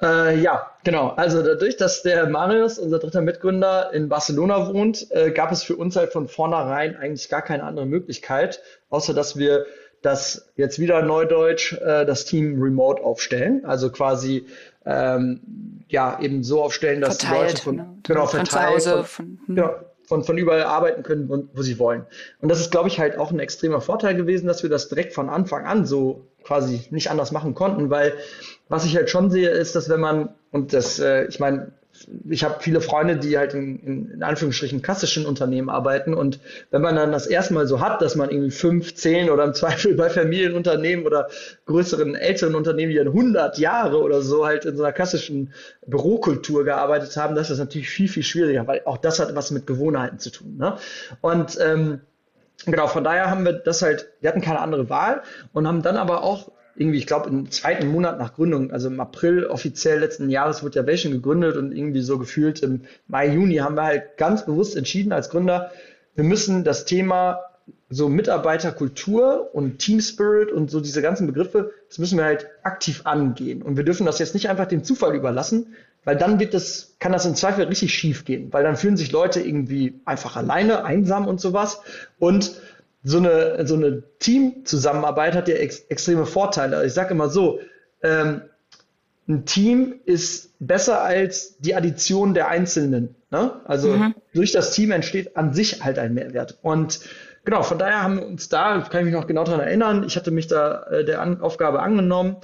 Äh, 0.02 0.40
ja, 0.40 0.72
genau. 0.84 1.10
Also 1.16 1.42
dadurch, 1.42 1.78
dass 1.78 2.04
der 2.04 2.28
Marius, 2.28 2.78
unser 2.78 3.00
dritter 3.00 3.22
Mitgründer, 3.22 3.94
in 3.94 4.10
Barcelona 4.10 4.74
wohnt, 4.74 5.10
äh, 5.12 5.32
gab 5.32 5.52
es 5.52 5.64
für 5.64 5.76
uns 5.76 5.96
halt 5.96 6.12
von 6.12 6.28
vornherein 6.28 6.98
eigentlich 6.98 7.30
gar 7.30 7.42
keine 7.42 7.64
andere 7.64 7.86
Möglichkeit, 7.86 8.62
außer 8.90 9.14
dass 9.14 9.38
wir 9.38 9.66
das 10.02 10.52
jetzt 10.56 10.80
wieder 10.80 11.02
neudeutsch 11.02 11.74
äh, 11.74 12.06
das 12.06 12.26
Team 12.26 12.62
remote 12.62 13.02
aufstellen. 13.02 13.66
Also 13.66 13.90
quasi 13.90 14.46
ähm, 14.86 15.40
ja 15.88 16.20
eben 16.22 16.44
so 16.44 16.62
aufstellen, 16.62 17.02
dass 17.02 17.18
verteilt, 17.18 17.42
die 17.42 17.52
Leute 17.52 17.62
von, 17.62 17.76
ne? 17.76 17.98
genau, 18.04 18.28
verteilt, 18.28 18.84
von, 18.84 18.94
von, 18.94 19.06
von, 19.06 19.40
hm. 19.48 19.58
ja, 19.58 19.86
von, 20.08 20.24
von 20.24 20.38
überall 20.38 20.64
arbeiten 20.64 21.04
können, 21.04 21.30
wo, 21.30 21.44
wo 21.54 21.62
sie 21.62 21.80
wollen. 21.80 22.06
Und 22.42 22.50
das 22.50 22.60
ist, 22.60 22.72
glaube 22.72 22.88
ich, 22.88 23.00
halt 23.00 23.18
auch 23.18 23.32
ein 23.32 23.40
extremer 23.40 23.82
Vorteil 23.82 24.16
gewesen, 24.16 24.48
dass 24.48 24.64
wir 24.64 24.70
das 24.70 24.90
direkt 24.90 25.14
von 25.14 25.30
Anfang 25.30 25.66
an 25.66 25.86
so 25.86 26.28
quasi 26.44 26.82
nicht 26.92 27.10
anders 27.10 27.32
machen 27.32 27.56
konnten, 27.56 27.90
weil 27.90 28.14
was 28.70 28.86
ich 28.86 28.96
halt 28.96 29.10
schon 29.10 29.32
sehe, 29.32 29.50
ist, 29.50 29.76
dass 29.76 29.90
wenn 29.90 30.00
man, 30.00 30.30
und 30.52 30.74
das, 30.74 31.00
äh, 31.00 31.26
ich 31.26 31.40
meine, 31.40 31.72
ich 32.30 32.44
habe 32.44 32.58
viele 32.60 32.82
Freunde, 32.82 33.18
die 33.18 33.38
halt 33.38 33.54
in, 33.54 33.80
in, 33.80 34.12
in 34.12 34.24
Anführungsstrichen 34.24 34.82
klassischen 34.82 35.26
Unternehmen 35.26 35.70
arbeiten 35.70 36.14
und 36.14 36.40
wenn 36.72 36.82
man 36.82 36.96
dann 36.96 37.12
das 37.12 37.28
erstmal 37.28 37.68
so 37.68 37.80
hat, 37.80 38.02
dass 38.02 38.16
man 38.16 38.30
irgendwie 38.30 38.52
fünf, 38.52 38.96
zehn 38.96 39.30
oder 39.30 39.44
im 39.44 39.54
Zweifel 39.54 39.96
bei 39.96 40.10
Familienunternehmen 40.10 41.06
oder 41.06 41.30
größeren, 41.66 42.16
älteren 42.16 42.56
Unternehmen, 42.56 42.92
die 42.92 42.98
dann 42.98 43.08
100 43.08 43.58
Jahre 43.58 44.02
oder 44.02 44.22
so 44.22 44.46
halt 44.46 44.66
in 44.66 44.78
so 44.78 44.84
einer 44.84 44.94
klassischen 44.94 45.54
Bürokultur 45.86 46.64
gearbeitet 46.64 47.16
haben, 47.18 47.36
das 47.36 47.50
ist 47.50 47.60
natürlich 47.60 47.90
viel, 47.90 48.08
viel 48.08 48.24
schwieriger, 48.24 48.68
weil 48.68 48.82
auch 48.86 48.98
das 48.98 49.20
hat 49.20 49.36
was 49.36 49.52
mit 49.52 49.68
Gewohnheiten 49.68 50.20
zu 50.20 50.32
tun. 50.32 50.58
Ne? 50.58 50.78
Und 51.22 51.58
ähm, 51.62 52.02
genau, 52.66 52.88
von 52.88 53.04
daher 53.04 53.30
haben 53.30 53.46
wir 53.46 53.54
das 53.54 53.82
halt, 53.82 54.10
wir 54.22 54.30
hatten 54.30 54.42
keine 54.42 54.60
andere 54.60 54.90
Wahl 54.90 55.24
und 55.54 55.68
haben 55.68 55.82
dann 55.82 55.98
aber 55.98 56.24
auch 56.24 56.52
irgendwie, 56.76 56.98
ich 56.98 57.08
glaube, 57.08 57.30
im 57.30 57.50
zweiten 57.52 57.88
Monat 57.88 58.20
nach 58.20 58.34
Gründung, 58.34 58.72
also 58.72 58.88
im 58.88 59.00
April 59.00 59.46
offiziell 59.46 60.00
letzten 60.00 60.30
Jahres 60.30 60.64
wurde 60.64 60.80
ja 60.80 60.86
Welchen 60.86 61.12
gegründet 61.12 61.56
und 61.58 61.72
irgendwie 61.72 62.02
so 62.02 62.18
gefühlt 62.20 62.62
im 62.62 62.82
Mai, 63.08 63.30
Juni 63.30 63.56
haben 63.56 63.76
wir 63.76 63.84
halt 63.84 64.18
ganz 64.18 64.46
bewusst 64.46 64.76
entschieden 64.76 65.12
als 65.14 65.30
Gründer, 65.30 65.72
wir 66.16 66.24
müssen 66.24 66.64
das 66.64 66.86
Thema 66.86 67.40
so 67.90 68.10
Mitarbeiterkultur 68.10 69.54
und 69.54 69.80
Team 69.80 70.02
Spirit 70.02 70.52
und 70.52 70.72
so 70.72 70.82
diese 70.82 71.02
ganzen 71.02 71.28
Begriffe, 71.28 71.72
das 71.88 71.98
müssen 72.00 72.18
wir 72.18 72.26
halt 72.26 72.48
aktiv 72.64 73.02
angehen. 73.06 73.62
Und 73.62 73.78
wir 73.78 73.84
dürfen 73.84 74.06
das 74.06 74.20
jetzt 74.20 74.34
nicht 74.34 74.50
einfach 74.50 74.68
dem 74.68 74.84
Zufall 74.84 75.16
überlassen, 75.16 75.76
weil 76.04 76.16
dann 76.16 76.40
wird 76.40 76.54
das, 76.54 76.96
kann 77.00 77.12
das 77.12 77.26
im 77.26 77.36
Zweifel 77.36 77.66
richtig 77.66 77.94
schief 77.94 78.26
gehen, 78.26 78.52
weil 78.52 78.64
dann 78.64 78.76
fühlen 78.76 78.98
sich 78.98 79.12
Leute 79.12 79.42
irgendwie 79.42 80.00
einfach 80.06 80.36
alleine, 80.36 80.84
einsam 80.84 81.28
und 81.28 81.40
sowas. 81.40 81.82
Und 82.20 82.60
so 83.06 83.20
eine, 83.20 83.66
so 83.68 83.76
eine 83.76 84.04
Teamzusammenarbeit 84.20 85.36
hat 85.36 85.48
ja 85.48 85.56
ex 85.56 85.80
extreme 85.90 86.26
Vorteile. 86.26 86.84
Ich 86.86 86.94
sage 86.94 87.12
immer 87.12 87.30
so, 87.30 87.60
ähm, 88.02 88.42
ein 89.28 89.46
Team 89.46 89.96
ist 90.06 90.54
besser 90.60 91.02
als 91.02 91.58
die 91.60 91.76
Addition 91.76 92.34
der 92.34 92.48
Einzelnen. 92.48 93.16
Ne? 93.30 93.62
Also 93.66 93.90
mhm. 93.90 94.16
durch 94.34 94.52
das 94.52 94.72
Team 94.72 94.92
entsteht 94.92 95.38
an 95.38 95.54
sich 95.54 95.84
halt 95.84 96.00
ein 96.00 96.16
Mehrwert. 96.16 96.58
Und 96.64 97.00
genau, 97.44 97.62
von 97.62 97.78
daher 97.78 98.02
haben 98.02 98.18
wir 98.18 98.26
uns 98.26 98.50
da, 98.50 98.82
kann 98.82 99.02
ich 99.02 99.06
mich 99.06 99.14
noch 99.14 99.28
genau 99.28 99.44
daran 99.44 99.62
erinnern, 99.62 100.04
ich 100.06 100.16
hatte 100.16 100.32
mich 100.32 100.48
da 100.48 100.84
äh, 100.84 101.06
der 101.06 101.22
An 101.22 101.42
Aufgabe 101.42 101.82
angenommen 101.82 102.38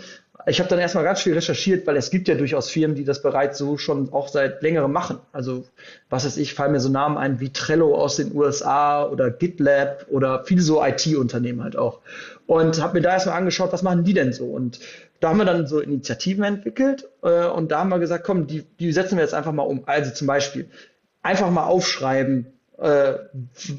ich 0.46 0.60
habe 0.60 0.70
dann 0.70 0.80
erstmal 0.80 1.04
ganz 1.04 1.22
viel 1.22 1.34
recherchiert, 1.34 1.86
weil 1.86 1.98
es 1.98 2.10
gibt 2.10 2.28
ja 2.28 2.36
durchaus 2.36 2.70
Firmen, 2.70 2.96
die 2.96 3.04
das 3.04 3.22
bereits 3.22 3.58
so 3.58 3.78
schon 3.78 4.12
auch 4.14 4.28
seit 4.28 4.62
längerem 4.62 4.92
machen. 4.92 5.20
Also 5.32 5.66
was 6.10 6.26
weiß 6.26 6.38
ich, 6.38 6.54
fallen 6.54 6.72
mir 6.72 6.80
so 6.80 6.90
Namen 6.90 7.18
ein 7.18 7.40
wie 7.40 7.52
Trello 7.52 7.96
aus 7.96 8.16
den 8.16 8.36
USA 8.36 9.06
oder 9.06 9.30
GitLab 9.30 10.06
oder 10.10 10.44
viele 10.46 10.62
so 10.62 10.84
IT-Unternehmen 10.84 11.64
halt 11.64 11.76
auch. 11.76 12.00
Und 12.48 12.82
habe 12.82 12.96
mir 12.96 13.02
da 13.02 13.12
erstmal 13.12 13.38
angeschaut, 13.38 13.72
was 13.72 13.84
machen 13.84 14.04
die 14.04 14.14
denn 14.14 14.34
so? 14.34 14.46
Und 14.46 14.80
da 15.20 15.30
haben 15.30 15.38
wir 15.38 15.46
dann 15.46 15.68
so 15.68 15.80
Initiativen 15.80 16.44
entwickelt 16.44 17.08
äh, 17.22 17.46
und 17.46 17.72
da 17.72 17.80
haben 17.80 17.90
wir 17.90 18.00
gesagt, 18.00 18.24
komm, 18.24 18.48
die, 18.48 18.64
die 18.80 18.92
setzen 18.92 19.18
wir 19.18 19.24
jetzt 19.24 19.34
einfach 19.34 19.52
mal 19.52 19.64
um. 19.64 19.84
Also 19.86 20.12
zum 20.12 20.28
Beispiel 20.28 20.70
einfach 21.22 21.52
mal 21.52 21.66
aufschreiben, 21.66 22.48
äh, 22.80 23.14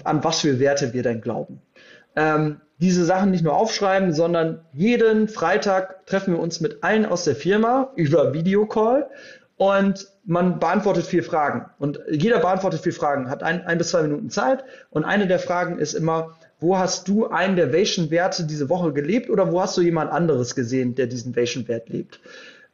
an 0.05 0.23
was 0.25 0.41
für 0.41 0.61
Werte 0.61 0.93
wir 0.93 1.03
denn 1.03 1.21
glauben. 1.21 1.61
Ähm, 2.15 2.61
diese 2.83 3.05
Sachen 3.05 3.31
nicht 3.31 3.45
nur 3.45 3.55
aufschreiben, 3.55 4.13
sondern 4.13 4.61
jeden 4.73 5.29
Freitag 5.29 6.05
treffen 6.07 6.35
wir 6.35 6.41
uns 6.41 6.61
mit 6.61 6.83
allen 6.83 7.07
aus 7.07 7.23
der 7.23 7.37
Firma 7.37 7.93
über 7.95 8.35
Videocall 8.35 9.09
und 9.57 10.09
man 10.25 10.59
beantwortet 10.59 11.07
vier 11.07 11.23
Fragen. 11.23 11.67
Und 11.79 12.01
jeder 12.11 12.41
beantwortet 12.41 12.81
vier 12.81 12.93
Fragen, 12.93 13.31
hat 13.31 13.45
ein, 13.45 13.65
ein 13.67 13.79
bis 13.79 13.91
zwei 13.91 14.03
Minuten 14.03 14.31
Zeit. 14.31 14.65
Und 14.91 15.05
eine 15.05 15.29
der 15.29 15.39
Fragen 15.39 15.79
ist 15.79 15.95
immer, 15.95 16.37
wo 16.59 16.77
hast 16.77 17.07
du 17.07 17.29
einen 17.29 17.55
der 17.55 17.73
Vation-Werte 17.73 18.45
diese 18.45 18.69
Woche 18.69 18.93
gelebt 18.93 19.31
oder 19.31 19.53
wo 19.53 19.61
hast 19.61 19.77
du 19.77 19.81
jemand 19.81 20.11
anderes 20.11 20.57
gesehen, 20.57 20.97
der 20.97 21.07
diesen 21.07 21.37
Vation-Wert 21.37 21.89
lebt? 21.89 22.19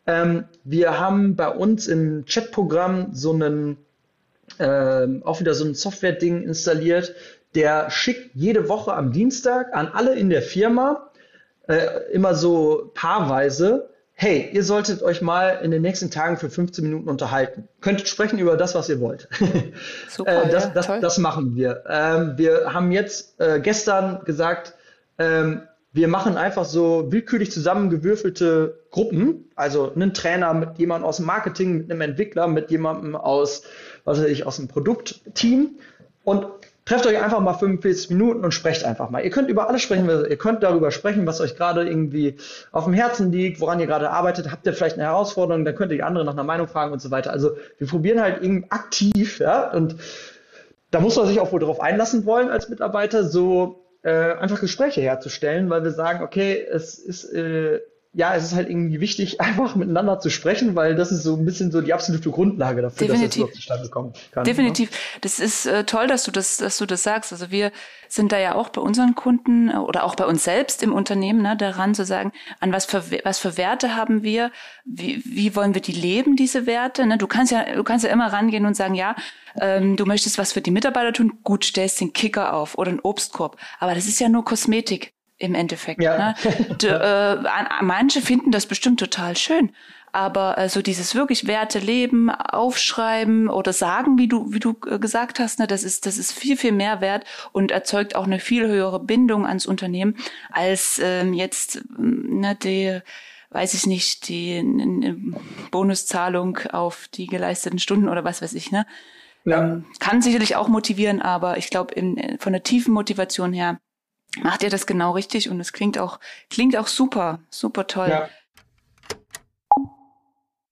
Ähm, 0.06 0.44
wir 0.64 0.98
haben 0.98 1.36
bei 1.36 1.48
uns 1.48 1.86
im 1.86 2.24
Chatprogramm 2.24 3.08
so 3.12 3.34
einen, 3.34 3.76
äh, 4.56 5.06
auch 5.22 5.40
wieder 5.40 5.52
so 5.52 5.66
ein 5.66 5.74
Software-Ding 5.74 6.44
installiert, 6.44 7.14
der 7.54 7.90
schickt 7.90 8.34
jede 8.34 8.68
Woche 8.68 8.92
am 8.92 9.12
Dienstag 9.12 9.74
an 9.74 9.88
alle 9.88 10.14
in 10.14 10.30
der 10.30 10.42
Firma 10.42 11.10
äh, 11.68 12.12
immer 12.12 12.34
so 12.34 12.90
paarweise, 12.94 13.90
hey, 14.12 14.50
ihr 14.52 14.64
solltet 14.64 15.02
euch 15.02 15.22
mal 15.22 15.60
in 15.62 15.70
den 15.70 15.82
nächsten 15.82 16.10
Tagen 16.10 16.38
für 16.38 16.50
15 16.50 16.82
Minuten 16.84 17.08
unterhalten. 17.08 17.68
Könntet 17.80 18.08
sprechen 18.08 18.38
über 18.40 18.56
das, 18.56 18.74
was 18.74 18.88
ihr 18.88 19.00
wollt. 19.00 19.28
Super, 20.08 20.44
äh, 20.44 20.50
das, 20.50 20.64
ja, 20.64 20.70
das, 20.70 20.86
das, 21.00 21.18
machen 21.18 21.54
wir. 21.54 21.84
Ähm, 21.88 22.34
wir 22.36 22.72
haben 22.74 22.90
jetzt 22.90 23.40
äh, 23.40 23.60
gestern 23.60 24.24
gesagt, 24.24 24.74
ähm, 25.18 25.62
wir 25.92 26.08
machen 26.08 26.36
einfach 26.36 26.64
so 26.64 27.12
willkürlich 27.12 27.52
zusammengewürfelte 27.52 28.80
Gruppen, 28.90 29.50
also 29.54 29.92
einen 29.94 30.14
Trainer 30.14 30.52
mit 30.52 30.78
jemandem 30.78 31.08
aus 31.08 31.16
dem 31.16 31.26
Marketing, 31.26 31.78
mit 31.78 31.90
einem 31.90 32.00
Entwickler, 32.00 32.48
mit 32.48 32.70
jemandem 32.70 33.14
aus, 33.14 33.62
was 34.04 34.18
weiß 34.18 34.26
ich, 34.26 34.46
aus 34.46 34.56
dem 34.56 34.68
Produktteam 34.68 35.78
und 36.24 36.46
Trefft 36.88 37.06
euch 37.06 37.22
einfach 37.22 37.40
mal 37.40 37.52
45 37.52 38.08
Minuten 38.08 38.42
und 38.44 38.52
sprecht 38.52 38.82
einfach 38.82 39.10
mal. 39.10 39.22
Ihr 39.22 39.28
könnt 39.28 39.50
über 39.50 39.68
alles 39.68 39.82
sprechen, 39.82 40.08
ihr 40.08 40.38
könnt 40.38 40.62
darüber 40.62 40.90
sprechen, 40.90 41.26
was 41.26 41.38
euch 41.42 41.54
gerade 41.54 41.86
irgendwie 41.86 42.38
auf 42.72 42.84
dem 42.84 42.94
Herzen 42.94 43.30
liegt, 43.30 43.60
woran 43.60 43.78
ihr 43.78 43.86
gerade 43.86 44.08
arbeitet. 44.08 44.50
Habt 44.50 44.66
ihr 44.66 44.72
vielleicht 44.72 44.96
eine 44.96 45.04
Herausforderung, 45.04 45.66
dann 45.66 45.74
könnt 45.74 45.92
ihr 45.92 45.98
die 45.98 46.02
andere 46.02 46.24
nach 46.24 46.32
einer 46.32 46.44
Meinung 46.44 46.66
fragen 46.66 46.94
und 46.94 47.02
so 47.02 47.10
weiter. 47.10 47.30
Also 47.30 47.58
wir 47.76 47.86
probieren 47.86 48.22
halt 48.22 48.42
irgendwie 48.42 48.70
aktiv, 48.70 49.38
ja, 49.38 49.70
und 49.70 49.96
da 50.90 51.00
muss 51.00 51.14
man 51.16 51.26
sich 51.26 51.40
auch 51.40 51.52
wohl 51.52 51.60
darauf 51.60 51.80
einlassen 51.82 52.24
wollen 52.24 52.48
als 52.48 52.70
Mitarbeiter, 52.70 53.22
so 53.22 53.84
äh, 54.02 54.32
einfach 54.32 54.58
Gespräche 54.58 55.02
herzustellen, 55.02 55.68
weil 55.68 55.84
wir 55.84 55.90
sagen, 55.90 56.24
okay, 56.24 56.66
es 56.72 56.98
ist 56.98 57.24
äh, 57.34 57.80
ja, 58.14 58.34
es 58.34 58.44
ist 58.44 58.54
halt 58.54 58.68
irgendwie 58.68 59.00
wichtig, 59.00 59.40
einfach 59.40 59.76
miteinander 59.76 60.18
zu 60.20 60.30
sprechen, 60.30 60.74
weil 60.74 60.94
das 60.94 61.12
ist 61.12 61.22
so 61.22 61.36
ein 61.36 61.44
bisschen 61.44 61.70
so 61.70 61.80
die 61.80 61.92
absolute 61.92 62.30
Grundlage 62.30 62.82
dafür, 62.82 63.06
Definitiv. 63.06 63.20
dass 63.22 63.28
das 63.28 63.36
überhaupt 63.36 63.54
zustande 63.54 63.88
kommen 63.88 64.12
kann. 64.32 64.42
Ne? 64.42 64.50
Definitiv. 64.50 64.90
Ne? 64.90 64.96
Das 65.20 65.38
ist 65.38 65.66
äh, 65.66 65.84
toll, 65.84 66.06
dass 66.06 66.24
du 66.24 66.30
das, 66.30 66.56
dass 66.56 66.78
du 66.78 66.86
das 66.86 67.02
sagst. 67.02 67.32
Also 67.32 67.50
wir 67.50 67.70
sind 68.08 68.32
da 68.32 68.38
ja 68.38 68.54
auch 68.54 68.70
bei 68.70 68.80
unseren 68.80 69.14
Kunden 69.14 69.68
äh, 69.68 69.76
oder 69.76 70.04
auch 70.04 70.14
bei 70.14 70.24
uns 70.24 70.44
selbst 70.44 70.82
im 70.82 70.92
Unternehmen 70.92 71.42
ne, 71.42 71.56
daran 71.56 71.94
zu 71.94 72.04
sagen, 72.04 72.32
an 72.60 72.72
was 72.72 72.86
für 72.86 73.04
was 73.24 73.38
für 73.38 73.56
Werte 73.56 73.94
haben 73.94 74.22
wir, 74.22 74.50
wie, 74.84 75.22
wie 75.24 75.54
wollen 75.54 75.74
wir 75.74 75.82
die 75.82 75.92
leben, 75.92 76.36
diese 76.36 76.66
Werte. 76.66 77.06
Ne? 77.06 77.18
Du 77.18 77.26
kannst 77.26 77.52
ja, 77.52 77.74
du 77.74 77.84
kannst 77.84 78.04
ja 78.04 78.10
immer 78.10 78.32
rangehen 78.32 78.66
und 78.66 78.74
sagen, 78.74 78.94
ja, 78.94 79.14
ähm, 79.60 79.96
du 79.96 80.06
möchtest 80.06 80.38
was 80.38 80.52
für 80.52 80.60
die 80.60 80.70
Mitarbeiter 80.70 81.12
tun, 81.12 81.38
gut, 81.44 81.64
stellst 81.64 82.00
den 82.00 82.12
Kicker 82.12 82.54
auf 82.54 82.78
oder 82.78 82.90
einen 82.90 83.00
Obstkorb. 83.00 83.56
Aber 83.78 83.94
das 83.94 84.06
ist 84.06 84.20
ja 84.20 84.28
nur 84.28 84.44
Kosmetik 84.44 85.12
im 85.38 85.54
Endeffekt. 85.54 86.02
Ja. 86.02 86.18
Ne? 86.18 86.34
D, 86.82 86.88
äh, 86.88 87.36
manche 87.82 88.20
finden 88.20 88.50
das 88.50 88.66
bestimmt 88.66 89.00
total 89.00 89.36
schön. 89.36 89.72
Aber 90.10 90.56
äh, 90.56 90.68
so 90.68 90.80
dieses 90.80 91.14
wirklich 91.14 91.46
Werte 91.46 91.78
leben, 91.78 92.30
aufschreiben 92.30 93.48
oder 93.48 93.72
sagen, 93.72 94.18
wie 94.18 94.26
du, 94.26 94.52
wie 94.52 94.58
du 94.58 94.74
äh, 94.86 94.98
gesagt 94.98 95.38
hast, 95.38 95.58
ne, 95.58 95.66
das 95.66 95.84
ist, 95.84 96.06
das 96.06 96.18
ist 96.18 96.32
viel, 96.32 96.56
viel 96.56 96.72
mehr 96.72 97.00
wert 97.00 97.24
und 97.52 97.70
erzeugt 97.70 98.16
auch 98.16 98.24
eine 98.24 98.40
viel 98.40 98.66
höhere 98.66 99.00
Bindung 99.00 99.46
ans 99.46 99.66
Unternehmen 99.66 100.16
als 100.50 100.98
ähm, 101.02 101.34
jetzt 101.34 101.84
ne, 101.98 102.56
die, 102.56 103.00
weiß 103.50 103.74
ich 103.74 103.86
nicht, 103.86 104.28
die 104.28 104.62
Bonuszahlung 105.70 106.58
auf 106.72 107.08
die 107.12 107.26
geleisteten 107.26 107.78
Stunden 107.78 108.08
oder 108.08 108.24
was 108.24 108.40
weiß 108.42 108.54
ich, 108.54 108.72
ne? 108.72 108.86
Ja. 109.44 109.62
Ähm, 109.62 109.86
kann 110.00 110.20
sicherlich 110.20 110.56
auch 110.56 110.68
motivieren, 110.68 111.22
aber 111.22 111.58
ich 111.58 111.70
glaube, 111.70 111.94
von 112.38 112.52
der 112.52 112.62
tiefen 112.62 112.92
Motivation 112.92 113.52
her 113.52 113.78
macht 114.42 114.62
ihr 114.62 114.70
das 114.70 114.86
genau 114.86 115.12
richtig 115.12 115.50
und 115.50 115.60
es 115.60 115.72
klingt 115.72 115.98
auch, 115.98 116.20
klingt 116.50 116.76
auch 116.76 116.86
super, 116.86 117.40
super 117.50 117.86
toll. 117.86 118.08
Ja. 118.08 118.28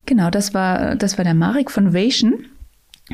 Genau, 0.05 0.31
das 0.31 0.55
war, 0.55 0.95
das 0.95 1.19
war 1.19 1.25
der 1.25 1.35
Marek 1.35 1.71
von 1.71 1.93
Vation. 1.93 2.47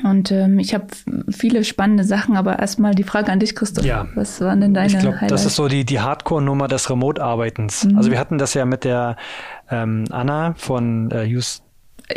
Und 0.05 0.31
ähm, 0.31 0.59
ich 0.59 0.73
habe 0.73 0.87
viele 1.31 1.65
spannende 1.65 2.05
Sachen, 2.05 2.37
aber 2.37 2.59
erstmal 2.59 2.95
die 2.95 3.03
Frage 3.03 3.31
an 3.31 3.41
dich, 3.41 3.55
Christoph. 3.55 3.85
Ja. 3.85 4.09
Was 4.15 4.41
waren 4.41 4.63
denn 4.63 4.73
deine 4.73 4.87
Ich 4.87 4.99
glaube, 4.99 5.19
das 5.27 5.45
ist 5.45 5.57
so 5.57 5.69
die, 5.69 5.85
die 5.85 6.01
Hardcore-Nummer 6.01 6.67
des 6.67 6.89
Remote-Arbeitens. 6.89 7.85
Mhm. 7.85 7.99
Also 7.99 8.11
wir 8.11 8.19
hatten 8.19 8.39
das 8.39 8.55
ja 8.55 8.65
mit 8.65 8.85
der 8.85 9.17
ähm, 9.71 10.05
Anna 10.11 10.55
von 10.57 11.11
äh, 11.11 11.27
Use 11.27 11.61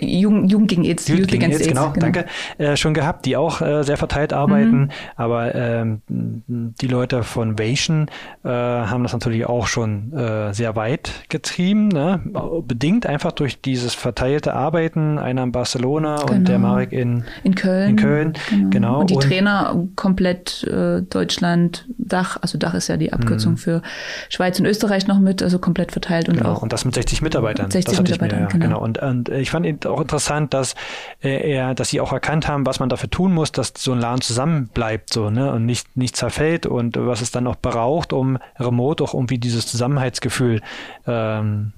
Jugend, 0.02 0.52
Jugend 0.52 0.70
gegen 0.70 0.86
AIDS, 0.86 1.08
Jugend 1.08 1.28
gegen 1.28 1.52
AIDS, 1.52 1.68
genau, 1.68 1.92
genau, 1.92 2.06
danke, 2.06 2.26
äh, 2.58 2.76
schon 2.76 2.94
gehabt, 2.94 3.26
die 3.26 3.38
auch 3.38 3.62
äh, 3.62 3.84
sehr 3.84 3.98
verteilt 3.98 4.34
arbeiten, 4.34 4.82
mhm. 4.82 4.90
aber 5.16 5.56
ähm, 5.56 6.02
die 6.08 6.88
Leute 6.88 7.24
von 7.24 7.58
Vation 7.60 8.08
äh, 8.44 8.50
haben 8.50 9.04
das 9.04 9.14
natürlich 9.14 9.46
auch 9.46 9.68
schon 9.68 10.14
äh, 10.14 10.54
sehr 10.54 10.76
weit 10.76 11.12
getrieben, 11.30 11.88
ne? 11.90 12.22
bedingt 12.68 13.06
einfach 13.06 13.32
durch 13.32 13.62
dieses 13.62 13.94
verteilte 13.94 14.54
Arbeiten, 14.54 15.18
einer 15.18 15.44
in 15.44 15.52
Barcelona 15.52 16.18
genau. 16.18 16.32
und 16.34 16.48
der 16.48 16.56
genau. 16.58 16.68
Marek 16.68 16.92
in, 16.92 17.24
in 17.44 17.56
Köln. 17.56 17.90
In 17.92 17.96
Köln, 17.96 18.34
genau. 18.50 18.70
genau. 18.70 19.00
Und 19.02 19.10
die 19.10 19.16
und, 19.16 19.24
Trainer 19.24 19.88
komplett 19.96 20.64
äh, 20.64 21.02
Deutschland, 21.02 21.88
Dach, 21.98 22.38
also 22.42 22.58
Dach 22.58 22.74
ist 22.74 22.88
ja 22.88 22.98
die 22.98 23.14
Abkürzung 23.14 23.54
mhm. 23.54 23.58
für 23.58 23.82
Schweiz 24.30 24.60
und 24.60 24.66
Österreich 24.66 25.08
noch 25.08 25.20
mit, 25.20 25.42
also 25.42 25.60
komplett 25.60 25.92
verteilt 25.92 26.30
und 26.30 26.38
genau. 26.38 26.54
auch. 26.54 26.62
Und 26.62 26.74
das 26.74 26.86
mit 26.86 26.96
60 26.96 27.22
Mitarbeitern. 27.22 27.72
60 27.72 28.00
Mitarbeitern, 28.00 28.44
mir, 28.44 28.48
genau. 28.48 28.66
genau. 28.66 28.82
Und, 28.82 28.98
und 29.00 29.30
ich 29.30 29.52
fand 29.52 29.85
auch 29.88 30.02
interessant, 30.02 30.54
dass 30.54 30.76
äh, 31.22 31.52
er, 31.52 31.76
dass 31.76 31.90
sie 31.90 32.02
auch 32.02 32.12
erkannt 32.12 32.48
haben, 32.48 32.66
was 32.66 32.80
man 32.80 32.90
dafür 32.90 33.10
tun 33.10 33.34
muss, 33.34 33.52
dass 33.52 33.74
so 33.78 33.92
ein 33.92 34.00
Laden 34.00 34.22
zusammenbleibt 34.22 35.14
so, 35.14 35.30
ne, 35.30 35.52
und 35.52 35.66
nicht, 35.66 35.96
nicht 35.98 36.16
zerfällt 36.16 36.66
und 36.66 36.98
was 36.98 37.22
es 37.22 37.32
dann 37.32 37.44
noch 37.46 37.56
braucht, 37.56 38.14
um 38.14 38.38
remote 38.60 39.04
auch 39.04 39.14
irgendwie 39.14 39.38
dieses 39.38 39.68
Zusammenhaltsgefühl 39.68 40.62
ähm, 41.08 41.74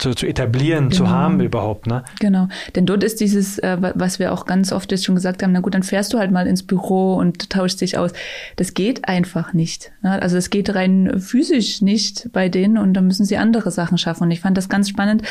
zu, 0.00 0.14
zu 0.14 0.26
etablieren, 0.26 0.88
genau. 0.88 0.96
zu 0.96 1.10
haben 1.10 1.40
überhaupt, 1.40 1.86
ne? 1.86 2.02
Genau. 2.18 2.48
Denn 2.74 2.86
dort 2.86 3.04
ist 3.04 3.20
dieses, 3.20 3.58
äh, 3.58 3.76
was 3.94 4.18
wir 4.18 4.32
auch 4.32 4.46
ganz 4.46 4.72
oft 4.72 4.90
jetzt 4.90 5.04
schon 5.04 5.14
gesagt 5.14 5.42
haben, 5.42 5.52
na 5.52 5.60
gut, 5.60 5.74
dann 5.74 5.82
fährst 5.82 6.12
du 6.12 6.18
halt 6.18 6.30
mal 6.30 6.46
ins 6.46 6.62
Büro 6.62 7.14
und 7.14 7.50
tauschst 7.50 7.80
dich 7.80 7.98
aus. 7.98 8.12
Das 8.56 8.74
geht 8.74 9.06
einfach 9.08 9.52
nicht. 9.52 9.92
Ne? 10.02 10.20
Also 10.20 10.36
es 10.36 10.50
geht 10.50 10.74
rein 10.74 11.20
physisch 11.20 11.82
nicht 11.82 12.30
bei 12.32 12.48
denen 12.48 12.78
und 12.78 12.94
dann 12.94 13.06
müssen 13.06 13.24
sie 13.26 13.36
andere 13.36 13.70
Sachen 13.70 13.98
schaffen. 13.98 14.24
Und 14.24 14.30
ich 14.30 14.40
fand 14.40 14.56
das 14.56 14.68
ganz 14.68 14.88
spannend, 14.88 15.22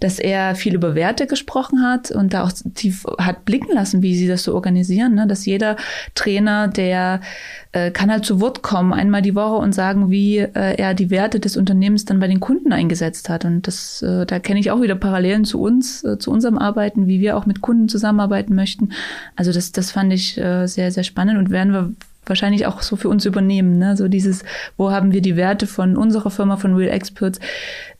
dass 0.00 0.18
er 0.18 0.54
viel 0.54 0.74
über 0.74 0.94
Werte 0.94 1.26
gesprochen 1.26 1.82
hat 1.82 2.10
und 2.10 2.34
da 2.34 2.44
auch 2.44 2.52
tief 2.74 3.06
hat 3.18 3.44
blicken 3.44 3.72
lassen, 3.72 4.02
wie 4.02 4.16
sie 4.16 4.28
das 4.28 4.42
so 4.42 4.54
organisieren, 4.54 5.14
ne? 5.14 5.26
dass 5.26 5.46
jeder 5.46 5.76
Trainer, 6.14 6.68
der 6.68 7.20
äh, 7.72 7.90
kann 7.90 8.10
halt 8.10 8.24
zu 8.24 8.40
Wort 8.40 8.62
kommen, 8.62 8.92
einmal 8.92 9.22
die 9.22 9.34
Woche 9.34 9.56
und 9.56 9.74
sagen, 9.74 10.10
wie 10.10 10.38
äh, 10.38 10.76
er 10.76 10.94
die 10.94 11.10
Werte 11.10 11.40
des 11.40 11.56
Unternehmens 11.56 12.04
dann 12.04 12.20
bei 12.20 12.26
den 12.26 12.40
Kunden 12.40 12.72
eingesetzt 12.72 13.28
hat. 13.28 13.44
Und 13.44 13.66
das, 13.66 14.02
äh, 14.02 14.24
da 14.26 14.38
kenne 14.38 14.60
ich 14.60 14.70
auch 14.70 14.80
wieder 14.80 14.94
Parallelen 14.94 15.44
zu 15.44 15.60
uns, 15.60 16.02
äh, 16.04 16.18
zu 16.18 16.30
unserem 16.30 16.58
Arbeiten, 16.58 17.06
wie 17.06 17.20
wir 17.20 17.36
auch 17.36 17.46
mit 17.46 17.60
Kunden 17.60 17.88
zusammenarbeiten 17.88 18.54
möchten. 18.54 18.92
Also 19.36 19.52
das, 19.52 19.72
das 19.72 19.90
fand 19.90 20.12
ich 20.12 20.38
äh, 20.38 20.66
sehr, 20.66 20.90
sehr 20.92 21.04
spannend 21.04 21.38
und 21.38 21.50
werden 21.50 21.72
wir 21.72 21.92
wahrscheinlich 22.28 22.66
auch 22.66 22.82
so 22.82 22.96
für 22.96 23.08
uns 23.08 23.24
übernehmen. 23.24 23.78
Ne? 23.78 23.96
So 23.96 24.08
dieses, 24.08 24.44
wo 24.76 24.90
haben 24.90 25.12
wir 25.12 25.22
die 25.22 25.36
Werte 25.36 25.66
von 25.66 25.96
unserer 25.96 26.30
Firma, 26.30 26.56
von 26.56 26.74
Real 26.74 26.92
Experts, 26.92 27.40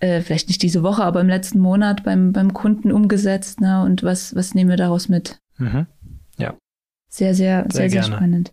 äh, 0.00 0.20
vielleicht 0.20 0.48
nicht 0.48 0.62
diese 0.62 0.82
Woche, 0.82 1.02
aber 1.04 1.20
im 1.20 1.28
letzten 1.28 1.58
Monat 1.58 2.04
beim, 2.04 2.32
beim 2.32 2.52
Kunden 2.52 2.92
umgesetzt. 2.92 3.60
Ne? 3.60 3.82
Und 3.82 4.02
was, 4.02 4.34
was 4.34 4.54
nehmen 4.54 4.70
wir 4.70 4.76
daraus 4.76 5.08
mit? 5.08 5.38
Mhm. 5.56 5.86
Ja. 6.38 6.54
Sehr, 7.08 7.34
sehr, 7.34 7.66
sehr, 7.70 7.88
sehr, 7.88 7.90
sehr 7.90 8.02
spannend. 8.02 8.52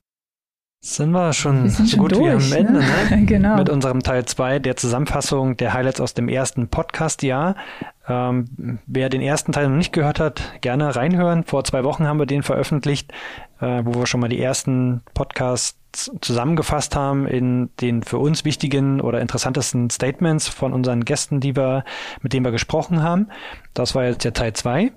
Sind 0.86 1.14
wir 1.14 1.34
schon 1.34 1.64
wir 1.64 1.72
so 1.72 1.98
gut 1.98 2.12
durch, 2.12 2.52
wie 2.52 2.54
am 2.54 2.68
Ende, 2.68 2.80
ne? 2.80 2.86
ne? 3.10 3.26
genau. 3.26 3.56
Mit 3.56 3.70
unserem 3.70 4.04
Teil 4.04 4.24
2 4.24 4.60
der 4.60 4.76
Zusammenfassung 4.76 5.58
der 5.58 5.74
Highlights 5.74 6.00
aus 6.00 6.14
dem 6.14 6.30
ersten 6.30 6.68
Podcast-Jahr. 6.68 7.56
Ähm, 8.08 8.78
wer 8.86 9.10
den 9.10 9.22
ersten 9.22 9.52
Teil 9.52 9.68
noch 9.68 9.78
nicht 9.78 9.94
gehört 9.94 10.20
hat, 10.20 10.44
gerne 10.62 10.96
reinhören. 10.96 11.44
Vor 11.44 11.64
zwei 11.64 11.84
Wochen 11.84 12.06
haben 12.06 12.20
wir 12.20 12.28
den 12.28 12.44
veröffentlicht, 12.44 13.12
äh, 13.62 13.82
wo 13.84 13.96
wir 13.96 14.06
schon 14.06 14.20
mal 14.20 14.30
die 14.30 14.40
ersten 14.40 15.02
Podcasts 15.16 16.12
zusammengefasst 16.22 16.96
haben 16.96 17.26
in 17.26 17.72
den 17.82 18.04
für 18.04 18.20
uns 18.20 18.46
wichtigen 18.46 19.02
oder 19.02 19.22
interessantesten 19.22 19.90
Statements 19.90 20.48
von 20.48 20.72
unseren 20.72 21.04
Gästen, 21.04 21.40
die 21.40 21.56
wir, 21.56 21.84
mit 22.22 22.32
denen 22.32 22.46
wir 22.46 22.52
gesprochen 22.52 23.02
haben. 23.02 23.30
Das 23.74 23.96
war 23.96 24.06
jetzt 24.06 24.24
der 24.24 24.34
Teil 24.34 24.54
2. 24.54 24.92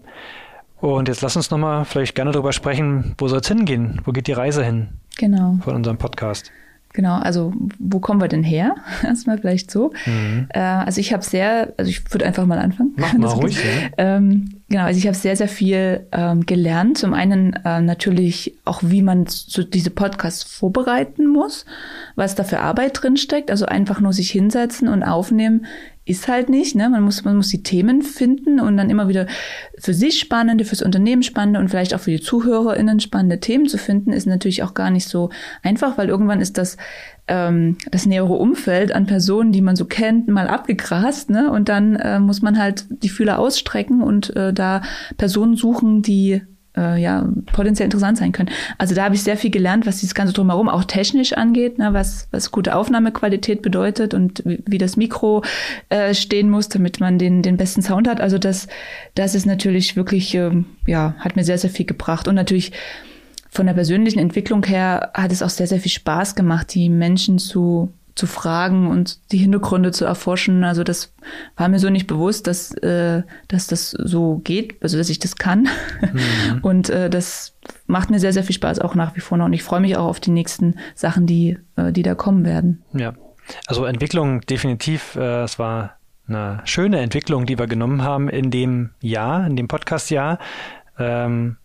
Und 0.80 1.08
jetzt 1.08 1.22
lass 1.22 1.36
uns 1.36 1.50
nochmal 1.50 1.84
vielleicht 1.84 2.14
gerne 2.14 2.30
darüber 2.30 2.52
sprechen, 2.52 3.14
wo 3.18 3.28
soll 3.28 3.40
es 3.40 3.48
hingehen? 3.48 4.00
Wo 4.04 4.12
geht 4.12 4.26
die 4.26 4.32
Reise 4.32 4.64
hin? 4.64 4.88
Genau. 5.16 5.58
Von 5.62 5.74
unserem 5.74 5.98
Podcast. 5.98 6.52
Genau, 6.92 7.18
also 7.18 7.52
wo 7.78 8.00
kommen 8.00 8.20
wir 8.20 8.28
denn 8.28 8.42
her? 8.42 8.76
Erstmal 9.02 9.38
vielleicht 9.38 9.70
so. 9.70 9.92
Mhm. 10.06 10.46
Äh, 10.50 10.60
also 10.60 11.00
ich 11.00 11.12
habe 11.12 11.24
sehr, 11.24 11.72
also 11.76 11.90
ich 11.90 12.12
würde 12.12 12.26
einfach 12.26 12.46
mal 12.46 12.58
anfangen. 12.58 12.92
Mach 12.96 13.12
mal 13.14 13.28
ruhig. 13.34 13.58
Ja. 13.58 14.16
Ähm, 14.16 14.57
genau, 14.68 14.84
also 14.84 14.98
ich 14.98 15.06
habe 15.06 15.16
sehr, 15.16 15.36
sehr 15.36 15.48
viel 15.48 16.06
ähm, 16.12 16.46
gelernt. 16.46 16.98
Zum 16.98 17.14
einen 17.14 17.54
äh, 17.64 17.80
natürlich 17.80 18.56
auch, 18.64 18.80
wie 18.82 19.02
man 19.02 19.26
so 19.26 19.62
diese 19.62 19.90
Podcasts 19.90 20.44
vorbereiten 20.44 21.26
muss, 21.26 21.64
was 22.16 22.34
da 22.34 22.44
für 22.44 22.60
Arbeit 22.60 23.02
drin 23.02 23.16
steckt. 23.16 23.50
Also 23.50 23.66
einfach 23.66 24.00
nur 24.00 24.12
sich 24.12 24.30
hinsetzen 24.30 24.88
und 24.88 25.02
aufnehmen 25.02 25.66
ist 26.08 26.26
halt 26.26 26.48
nicht. 26.48 26.74
Ne? 26.74 26.88
Man, 26.88 27.02
muss, 27.02 27.24
man 27.24 27.36
muss 27.36 27.48
die 27.48 27.62
Themen 27.62 28.02
finden 28.02 28.60
und 28.60 28.76
dann 28.78 28.88
immer 28.88 29.08
wieder 29.08 29.26
für 29.78 29.92
sich 29.92 30.18
spannende, 30.18 30.64
fürs 30.64 30.82
Unternehmen 30.82 31.22
spannende 31.22 31.60
und 31.60 31.68
vielleicht 31.68 31.94
auch 31.94 32.00
für 32.00 32.10
die 32.10 32.20
ZuhörerInnen 32.20 33.00
spannende 33.00 33.40
Themen 33.40 33.68
zu 33.68 33.76
finden, 33.76 34.12
ist 34.12 34.26
natürlich 34.26 34.62
auch 34.62 34.72
gar 34.72 34.90
nicht 34.90 35.06
so 35.06 35.30
einfach, 35.62 35.98
weil 35.98 36.08
irgendwann 36.08 36.40
ist 36.40 36.56
das 36.56 36.78
ähm, 37.28 37.76
das 37.90 38.06
nähere 38.06 38.32
Umfeld 38.32 38.92
an 38.92 39.06
Personen, 39.06 39.52
die 39.52 39.62
man 39.62 39.76
so 39.76 39.84
kennt, 39.84 40.28
mal 40.28 40.48
abgegrast, 40.48 41.30
ne? 41.30 41.50
Und 41.50 41.68
dann 41.68 41.96
äh, 41.96 42.18
muss 42.18 42.42
man 42.42 42.58
halt 42.58 42.86
die 42.90 43.08
Fühler 43.08 43.38
ausstrecken 43.38 44.02
und 44.02 44.34
äh, 44.36 44.52
da 44.52 44.82
Personen 45.16 45.56
suchen, 45.56 46.02
die 46.02 46.42
äh, 46.76 47.00
ja 47.00 47.28
potenziell 47.52 47.86
interessant 47.86 48.18
sein 48.18 48.32
können. 48.32 48.50
Also 48.78 48.94
da 48.94 49.04
habe 49.04 49.14
ich 49.14 49.22
sehr 49.22 49.36
viel 49.36 49.50
gelernt, 49.50 49.86
was 49.86 49.98
dieses 49.98 50.14
ganze 50.14 50.32
drumherum 50.32 50.68
auch 50.68 50.84
technisch 50.84 51.32
angeht, 51.32 51.78
ne, 51.78 51.92
was 51.92 52.28
was 52.30 52.50
gute 52.50 52.74
Aufnahmequalität 52.74 53.62
bedeutet 53.62 54.14
und 54.14 54.42
wie, 54.44 54.62
wie 54.66 54.78
das 54.78 54.96
Mikro 54.96 55.42
äh, 55.88 56.14
stehen 56.14 56.50
muss, 56.50 56.68
damit 56.68 57.00
man 57.00 57.18
den 57.18 57.42
den 57.42 57.56
besten 57.56 57.82
Sound 57.82 58.08
hat. 58.08 58.20
Also 58.20 58.38
das 58.38 58.68
das 59.14 59.34
ist 59.34 59.46
natürlich 59.46 59.96
wirklich 59.96 60.34
ähm, 60.34 60.66
ja 60.86 61.14
hat 61.18 61.36
mir 61.36 61.44
sehr 61.44 61.58
sehr 61.58 61.70
viel 61.70 61.86
gebracht 61.86 62.28
und 62.28 62.34
natürlich 62.34 62.72
von 63.50 63.66
der 63.66 63.74
persönlichen 63.74 64.18
Entwicklung 64.18 64.64
her 64.64 65.10
hat 65.14 65.32
es 65.32 65.42
auch 65.42 65.50
sehr 65.50 65.66
sehr 65.66 65.80
viel 65.80 65.90
Spaß 65.90 66.34
gemacht, 66.34 66.74
die 66.74 66.88
Menschen 66.88 67.38
zu 67.38 67.92
zu 68.18 68.26
fragen 68.26 68.88
und 68.88 69.30
die 69.30 69.38
Hintergründe 69.38 69.92
zu 69.92 70.04
erforschen. 70.04 70.64
Also 70.64 70.82
das 70.82 71.14
war 71.56 71.68
mir 71.68 71.78
so 71.78 71.88
nicht 71.88 72.08
bewusst, 72.08 72.48
dass, 72.48 72.74
äh, 72.78 73.22
dass 73.46 73.68
das 73.68 73.92
so 73.92 74.40
geht, 74.42 74.82
also 74.82 74.98
dass 74.98 75.08
ich 75.08 75.20
das 75.20 75.36
kann. 75.36 75.68
Mhm. 76.00 76.58
Und 76.62 76.90
äh, 76.90 77.08
das 77.08 77.54
macht 77.86 78.10
mir 78.10 78.18
sehr, 78.18 78.32
sehr 78.32 78.42
viel 78.42 78.56
Spaß 78.56 78.80
auch 78.80 78.96
nach 78.96 79.14
wie 79.14 79.20
vor 79.20 79.38
noch. 79.38 79.44
Und 79.44 79.52
ich 79.52 79.62
freue 79.62 79.80
mich 79.80 79.96
auch 79.96 80.06
auf 80.06 80.18
die 80.18 80.32
nächsten 80.32 80.74
Sachen, 80.96 81.26
die, 81.26 81.58
äh, 81.76 81.92
die 81.92 82.02
da 82.02 82.16
kommen 82.16 82.44
werden. 82.44 82.82
Ja, 82.92 83.14
also 83.68 83.84
Entwicklung 83.84 84.40
definitiv. 84.40 85.14
Äh, 85.14 85.44
es 85.44 85.60
war 85.60 85.94
eine 86.26 86.60
schöne 86.64 86.98
Entwicklung, 86.98 87.46
die 87.46 87.56
wir 87.56 87.68
genommen 87.68 88.02
haben 88.02 88.28
in 88.28 88.50
dem 88.50 88.90
Jahr, 89.00 89.46
in 89.46 89.54
dem 89.54 89.68
Podcast-Jahr. 89.68 90.40
Ähm, 90.98 91.56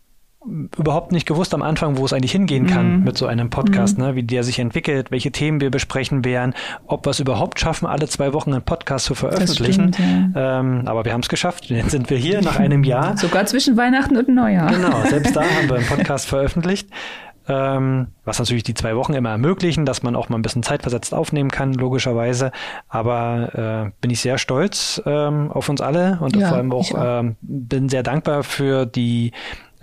überhaupt 0.77 1.11
nicht 1.11 1.25
gewusst 1.25 1.53
am 1.53 1.61
Anfang, 1.61 1.97
wo 1.97 2.05
es 2.05 2.13
eigentlich 2.13 2.31
hingehen 2.31 2.67
kann 2.67 2.97
Mhm. 2.99 3.03
mit 3.03 3.17
so 3.17 3.27
einem 3.27 3.49
Podcast, 3.49 3.97
Mhm. 3.97 4.03
ne? 4.05 4.15
wie 4.15 4.23
der 4.23 4.43
sich 4.43 4.59
entwickelt, 4.59 5.09
welche 5.11 5.31
Themen 5.31 5.61
wir 5.61 5.71
besprechen 5.71 6.25
werden, 6.25 6.53
ob 6.85 7.05
wir 7.05 7.11
es 7.11 7.19
überhaupt 7.19 7.59
schaffen, 7.59 7.85
alle 7.87 8.07
zwei 8.07 8.33
Wochen 8.33 8.51
einen 8.53 8.61
Podcast 8.63 9.05
zu 9.05 9.15
veröffentlichen. 9.15 9.93
stimmt, 9.93 10.33
ähm, 10.35 10.83
aber 10.85 11.05
wir 11.05 11.13
haben 11.13 11.21
es 11.21 11.29
geschafft. 11.29 11.65
Jetzt 11.65 11.91
sind 11.91 12.09
wir 12.09 12.17
hier 12.17 12.41
nach 12.41 12.57
einem 12.59 12.83
Jahr. 12.83 13.15
Sogar 13.17 13.45
zwischen 13.45 13.77
Weihnachten 13.77 14.17
und 14.17 14.27
Neujahr. 14.27 14.69
Genau, 14.71 15.01
selbst 15.09 15.35
da 15.35 15.41
haben 15.43 15.69
wir 15.69 15.75
einen 15.77 15.85
Podcast 15.87 16.27
veröffentlicht. 16.27 16.89
Ähm, 17.45 18.07
was 18.23 18.39
natürlich 18.39 18.63
die 18.63 18.73
zwei 18.73 18.95
Wochen 18.95 19.11
immer 19.13 19.31
ermöglichen, 19.31 19.85
dass 19.85 20.01
man 20.01 20.15
auch 20.15 20.29
mal 20.29 20.37
ein 20.37 20.41
bisschen 20.41 20.63
zeitversetzt 20.63 21.13
aufnehmen 21.13 21.51
kann, 21.51 21.73
logischerweise. 21.73 22.53
Aber 22.87 23.89
äh, 23.89 23.91
bin 23.99 24.11
ich 24.11 24.21
sehr 24.21 24.37
stolz 24.37 25.01
ähm, 25.05 25.51
auf 25.51 25.67
uns 25.67 25.81
alle 25.81 26.19
und 26.21 26.37
Ja, 26.37 26.47
vor 26.47 26.57
allem 26.57 26.71
auch, 26.71 26.93
auch. 26.93 27.19
Ähm, 27.19 27.35
bin 27.41 27.89
sehr 27.89 28.01
dankbar 28.03 28.43
für 28.43 28.85
die 28.85 29.33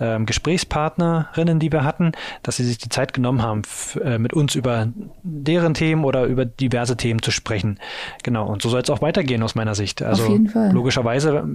ähm, 0.01 0.25
Gesprächspartnerinnen, 0.25 1.59
die 1.59 1.71
wir 1.71 1.83
hatten, 1.83 2.11
dass 2.43 2.57
sie 2.57 2.65
sich 2.65 2.79
die 2.79 2.89
Zeit 2.89 3.13
genommen 3.13 3.41
haben, 3.41 3.61
äh, 4.03 4.17
mit 4.17 4.33
uns 4.33 4.55
über 4.55 4.87
deren 5.23 5.73
Themen 5.73 6.03
oder 6.03 6.25
über 6.25 6.45
diverse 6.45 6.97
Themen 6.97 7.21
zu 7.21 7.31
sprechen. 7.31 7.79
Genau, 8.23 8.47
und 8.47 8.61
so 8.61 8.69
soll 8.69 8.81
es 8.81 8.89
auch 8.89 9.01
weitergehen 9.01 9.43
aus 9.43 9.55
meiner 9.55 9.75
Sicht. 9.75 10.01
Also 10.01 10.27
jeden 10.27 10.49
Fall. 10.49 10.71
logischerweise, 10.71 11.47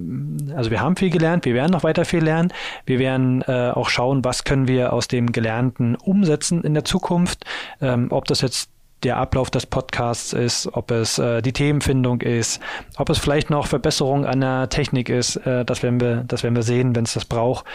also 0.55 0.71
wir 0.71 0.81
haben 0.81 0.97
viel 0.97 1.11
gelernt, 1.11 1.45
wir 1.45 1.55
werden 1.55 1.73
noch 1.73 1.85
weiter 1.85 2.05
viel 2.05 2.23
lernen. 2.23 2.53
Wir 2.87 2.99
werden 2.99 3.43
äh, 3.43 3.73
auch 3.75 3.89
schauen, 3.89 4.25
was 4.25 4.45
können 4.45 4.69
wir 4.69 4.93
aus 4.93 5.09
dem 5.09 5.33
Gelernten 5.33 5.97
umsetzen 5.97 6.63
in 6.63 6.75
der 6.75 6.85
Zukunft. 6.85 7.45
Ähm, 7.81 8.09
ob 8.11 8.27
das 8.27 8.41
jetzt 8.41 8.71
der 9.03 9.19
Ablauf 9.19 9.51
des 9.51 9.67
Podcasts 9.67 10.33
ist, 10.33 10.69
ob 10.73 10.91
es 10.91 11.19
äh, 11.19 11.43
die 11.43 11.53
Themenfindung 11.53 12.23
ist, 12.23 12.61
ob 12.97 13.11
es 13.11 13.19
vielleicht 13.19 13.51
noch 13.51 13.67
Verbesserung 13.67 14.25
an 14.25 14.41
der 14.41 14.69
Technik 14.69 15.09
ist, 15.09 15.37
äh, 15.37 15.65
das 15.65 15.83
werden 15.83 16.01
wir, 16.01 16.25
das 16.27 16.43
werden 16.43 16.57
wir 16.57 16.63
sehen, 16.63 16.97
wenn 16.97 17.05
es 17.05 17.15
das 17.15 17.25
braucht. 17.25 17.67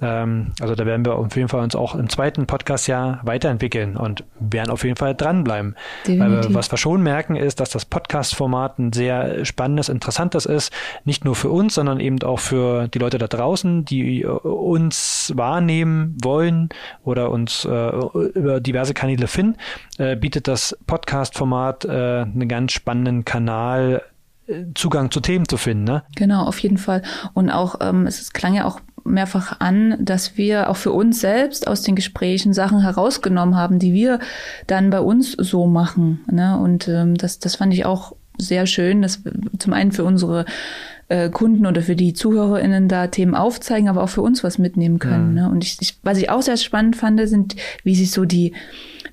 Ähm, 0.00 0.52
also 0.60 0.74
da 0.74 0.84
werden 0.84 1.06
wir 1.06 1.16
auf 1.16 1.34
jeden 1.36 1.48
Fall 1.48 1.62
uns 1.62 1.74
auch 1.74 1.94
im 1.94 2.08
zweiten 2.08 2.46
Podcast-Jahr 2.46 3.20
weiterentwickeln 3.22 3.96
und 3.96 4.24
werden 4.38 4.70
auf 4.70 4.84
jeden 4.84 4.96
Fall 4.96 5.14
dranbleiben. 5.14 5.74
Weil 6.06 6.30
wir, 6.30 6.54
was 6.54 6.70
wir 6.70 6.76
schon 6.76 7.02
merken, 7.02 7.36
ist, 7.36 7.60
dass 7.60 7.70
das 7.70 7.86
Podcast-Format 7.86 8.78
ein 8.78 8.92
sehr 8.92 9.44
spannendes, 9.44 9.88
interessantes 9.88 10.44
ist, 10.44 10.72
nicht 11.04 11.24
nur 11.24 11.34
für 11.34 11.48
uns, 11.48 11.74
sondern 11.74 12.00
eben 12.00 12.22
auch 12.22 12.40
für 12.40 12.88
die 12.88 12.98
Leute 12.98 13.18
da 13.18 13.26
draußen, 13.26 13.84
die 13.84 14.22
äh, 14.22 14.26
uns 14.26 15.32
wahrnehmen 15.34 16.16
wollen 16.22 16.68
oder 17.04 17.30
uns 17.30 17.64
äh, 17.64 17.90
über 18.34 18.60
diverse 18.60 18.92
Kanäle 18.92 19.26
finden, 19.26 19.56
äh, 19.98 20.16
bietet 20.16 20.48
das 20.48 20.76
Podcast-Format 20.86 21.84
äh, 21.84 22.22
einen 22.22 22.48
ganz 22.48 22.72
spannenden 22.72 23.24
Kanal, 23.24 24.02
äh, 24.46 24.64
Zugang 24.74 25.10
zu 25.10 25.20
Themen 25.20 25.48
zu 25.48 25.56
finden. 25.56 25.84
Ne? 25.84 26.02
Genau, 26.14 26.44
auf 26.44 26.58
jeden 26.58 26.78
Fall. 26.78 27.02
Und 27.34 27.50
auch, 27.50 27.76
ähm, 27.80 28.06
es 28.06 28.32
klang 28.32 28.54
ja 28.54 28.64
auch 28.64 28.80
mehrfach 29.04 29.60
an, 29.60 29.96
dass 30.04 30.36
wir 30.36 30.68
auch 30.68 30.76
für 30.76 30.92
uns 30.92 31.20
selbst 31.20 31.68
aus 31.68 31.82
den 31.82 31.94
Gesprächen 31.94 32.52
Sachen 32.52 32.80
herausgenommen 32.80 33.56
haben, 33.56 33.78
die 33.78 33.92
wir 33.92 34.18
dann 34.66 34.90
bei 34.90 35.00
uns 35.00 35.32
so 35.32 35.66
machen. 35.66 36.24
Ne? 36.30 36.58
Und 36.58 36.88
ähm, 36.88 37.16
das, 37.16 37.38
das 37.38 37.56
fand 37.56 37.72
ich 37.72 37.86
auch 37.86 38.16
sehr 38.38 38.66
schön, 38.66 39.02
dass 39.02 39.22
zum 39.58 39.72
einen 39.72 39.92
für 39.92 40.04
unsere 40.04 40.44
äh, 41.08 41.30
Kunden 41.30 41.66
oder 41.66 41.82
für 41.82 41.96
die 41.96 42.12
ZuhörerInnen 42.14 42.88
da 42.88 43.06
Themen 43.06 43.34
aufzeigen, 43.34 43.88
aber 43.88 44.02
auch 44.02 44.08
für 44.08 44.22
uns 44.22 44.42
was 44.42 44.58
mitnehmen 44.58 44.98
können. 44.98 45.28
Mhm. 45.28 45.34
Ne? 45.34 45.50
Und 45.50 45.64
ich, 45.64 45.76
ich, 45.80 45.98
was 46.02 46.18
ich 46.18 46.30
auch 46.30 46.42
sehr 46.42 46.56
spannend 46.56 46.96
fand, 46.96 47.20
sind, 47.28 47.56
wie 47.84 47.94
sich 47.94 48.10
so 48.10 48.24
die, 48.24 48.52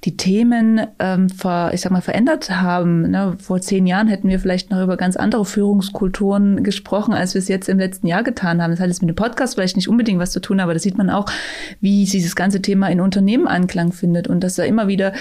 die 0.03 0.17
Themen, 0.17 0.81
ähm, 0.99 1.29
ver, 1.29 1.71
ich 1.73 1.79
sag 1.81 1.91
mal, 1.91 2.01
verändert 2.01 2.49
haben. 2.49 3.09
Ne? 3.11 3.35
Vor 3.39 3.61
zehn 3.61 3.85
Jahren 3.87 4.07
hätten 4.09 4.27
wir 4.27 4.39
vielleicht 4.39 4.69
noch 4.69 4.81
über 4.81 4.97
ganz 4.97 5.15
andere 5.15 5.45
Führungskulturen 5.45 6.63
gesprochen, 6.63 7.13
als 7.13 7.35
wir 7.35 7.39
es 7.39 7.47
jetzt 7.47 7.69
im 7.69 7.79
letzten 7.79 8.07
Jahr 8.07 8.23
getan 8.23 8.61
haben. 8.61 8.71
Das 8.71 8.79
hat 8.79 8.87
jetzt 8.87 9.01
mit 9.01 9.09
dem 9.09 9.15
Podcast 9.15 9.53
vielleicht 9.53 9.75
nicht 9.77 9.87
unbedingt 9.87 10.19
was 10.19 10.31
zu 10.31 10.41
tun, 10.41 10.59
aber 10.59 10.73
da 10.73 10.79
sieht 10.79 10.97
man 10.97 11.09
auch, 11.09 11.27
wie 11.79 12.03
dieses 12.05 12.35
ganze 12.35 12.61
Thema 12.61 12.87
in 12.87 12.99
Unternehmen 12.99 13.47
Anklang 13.47 13.93
findet 13.93 14.27
und 14.27 14.41
dass 14.43 14.55
da 14.55 14.63
immer 14.63 14.87
wieder, 14.87 15.13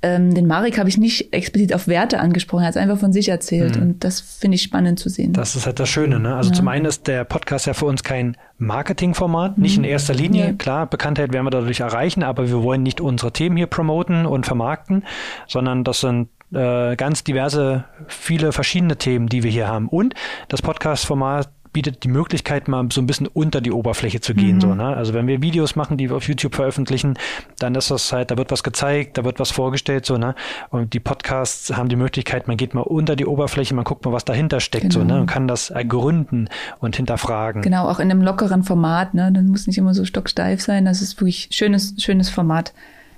ähm, 0.00 0.32
den 0.32 0.46
Marek 0.46 0.78
habe 0.78 0.88
ich 0.88 0.96
nicht 0.96 1.32
explizit 1.34 1.74
auf 1.74 1.86
Werte 1.88 2.20
angesprochen, 2.20 2.62
er 2.62 2.68
hat 2.68 2.76
es 2.76 2.80
einfach 2.80 2.98
von 2.98 3.12
sich 3.12 3.28
erzählt 3.28 3.76
Mhm. 3.76 3.82
und 3.82 4.04
das 4.04 4.20
finde 4.20 4.54
ich 4.54 4.62
spannend 4.62 4.98
zu 4.98 5.08
sehen. 5.10 5.32
Das 5.32 5.54
ist 5.56 5.66
halt 5.66 5.80
das 5.80 5.88
Schöne. 5.88 6.19
Ne? 6.22 6.34
Also 6.36 6.50
Ja. 6.50 6.56
zum 6.56 6.68
einen 6.68 6.84
ist 6.84 7.06
der 7.06 7.24
Podcast 7.24 7.66
ja 7.66 7.74
für 7.74 7.86
uns 7.86 8.02
kein 8.02 8.36
Marketingformat, 8.58 9.58
nicht 9.58 9.76
in 9.76 9.84
erster 9.84 10.14
Linie. 10.14 10.48
Nee. 10.48 10.54
Klar, 10.54 10.86
Bekanntheit 10.86 11.32
werden 11.32 11.46
wir 11.46 11.50
dadurch 11.50 11.80
erreichen, 11.80 12.22
aber 12.22 12.48
wir 12.48 12.62
wollen 12.62 12.82
nicht 12.82 13.00
unsere 13.00 13.32
Themen 13.32 13.56
hier 13.56 13.66
promoten 13.66 14.26
und 14.26 14.46
vermarkten, 14.46 15.04
sondern 15.46 15.84
das 15.84 16.00
sind 16.00 16.28
äh, 16.52 16.96
ganz 16.96 17.22
diverse, 17.24 17.84
viele 18.08 18.52
verschiedene 18.52 18.96
Themen, 18.96 19.28
die 19.28 19.42
wir 19.44 19.50
hier 19.50 19.68
haben. 19.68 19.88
Und 19.88 20.14
das 20.48 20.62
Podcast-Format 20.62 21.48
bietet 21.72 22.04
die 22.04 22.08
Möglichkeit, 22.08 22.68
mal 22.68 22.86
so 22.92 23.00
ein 23.00 23.06
bisschen 23.06 23.26
unter 23.26 23.60
die 23.60 23.72
Oberfläche 23.72 24.20
zu 24.20 24.34
gehen. 24.34 24.56
Mhm. 24.56 24.60
So, 24.60 24.74
ne? 24.74 24.96
Also 24.96 25.14
wenn 25.14 25.26
wir 25.26 25.42
Videos 25.42 25.76
machen, 25.76 25.96
die 25.96 26.10
wir 26.10 26.16
auf 26.16 26.26
YouTube 26.28 26.54
veröffentlichen, 26.54 27.18
dann 27.58 27.74
ist 27.74 27.90
das 27.90 28.12
halt, 28.12 28.30
da 28.30 28.36
wird 28.38 28.50
was 28.50 28.62
gezeigt, 28.62 29.18
da 29.18 29.24
wird 29.24 29.38
was 29.38 29.50
vorgestellt, 29.50 30.06
so, 30.06 30.18
ne? 30.18 30.34
Und 30.70 30.94
die 30.94 31.00
Podcasts 31.00 31.76
haben 31.76 31.88
die 31.88 31.96
Möglichkeit, 31.96 32.48
man 32.48 32.56
geht 32.56 32.74
mal 32.74 32.80
unter 32.82 33.16
die 33.16 33.26
Oberfläche, 33.26 33.74
man 33.74 33.84
guckt 33.84 34.04
mal, 34.04 34.12
was 34.12 34.24
dahinter 34.24 34.60
steckt, 34.60 34.92
so, 34.92 35.00
Genau. 35.00 35.14
ne? 35.14 35.20
Und 35.22 35.26
kann 35.26 35.46
das 35.48 35.70
ergründen 35.70 36.48
und 36.80 36.96
hinterfragen. 36.96 37.62
Genau, 37.62 37.88
auch 37.88 38.00
in 38.00 38.10
einem 38.10 38.22
lockeren 38.22 38.62
Format, 38.62 39.14
ne? 39.14 39.30
Dann 39.32 39.48
muss 39.48 39.66
nicht 39.66 39.78
immer 39.78 39.94
so 39.94 40.04
stocksteif 40.04 40.60
sein. 40.60 40.84
Das 40.84 41.02
ist 41.02 41.20
wirklich 41.20 41.48
schönes, 41.52 41.94
schönes 41.98 42.30
Format. 42.30 42.72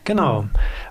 Genau. 0.05 0.45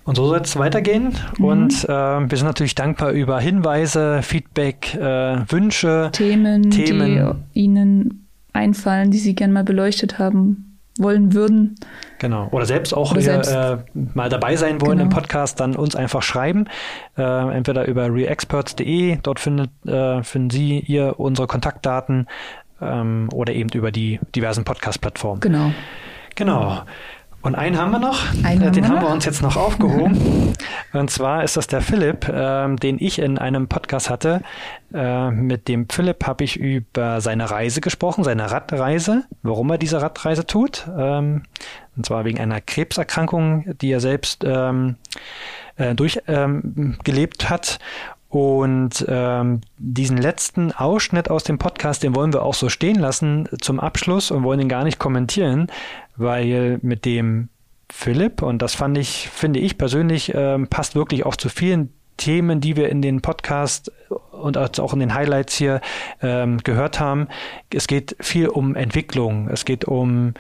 Und 0.04 0.16
so 0.16 0.28
soll 0.28 0.40
es 0.40 0.58
weitergehen. 0.58 1.16
Mhm. 1.38 1.46
Und 1.46 1.84
äh, 1.86 1.88
wir 1.90 2.38
sind 2.38 2.48
natürlich 2.48 2.76
dankbar 2.76 3.12
über 3.12 3.40
Hinweise, 3.40 4.22
Feedback, 4.22 4.96
äh, 4.96 5.52
Wünsche. 5.52 6.10
Themen, 6.14 6.72
Themen. 6.72 7.44
die 7.54 7.60
Ihnen 7.62 8.28
einfallen, 8.54 9.12
die 9.12 9.18
Sie 9.18 9.36
gerne 9.36 9.54
mal 9.54 9.64
beleuchtet 9.64 10.20
haben 10.20 10.78
wollen 10.98 11.34
würden. 11.34 11.76
Genau. 12.20 12.50
Oder 12.52 12.66
selbst 12.66 12.94
auch 12.94 13.12
Oder 13.12 13.22
hier, 13.22 13.44
selbst. 13.44 13.52
Äh, 13.52 13.78
mal 14.14 14.30
dabei 14.30 14.56
sein 14.56 14.82
wollen 14.82 14.98
Genau. 15.00 15.04
im 15.04 15.10
Podcast, 15.10 15.60
dann 15.60 15.76
uns 15.76 15.96
einfach 15.96 16.22
schreiben. 16.22 16.66
Äh, 17.18 17.24
entweder 17.56 17.86
über 17.88 18.14
reexperts.de, 18.14 19.18
dort 19.24 19.40
findet, 19.40 19.72
äh, 19.88 20.22
finden 20.24 20.50
Sie 20.50 20.80
ihr 20.80 21.20
unsere 21.20 21.48
Kontaktdaten 21.48 22.28
ähm, 22.82 23.30
oder 23.34 23.54
eben 23.54 23.70
über 23.74 23.92
die 23.92 24.20
diversen 24.36 24.64
Podcast-Plattformen. 24.66 25.40
Genau. 25.40 25.72
Genau. 26.36 26.82
Und 27.42 27.56
einen 27.56 27.78
haben 27.78 27.92
wir 27.92 28.00
noch, 28.00 28.20
Einen 28.44 28.62
äh, 28.62 28.66
haben 28.66 28.74
den 28.74 28.84
wir 28.84 28.90
haben 28.90 29.02
wir 29.02 29.10
uns 29.10 29.26
jetzt 29.26 29.42
noch 29.42 29.56
aufgehoben. 29.56 30.54
Und 30.94 31.10
zwar 31.10 31.44
ist 31.44 31.58
das 31.58 31.68
der 31.68 31.82
Philipp, 31.82 32.30
ähm, 32.32 32.78
den 32.78 32.98
ich 33.00 33.20
in 33.20 33.38
einem 33.38 33.68
Podcast 33.68 34.10
hatte. 34.10 34.42
Äh, 34.94 35.32
mit 35.32 35.68
dem 35.68 35.90
Philipp 35.90 36.26
habe 36.28 36.44
ich 36.44 36.58
über 36.58 37.20
seine 37.22 37.50
Reise 37.50 37.82
gesprochen, 37.82 38.24
seine 38.24 38.52
Radreise, 38.52 39.24
warum 39.42 39.72
er 39.72 39.78
diese 39.78 40.02
Radreise 40.02 40.46
tut. 40.46 40.88
Ähm, 40.96 41.44
und 41.98 42.06
zwar 42.06 42.26
wegen 42.26 42.40
einer 42.40 42.62
Krebserkrankung, 42.62 43.78
die 43.80 43.92
er 43.92 44.00
selbst 44.00 44.44
ähm, 44.46 44.98
äh, 45.78 45.96
durchgelebt 45.96 47.44
ähm, 47.44 47.50
hat. 47.50 47.80
Und 48.32 49.06
ähm, 49.10 49.60
diesen 49.78 50.16
letzten 50.16 50.72
Ausschnitt 50.72 51.30
aus 51.30 51.44
dem 51.44 51.58
Podcast, 51.58 52.02
den 52.02 52.16
wollen 52.16 52.32
wir 52.32 52.44
auch 52.44 52.54
so 52.54 52.70
stehen 52.70 52.98
lassen 52.98 53.50
zum 53.60 53.82
Abschluss 53.82 54.32
und 54.32 54.44
wollen 54.44 54.62
ihn 54.62 54.70
gar 54.70 54.86
nicht 54.86 55.00
kommentieren, 55.00 55.68
weil 56.16 56.80
mit 56.82 57.04
dem 57.04 57.50
Philipp, 57.92 58.42
und 58.42 58.62
das 58.62 58.74
fand 58.74 58.98
ich, 58.98 59.28
finde 59.28 59.60
ich 59.60 59.78
persönlich, 59.78 60.32
ähm, 60.34 60.68
passt 60.70 60.96
wirklich 60.96 61.26
auch 61.26 61.36
zu 61.36 61.50
vielen 61.50 61.92
Themen, 62.16 62.62
die 62.62 62.78
wir 62.78 62.88
in 62.88 63.02
den 63.02 63.22
Podcast 63.22 63.92
und 64.32 64.58
auch 64.58 64.94
in 64.94 65.02
den 65.02 65.14
Highlights 65.14 65.58
hier 65.58 65.82
ähm, 66.22 66.60
gehört 66.60 67.02
haben. 67.02 67.28
Es 67.70 67.86
geht 67.86 68.16
viel 68.22 68.48
um 68.48 68.76
Entwicklung, 68.76 69.50
es 69.50 69.66
geht 69.66 69.84
um 69.84 70.36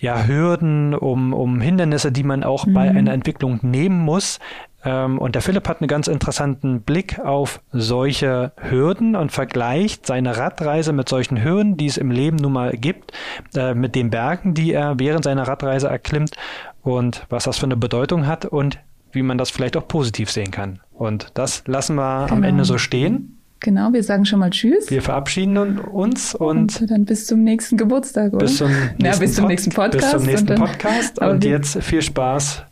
ja, 0.00 0.26
Hürden, 0.26 0.92
um, 0.92 1.32
um 1.32 1.60
Hindernisse, 1.60 2.10
die 2.10 2.24
man 2.24 2.42
auch 2.42 2.66
bei 2.68 2.90
einer 2.90 3.12
Entwicklung 3.12 3.60
nehmen 3.62 4.00
muss. 4.00 4.40
Ähm, 4.86 5.18
und 5.18 5.34
der 5.34 5.42
Philipp 5.42 5.68
hat 5.68 5.80
einen 5.80 5.88
ganz 5.88 6.06
interessanten 6.06 6.80
Blick 6.82 7.18
auf 7.18 7.60
solche 7.72 8.52
Hürden 8.70 9.16
und 9.16 9.32
vergleicht 9.32 10.06
seine 10.06 10.36
Radreise 10.36 10.92
mit 10.92 11.08
solchen 11.08 11.42
Hürden, 11.42 11.76
die 11.76 11.86
es 11.86 11.96
im 11.96 12.10
Leben 12.10 12.36
nun 12.36 12.52
mal 12.52 12.72
gibt, 12.72 13.12
äh, 13.56 13.74
mit 13.74 13.94
den 13.96 14.10
Bergen, 14.10 14.54
die 14.54 14.72
er 14.72 14.98
während 14.98 15.24
seiner 15.24 15.48
Radreise 15.48 15.88
erklimmt 15.88 16.36
und 16.82 17.26
was 17.28 17.44
das 17.44 17.58
für 17.58 17.66
eine 17.66 17.76
Bedeutung 17.76 18.26
hat 18.26 18.44
und 18.44 18.78
wie 19.12 19.22
man 19.22 19.38
das 19.38 19.50
vielleicht 19.50 19.76
auch 19.76 19.88
positiv 19.88 20.30
sehen 20.30 20.50
kann. 20.52 20.80
Und 20.92 21.30
das 21.34 21.64
lassen 21.66 21.96
wir 21.96 22.02
am 22.30 22.36
Genau. 22.36 22.46
Ende 22.48 22.64
so 22.64 22.78
stehen. 22.78 23.32
Genau, 23.60 23.92
wir 23.92 24.02
sagen 24.04 24.26
schon 24.26 24.38
mal 24.40 24.50
Tschüss. 24.50 24.90
Wir 24.90 25.00
verabschieden 25.00 25.56
uns 25.78 26.34
und 26.34 26.80
und 26.80 26.90
dann 26.90 27.06
bis 27.06 27.26
zum 27.26 27.42
nächsten 27.42 27.76
Geburtstag, 27.78 28.34
oder? 28.34 28.44
bis 28.44 28.58
zum 28.58 28.68
nächsten, 28.70 29.04
ja, 29.04 29.16
bis 29.16 29.34
zum 29.34 29.46
nächsten 29.46 29.70
Podcast. 29.72 30.02
Bis 30.02 30.10
zum 30.10 30.26
nächsten 30.26 30.52
und 30.52 31.16
dann- 31.20 31.30
Und 31.30 31.44
jetzt 31.44 31.82
viel 31.82 32.02
Spaß 32.02 32.62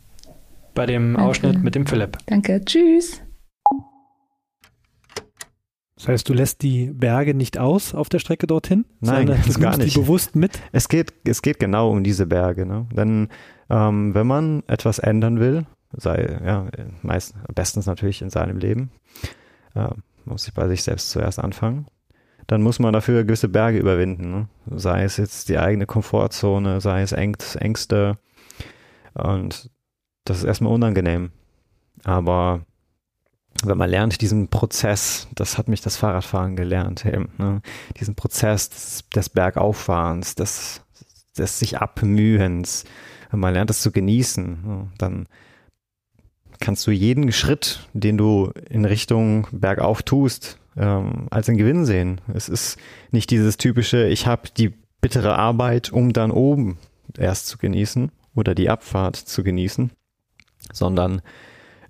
bei 0.75 0.85
dem 0.85 1.13
Danke. 1.13 1.27
Ausschnitt 1.27 1.63
mit 1.63 1.73
dem 1.73 1.87
Philipp. 1.87 2.17
Danke, 2.27 2.63
tschüss. 2.63 3.21
Das 5.95 6.09
heißt, 6.09 6.29
du 6.29 6.33
lässt 6.33 6.61
die 6.61 6.91
Berge 6.93 7.33
nicht 7.33 7.57
aus 7.57 7.95
auf 7.95 8.09
der 8.09 8.19
Strecke 8.19 8.45
dorthin? 8.45 8.85
Nein, 8.99 9.27
sondern 9.27 9.41
du 9.41 9.47
das 9.47 9.59
gar 9.59 9.77
nicht. 9.77 9.95
die 9.95 9.99
bewusst 9.99 10.35
mit? 10.35 10.59
Es 10.71 10.87
geht, 10.87 11.13
es 11.25 11.41
geht 11.41 11.59
genau 11.59 11.89
um 11.89 12.03
diese 12.03 12.27
Berge. 12.27 12.65
Ne? 12.65 12.85
Denn 12.95 13.29
ähm, 13.69 14.13
wenn 14.13 14.27
man 14.27 14.61
etwas 14.67 14.99
ändern 14.99 15.39
will, 15.39 15.65
sei 15.93 16.39
ja 16.45 16.67
meist 17.01 17.33
bestens 17.55 17.85
natürlich 17.85 18.21
in 18.21 18.29
seinem 18.29 18.57
Leben, 18.57 18.91
äh, 19.73 19.87
muss 20.25 20.47
ich 20.47 20.53
bei 20.53 20.67
sich 20.67 20.83
selbst 20.83 21.09
zuerst 21.09 21.39
anfangen, 21.39 21.87
dann 22.47 22.61
muss 22.61 22.79
man 22.79 22.93
dafür 22.93 23.23
gewisse 23.23 23.49
Berge 23.49 23.79
überwinden. 23.79 24.31
Ne? 24.31 24.47
Sei 24.77 25.03
es 25.03 25.17
jetzt 25.17 25.49
die 25.49 25.57
eigene 25.57 25.85
Komfortzone, 25.85 26.81
sei 26.81 27.01
es 27.01 27.13
Ängste. 27.13 28.17
Und 29.13 29.71
das 30.25 30.39
ist 30.39 30.43
erstmal 30.43 30.73
unangenehm. 30.73 31.31
Aber 32.03 32.65
wenn 33.63 33.77
man 33.77 33.89
lernt, 33.89 34.21
diesen 34.21 34.49
Prozess, 34.49 35.27
das 35.33 35.57
hat 35.57 35.67
mich 35.67 35.81
das 35.81 35.97
Fahrradfahren 35.97 36.55
gelernt, 36.55 37.05
eben, 37.05 37.29
ne? 37.37 37.61
diesen 37.99 38.15
Prozess 38.15 38.69
des, 38.69 39.03
des 39.15 39.29
Bergauffahrens, 39.29 40.35
des, 40.35 40.81
des 41.37 41.59
sich 41.59 41.79
abmühens, 41.79 42.83
wenn 43.31 43.39
man 43.39 43.53
lernt 43.53 43.69
es 43.69 43.81
zu 43.81 43.91
genießen, 43.91 44.45
ne? 44.65 44.87
dann 44.97 45.27
kannst 46.59 46.85
du 46.87 46.91
jeden 46.91 47.31
Schritt, 47.31 47.87
den 47.93 48.17
du 48.17 48.51
in 48.69 48.85
Richtung 48.85 49.47
bergauf 49.51 50.03
tust, 50.03 50.59
ähm, 50.77 51.27
als 51.29 51.47
einen 51.47 51.57
Gewinn 51.57 51.85
sehen. 51.85 52.21
Es 52.33 52.49
ist 52.49 52.77
nicht 53.11 53.29
dieses 53.31 53.57
typische, 53.57 54.07
ich 54.07 54.27
habe 54.27 54.49
die 54.55 54.73
bittere 55.01 55.37
Arbeit, 55.37 55.91
um 55.91 56.13
dann 56.13 56.31
oben 56.31 56.77
erst 57.17 57.47
zu 57.47 57.57
genießen 57.57 58.11
oder 58.35 58.55
die 58.55 58.69
Abfahrt 58.69 59.15
zu 59.15 59.43
genießen, 59.43 59.91
sondern 60.71 61.21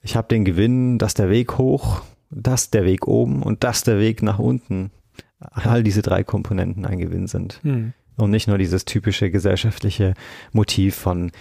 ich 0.01 0.15
habe 0.15 0.27
den 0.27 0.45
Gewinn, 0.45 0.97
dass 0.97 1.13
der 1.13 1.29
Weg 1.29 1.57
hoch, 1.57 2.01
dass 2.29 2.69
der 2.69 2.85
Weg 2.85 3.07
oben 3.07 3.41
und 3.41 3.63
dass 3.63 3.83
der 3.83 3.99
Weg 3.99 4.21
nach 4.21 4.39
unten, 4.39 4.91
all 5.39 5.83
diese 5.83 6.01
drei 6.01 6.23
Komponenten 6.23 6.85
ein 6.85 6.99
Gewinn 6.99 7.27
sind. 7.27 7.59
Hm. 7.63 7.93
Und 8.17 8.31
nicht 8.31 8.47
nur 8.47 8.57
dieses 8.57 8.85
typische 8.85 9.29
gesellschaftliche 9.29 10.13
Motiv 10.53 10.95
von, 10.95 11.31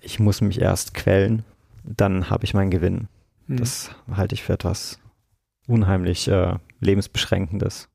ich 0.00 0.18
muss 0.18 0.40
mich 0.40 0.60
erst 0.60 0.94
quälen, 0.94 1.44
dann 1.84 2.30
habe 2.30 2.44
ich 2.44 2.54
meinen 2.54 2.70
Gewinn. 2.70 3.08
Hm. 3.46 3.58
Das 3.58 3.90
halte 4.10 4.34
ich 4.34 4.42
für 4.42 4.54
etwas 4.54 4.98
unheimlich 5.66 6.28
äh, 6.28 6.54
lebensbeschränkendes. 6.80 7.88